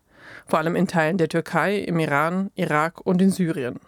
vor 0.47 0.59
allem 0.59 0.75
in 0.75 0.89
Teilen 0.89 1.19
der 1.19 1.29
Türkei, 1.29 1.77
im 1.77 1.99
Iran, 1.99 2.51
Irak 2.55 3.03
und 3.03 3.21
in 3.21 3.31
Syrien. 3.31 3.81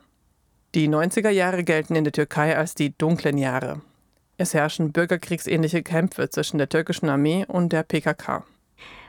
Die 0.75 0.91
90er 0.91 1.31
Jahre 1.31 1.65
gelten 1.65 1.95
in 1.95 2.05
der 2.05 2.13
Türkei 2.13 2.55
als 2.55 2.75
die 2.75 2.97
dunklen 2.99 3.39
Jahre. 3.39 3.81
Es 4.37 4.53
herrschen 4.53 4.93
bürgerkriegsähnliche 4.93 5.83
Kämpfe 5.83 6.29
zwischen 6.29 6.59
der 6.59 6.69
türkischen 6.69 7.09
Armee 7.09 7.47
und 7.49 7.73
der 7.73 7.83
PKK. 7.83 8.45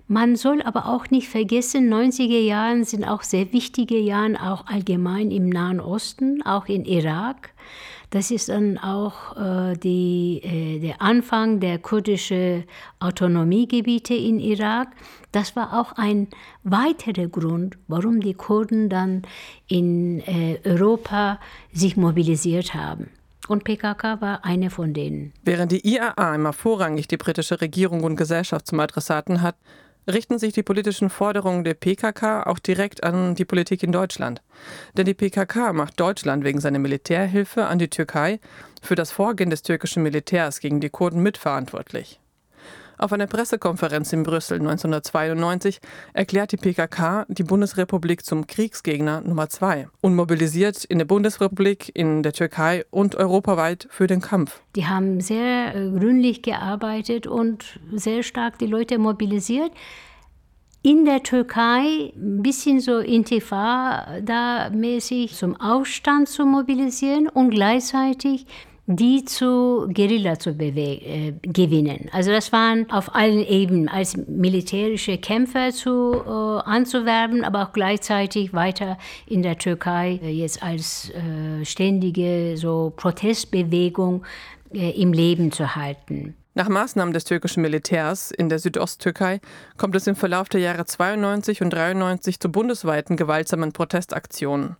Man 0.08 0.36
soll 0.36 0.62
aber 0.62 0.88
auch 0.88 1.10
nicht 1.10 1.30
vergessen, 1.30 1.92
90er 1.92 2.42
Jahre 2.42 2.84
sind 2.84 3.06
auch 3.06 3.24
sehr 3.24 3.54
wichtige 3.54 3.98
Jahre, 3.98 4.36
auch 4.42 4.68
allgemein 4.68 5.32
im 5.32 5.50
Nahen 5.50 5.80
Osten, 5.80 6.42
auch 6.44 6.68
in 6.68 6.86
Irak. 6.86 7.52
Das 8.14 8.30
ist 8.30 8.50
dann 8.50 8.78
auch 8.78 9.36
äh, 9.38 9.76
die, 9.76 10.40
äh, 10.44 10.80
der 10.80 11.02
Anfang 11.02 11.60
der 11.60 11.80
kurdischen 11.80 12.66
Autonomiegebiete 13.00 14.14
in 14.14 14.40
Irak. 14.40 14.90
Das 15.32 15.56
war 15.56 15.80
auch 15.80 15.94
ein 15.94 16.28
weiterer 16.64 17.28
Grund, 17.28 17.78
warum 17.88 18.20
die 18.20 18.36
Kurden 18.36 18.88
dann 18.88 19.24
in 19.68 20.20
äh, 20.28 20.60
Europa 20.64 21.40
sich 21.72 21.98
mobilisiert 21.98 22.76
haben. 22.76 23.10
Und 23.48 23.64
PKK 23.64 24.22
war 24.22 24.46
eine 24.46 24.70
von 24.70 24.94
denen. 24.94 25.34
Während 25.44 25.72
die 25.72 25.82
IAA 25.84 26.36
immer 26.36 26.54
vorrangig 26.54 27.08
die 27.08 27.18
britische 27.18 27.60
Regierung 27.62 28.04
und 28.04 28.16
Gesellschaft 28.16 28.68
zum 28.68 28.80
Adressaten 28.80 29.42
hat, 29.42 29.56
richten 30.08 30.40
sich 30.40 30.54
die 30.54 30.64
politischen 30.64 31.10
Forderungen 31.10 31.64
der 31.64 31.74
PKK 31.74 32.44
auch 32.44 32.60
direkt 32.60 33.04
an 33.04 33.36
die 33.36 33.46
Politik 33.46 33.84
in 33.84 33.92
Deutschland. 33.92 34.42
Denn 34.98 35.06
die 35.06 35.14
PKK 35.14 35.74
macht 35.74 36.00
Deutschland 36.00 36.44
wegen 36.44 36.60
seiner 36.60 36.80
Militärhilfe 36.80 37.66
an 37.66 37.80
die 37.80 37.90
Türkei 37.90 38.40
für 38.82 38.96
das 38.96 39.12
Vorgehen 39.12 39.50
des 39.50 39.64
türkischen 39.64 40.04
Militärs 40.04 40.60
gegen 40.60 40.80
die 40.80 40.90
Kurden 40.90 41.22
mitverantwortlich. 41.22 42.20
Auf 42.98 43.12
einer 43.12 43.28
Pressekonferenz 43.28 44.14
in 44.14 44.24
Brüssel 44.24 44.60
1992 44.60 45.80
erklärt 46.14 46.52
die 46.52 46.58
PKK 46.58 47.26
die 47.28 47.44
Bundesrepublik 47.44 48.24
zum 48.24 48.48
Kriegsgegner 48.48 49.22
Nummer 49.22 49.50
zwei 49.50 49.88
und 50.02 50.16
mobilisiert 50.16 50.84
in 50.84 51.00
der 51.00 51.06
Bundesrepublik, 51.06 51.92
in 51.96 52.24
der 52.24 52.34
Türkei 52.34 52.86
und 52.92 53.16
europaweit 53.16 53.88
für 53.90 54.08
den 54.08 54.22
Kampf. 54.22 54.62
Die 54.76 54.86
haben 54.86 55.22
sehr 55.22 55.76
äh, 55.76 55.90
gründlich 55.90 56.42
gearbeitet 56.42 57.28
und 57.28 57.80
sehr 57.94 58.24
stark 58.24 58.60
die 58.60 58.68
Leute 58.68 58.98
mobilisiert 58.98 59.72
in 60.86 61.06
der 61.06 61.24
Türkei 61.24 62.12
ein 62.16 62.44
bisschen 62.44 62.82
so 62.82 63.00
Intifada-mäßig 63.00 65.34
zum 65.34 65.56
Aufstand 65.60 66.28
zu 66.28 66.46
mobilisieren 66.46 67.30
und 67.30 67.52
gleichzeitig 67.52 68.46
die 68.86 69.24
zu 69.24 69.88
Guerilla 69.94 70.38
zu 70.40 70.50
äh, 70.50 71.34
gewinnen. 71.42 72.10
Also 72.12 72.32
das 72.32 72.52
waren 72.52 72.90
auf 72.92 73.16
allen 73.16 73.46
Ebenen 73.46 73.88
als 73.88 74.18
militärische 74.18 75.18
Kämpfer 75.18 75.72
zu, 75.72 76.14
äh, 76.14 76.30
anzuwerben, 76.70 77.46
aber 77.46 77.64
auch 77.64 77.74
gleichzeitig 77.74 78.54
weiter 78.54 78.98
in 79.26 79.42
der 79.42 79.58
Türkei 79.58 80.20
äh, 80.22 80.30
jetzt 80.30 80.62
als 80.62 81.12
äh, 81.12 81.64
ständige 81.64 82.58
so 82.58 82.92
Protestbewegung 82.96 84.26
äh, 84.74 84.90
im 85.02 85.14
Leben 85.14 85.54
zu 85.54 85.76
halten. 85.76 86.36
Nach 86.56 86.70
Maßnahmen 86.70 87.14
des 87.14 87.24
türkischen 87.24 87.62
Militärs 87.62 88.32
in 88.32 88.50
der 88.50 88.60
Südosttürkei 88.60 89.40
kommt 89.78 89.96
es 89.96 90.06
im 90.06 90.16
Verlauf 90.16 90.50
der 90.50 90.60
Jahre 90.60 90.86
92 90.86 91.62
und 91.64 91.72
93 91.72 92.40
zu 92.40 92.52
bundesweiten 92.52 93.16
gewaltsamen 93.16 93.72
Protestaktionen. 93.72 94.76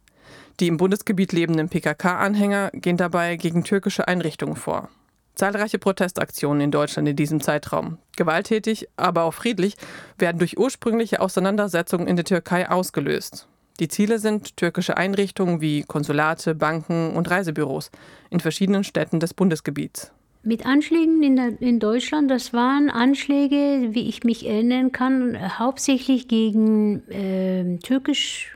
Die 0.60 0.68
im 0.68 0.78
Bundesgebiet 0.78 1.32
lebenden 1.32 1.70
PKK-Anhänger 1.70 2.72
gehen 2.74 2.98
dabei 2.98 3.36
gegen 3.38 3.64
türkische 3.64 4.08
Einrichtungen 4.08 4.56
vor. 4.56 4.90
Zahlreiche 5.36 5.80
Protestaktionen 5.80 6.62
in 6.62 6.72
Deutschland 6.72 7.08
in 7.08 7.16
diesem 7.16 7.42
Zeitraum, 7.42 7.98
gewalttätig, 8.16 8.88
aber 8.98 9.24
auch 9.24 9.34
friedlich, 9.34 9.76
werden 10.20 10.38
durch 10.38 10.60
ursprüngliche 10.60 11.22
Auseinandersetzungen 11.22 12.08
in 12.08 12.16
der 12.16 12.26
Türkei 12.26 12.70
ausgelöst. 12.70 13.48
Die 13.80 13.88
Ziele 13.88 14.20
sind 14.20 14.56
türkische 14.58 14.98
Einrichtungen 14.98 15.60
wie 15.60 15.82
Konsulate, 15.82 16.54
Banken 16.54 17.16
und 17.16 17.32
Reisebüros 17.32 17.90
in 18.30 18.40
verschiedenen 18.40 18.84
Städten 18.84 19.20
des 19.20 19.34
Bundesgebiets. 19.34 20.12
Mit 20.44 20.66
Anschlägen 20.66 21.24
in, 21.24 21.36
der, 21.38 21.62
in, 21.62 21.80
Deutschland, 21.80 22.30
das 22.30 22.54
waren 22.54 22.92
Anschläge, 22.92 23.90
wie 23.92 24.08
ich 24.10 24.24
mich 24.24 24.46
erinnern 24.46 24.92
kann, 24.92 25.58
hauptsächlich 25.58 26.28
gegen 26.28 27.08
äh, 27.10 27.78
türkisch 27.78 28.56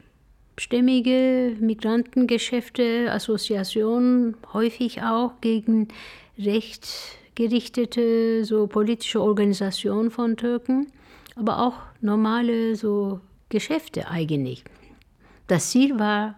stämmige 0.57 1.55
Migrantengeschäfte, 1.59 3.11
Assoziationen, 3.11 4.35
häufig 4.53 5.03
auch 5.03 5.33
gegen 5.41 5.89
rechtgerichtete 6.37 8.43
so 8.43 8.67
politische 8.67 9.21
Organisationen 9.21 10.11
von 10.11 10.35
Türken, 10.35 10.87
aber 11.35 11.59
auch 11.59 11.75
normale 12.01 12.75
so 12.75 13.21
Geschäfte 13.49 14.09
eigentlich. 14.09 14.63
Das 15.47 15.69
Ziel 15.69 15.97
war 15.99 16.35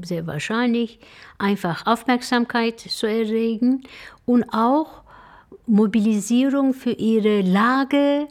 sehr 0.00 0.26
wahrscheinlich 0.26 0.98
einfach 1.38 1.86
Aufmerksamkeit 1.86 2.80
zu 2.80 3.06
erregen 3.06 3.84
und 4.24 4.44
auch 4.52 5.02
Mobilisierung 5.66 6.74
für 6.74 6.92
ihre 6.92 7.42
Lage, 7.42 8.26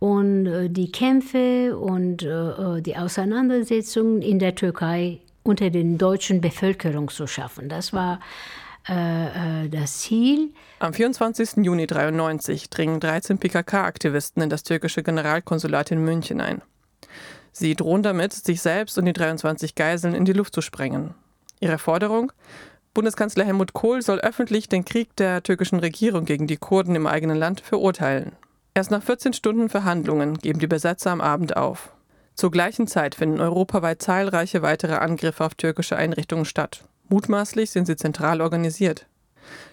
und 0.00 0.46
äh, 0.46 0.68
die 0.68 0.90
Kämpfe 0.90 1.76
und 1.78 2.22
äh, 2.22 2.28
äh, 2.28 2.80
die 2.80 2.96
Auseinandersetzungen 2.96 4.22
in 4.22 4.40
der 4.40 4.56
Türkei 4.56 5.20
unter 5.44 5.70
den 5.70 5.98
deutschen 5.98 6.40
Bevölkerung 6.40 7.08
zu 7.08 7.28
schaffen. 7.28 7.68
Das 7.68 7.92
war 7.92 8.18
das 8.82 9.98
Ziel. 9.98 10.52
Am 10.78 10.94
24. 10.94 11.58
Juni 11.58 11.82
1993 11.82 12.70
dringen 12.70 12.98
13 12.98 13.36
PKK-Aktivisten 13.36 14.42
in 14.42 14.48
das 14.48 14.62
türkische 14.62 15.02
Generalkonsulat 15.02 15.90
in 15.90 16.02
München 16.02 16.40
ein. 16.40 16.62
Sie 17.52 17.76
drohen 17.76 18.02
damit, 18.02 18.32
sich 18.32 18.62
selbst 18.62 18.96
und 18.96 19.04
die 19.04 19.12
23 19.12 19.74
Geiseln 19.74 20.14
in 20.14 20.24
die 20.24 20.32
Luft 20.32 20.54
zu 20.54 20.62
sprengen. 20.62 21.14
Ihre 21.60 21.78
Forderung? 21.78 22.32
Bundeskanzler 22.94 23.44
Helmut 23.44 23.74
Kohl 23.74 24.00
soll 24.00 24.18
öffentlich 24.18 24.68
den 24.68 24.86
Krieg 24.86 25.14
der 25.16 25.42
türkischen 25.42 25.78
Regierung 25.78 26.24
gegen 26.24 26.46
die 26.46 26.56
Kurden 26.56 26.96
im 26.96 27.06
eigenen 27.06 27.36
Land 27.36 27.60
verurteilen. 27.60 28.32
Erst 28.74 28.90
nach 28.90 29.02
14 29.02 29.32
Stunden 29.32 29.68
Verhandlungen 29.68 30.38
geben 30.38 30.60
die 30.60 30.66
Besetzer 30.66 31.10
am 31.10 31.20
Abend 31.20 31.56
auf. 31.56 31.92
Zur 32.34 32.50
gleichen 32.50 32.86
Zeit 32.86 33.14
finden 33.14 33.40
europaweit 33.40 34.00
zahlreiche 34.00 34.62
weitere 34.62 34.94
Angriffe 34.94 35.44
auf 35.44 35.54
türkische 35.54 35.96
Einrichtungen 35.96 36.44
statt. 36.44 36.84
Mutmaßlich 37.08 37.70
sind 37.70 37.86
sie 37.86 37.96
zentral 37.96 38.40
organisiert. 38.40 39.06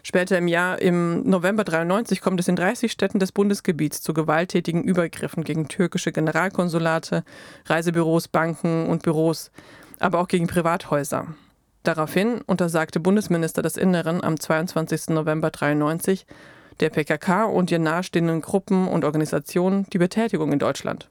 Später 0.02 0.38
im 0.38 0.48
Jahr, 0.48 0.82
im 0.82 1.24
November 1.30 1.64
93, 1.64 2.22
kommt 2.22 2.40
es 2.40 2.48
in 2.48 2.56
30 2.56 2.92
Städten 2.92 3.20
des 3.20 3.32
Bundesgebiets 3.32 4.02
zu 4.02 4.14
gewalttätigen 4.14 4.84
Übergriffen 4.84 5.44
gegen 5.44 5.68
türkische 5.68 6.12
Generalkonsulate, 6.12 7.24
Reisebüros, 7.66 8.28
Banken 8.28 8.88
und 8.88 9.04
Büros, 9.04 9.52
aber 10.00 10.20
auch 10.20 10.28
gegen 10.28 10.48
Privathäuser. 10.48 11.28
Daraufhin 11.84 12.42
untersagte 12.42 13.00
Bundesminister 13.00 13.62
des 13.62 13.78
Inneren 13.78 14.24
am 14.24 14.40
22. 14.40 15.10
November 15.10 15.52
93 15.52 16.26
der 16.80 16.90
PKK 16.90 17.46
und 17.46 17.72
ihr 17.72 17.80
nahestehenden 17.80 18.42
Gruppen 18.42 18.88
und 18.88 19.06
Organisationen 19.06 19.86
die 19.92 19.98
Betätigung 19.98 20.52
in 20.52 20.60
Deutschland. 20.60 21.10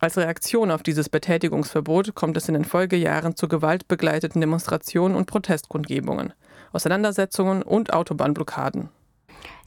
Als 0.00 0.16
Reaktion 0.16 0.70
auf 0.70 0.84
dieses 0.84 1.08
Betätigungsverbot 1.08 2.14
kommt 2.14 2.36
es 2.36 2.48
in 2.48 2.54
den 2.54 2.64
Folgejahren 2.64 3.34
zu 3.34 3.48
gewaltbegleiteten 3.48 4.40
Demonstrationen 4.40 5.16
und 5.16 5.26
Protestkundgebungen, 5.26 6.32
Auseinandersetzungen 6.72 7.62
und 7.62 7.92
Autobahnblockaden. 7.92 8.90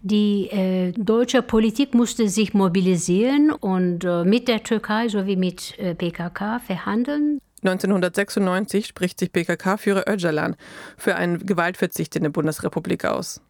Die 0.02 0.48
äh, 0.48 0.94
deutsche 0.94 1.42
Politik 1.42 1.94
musste 1.94 2.30
sich 2.30 2.54
mobilisieren 2.54 3.52
und 3.52 4.04
äh, 4.04 4.24
mit 4.24 4.48
der 4.48 4.64
Türkei 4.64 5.10
sowie 5.10 5.36
mit 5.36 5.78
äh, 5.78 5.94
PKK 5.96 6.60
verhandeln. 6.60 7.40
1996 7.64 8.88
spricht 8.88 9.20
sich 9.20 9.32
PKK-Führer 9.32 10.06
Öcalan 10.08 10.56
für 10.98 11.16
einen 11.16 11.46
Gewaltverzicht 11.46 12.16
in 12.16 12.24
der 12.24 12.32
Bundesrepublik 12.32 13.06
aus. 13.06 13.42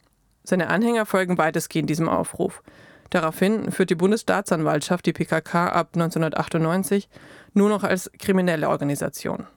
Seine 0.44 0.70
Anhänger 0.70 1.06
folgen 1.06 1.38
weitestgehend 1.38 1.90
diesem 1.90 2.10
Aufruf. 2.10 2.64
Daraufhin 3.10 3.72
führt 3.72 3.90
die 3.90 3.96
Bundesstaatsanwaltschaft 3.96 5.06
die 5.06 5.14
PKK 5.14 5.68
ab 5.68 5.90
1998 5.94 7.10
nur 7.54 7.70
noch 7.70 7.84
als 7.84 8.10
kriminelle 8.18 8.70
Organisation. 8.70 9.48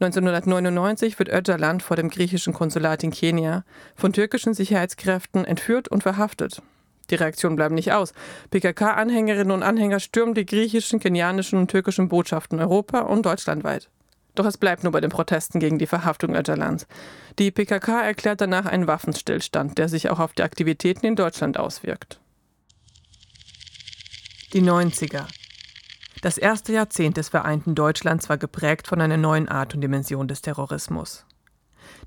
1999 0.00 1.18
wird 1.18 1.28
Öcalan 1.28 1.80
vor 1.80 1.96
dem 1.96 2.08
griechischen 2.08 2.52
Konsulat 2.52 3.04
in 3.04 3.10
Kenia 3.10 3.64
von 3.94 4.12
türkischen 4.12 4.54
Sicherheitskräften 4.54 5.44
entführt 5.44 5.88
und 5.88 6.02
verhaftet. 6.02 6.62
Die 7.10 7.14
Reaktionen 7.14 7.56
bleiben 7.56 7.74
nicht 7.74 7.92
aus. 7.92 8.12
PKK-Anhängerinnen 8.50 9.52
und 9.52 9.62
Anhänger 9.62 10.00
stürmen 10.00 10.34
die 10.34 10.46
griechischen, 10.46 11.00
kenianischen 11.00 11.58
und 11.58 11.70
türkischen 11.70 12.08
Botschaften 12.08 12.58
Europa 12.60 13.00
und 13.00 13.26
deutschlandweit. 13.26 13.90
Doch 14.34 14.46
es 14.46 14.58
bleibt 14.58 14.82
nur 14.82 14.92
bei 14.92 15.00
den 15.00 15.10
Protesten 15.10 15.60
gegen 15.60 15.78
die 15.78 15.86
Verhaftung 15.86 16.34
Öcalans. 16.34 16.86
Die 17.38 17.50
PKK 17.50 18.02
erklärt 18.02 18.40
danach 18.40 18.66
einen 18.66 18.86
Waffenstillstand, 18.86 19.78
der 19.78 19.88
sich 19.88 20.10
auch 20.10 20.18
auf 20.18 20.32
die 20.32 20.42
Aktivitäten 20.42 21.06
in 21.06 21.16
Deutschland 21.16 21.58
auswirkt. 21.58 22.20
Die 24.52 24.62
90er. 24.62 25.26
Das 26.22 26.38
erste 26.38 26.72
Jahrzehnt 26.72 27.16
des 27.16 27.28
vereinten 27.28 27.74
Deutschlands 27.74 28.28
war 28.28 28.38
geprägt 28.38 28.88
von 28.88 29.00
einer 29.00 29.16
neuen 29.16 29.48
Art 29.48 29.74
und 29.74 29.82
Dimension 29.82 30.26
des 30.26 30.42
Terrorismus. 30.42 31.26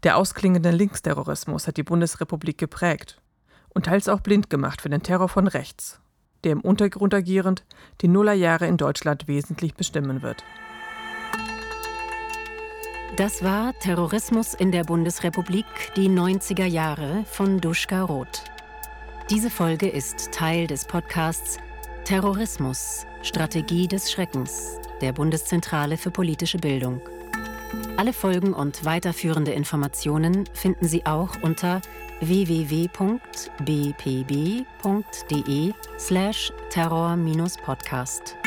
Der 0.03 0.17
ausklingende 0.17 0.71
Linksterrorismus 0.71 1.67
hat 1.67 1.77
die 1.77 1.83
Bundesrepublik 1.83 2.57
geprägt 2.57 3.21
und 3.69 3.85
teils 3.85 4.09
auch 4.09 4.21
blind 4.21 4.49
gemacht 4.49 4.81
für 4.81 4.89
den 4.89 5.03
Terror 5.03 5.29
von 5.29 5.47
rechts, 5.47 5.99
der 6.43 6.53
im 6.53 6.61
Untergrund 6.61 7.13
agierend 7.13 7.63
die 8.01 8.07
Nullerjahre 8.07 8.67
in 8.67 8.77
Deutschland 8.77 9.27
wesentlich 9.27 9.75
bestimmen 9.75 10.21
wird. 10.21 10.43
Das 13.17 13.43
war 13.43 13.73
Terrorismus 13.79 14.53
in 14.53 14.71
der 14.71 14.83
Bundesrepublik, 14.83 15.65
die 15.95 16.07
90er 16.07 16.65
Jahre 16.65 17.25
von 17.25 17.59
Duschka 17.59 18.03
Roth. 18.03 18.43
Diese 19.31 19.49
Folge 19.49 19.89
ist 19.89 20.31
Teil 20.31 20.67
des 20.67 20.85
Podcasts 20.85 21.57
Terrorismus, 22.05 23.07
Strategie 23.23 23.87
des 23.87 24.11
Schreckens 24.11 24.79
der 25.01 25.13
Bundeszentrale 25.13 25.97
für 25.97 26.11
politische 26.11 26.59
Bildung. 26.59 27.01
Alle 27.97 28.13
Folgen 28.13 28.53
und 28.53 28.85
weiterführende 28.85 29.51
Informationen 29.51 30.45
finden 30.53 30.87
Sie 30.87 31.07
auch 31.07 31.41
unter 31.41 31.81
www.bpb.de 32.21 32.93
slash 35.97 36.53
terror-podcast. 36.69 38.37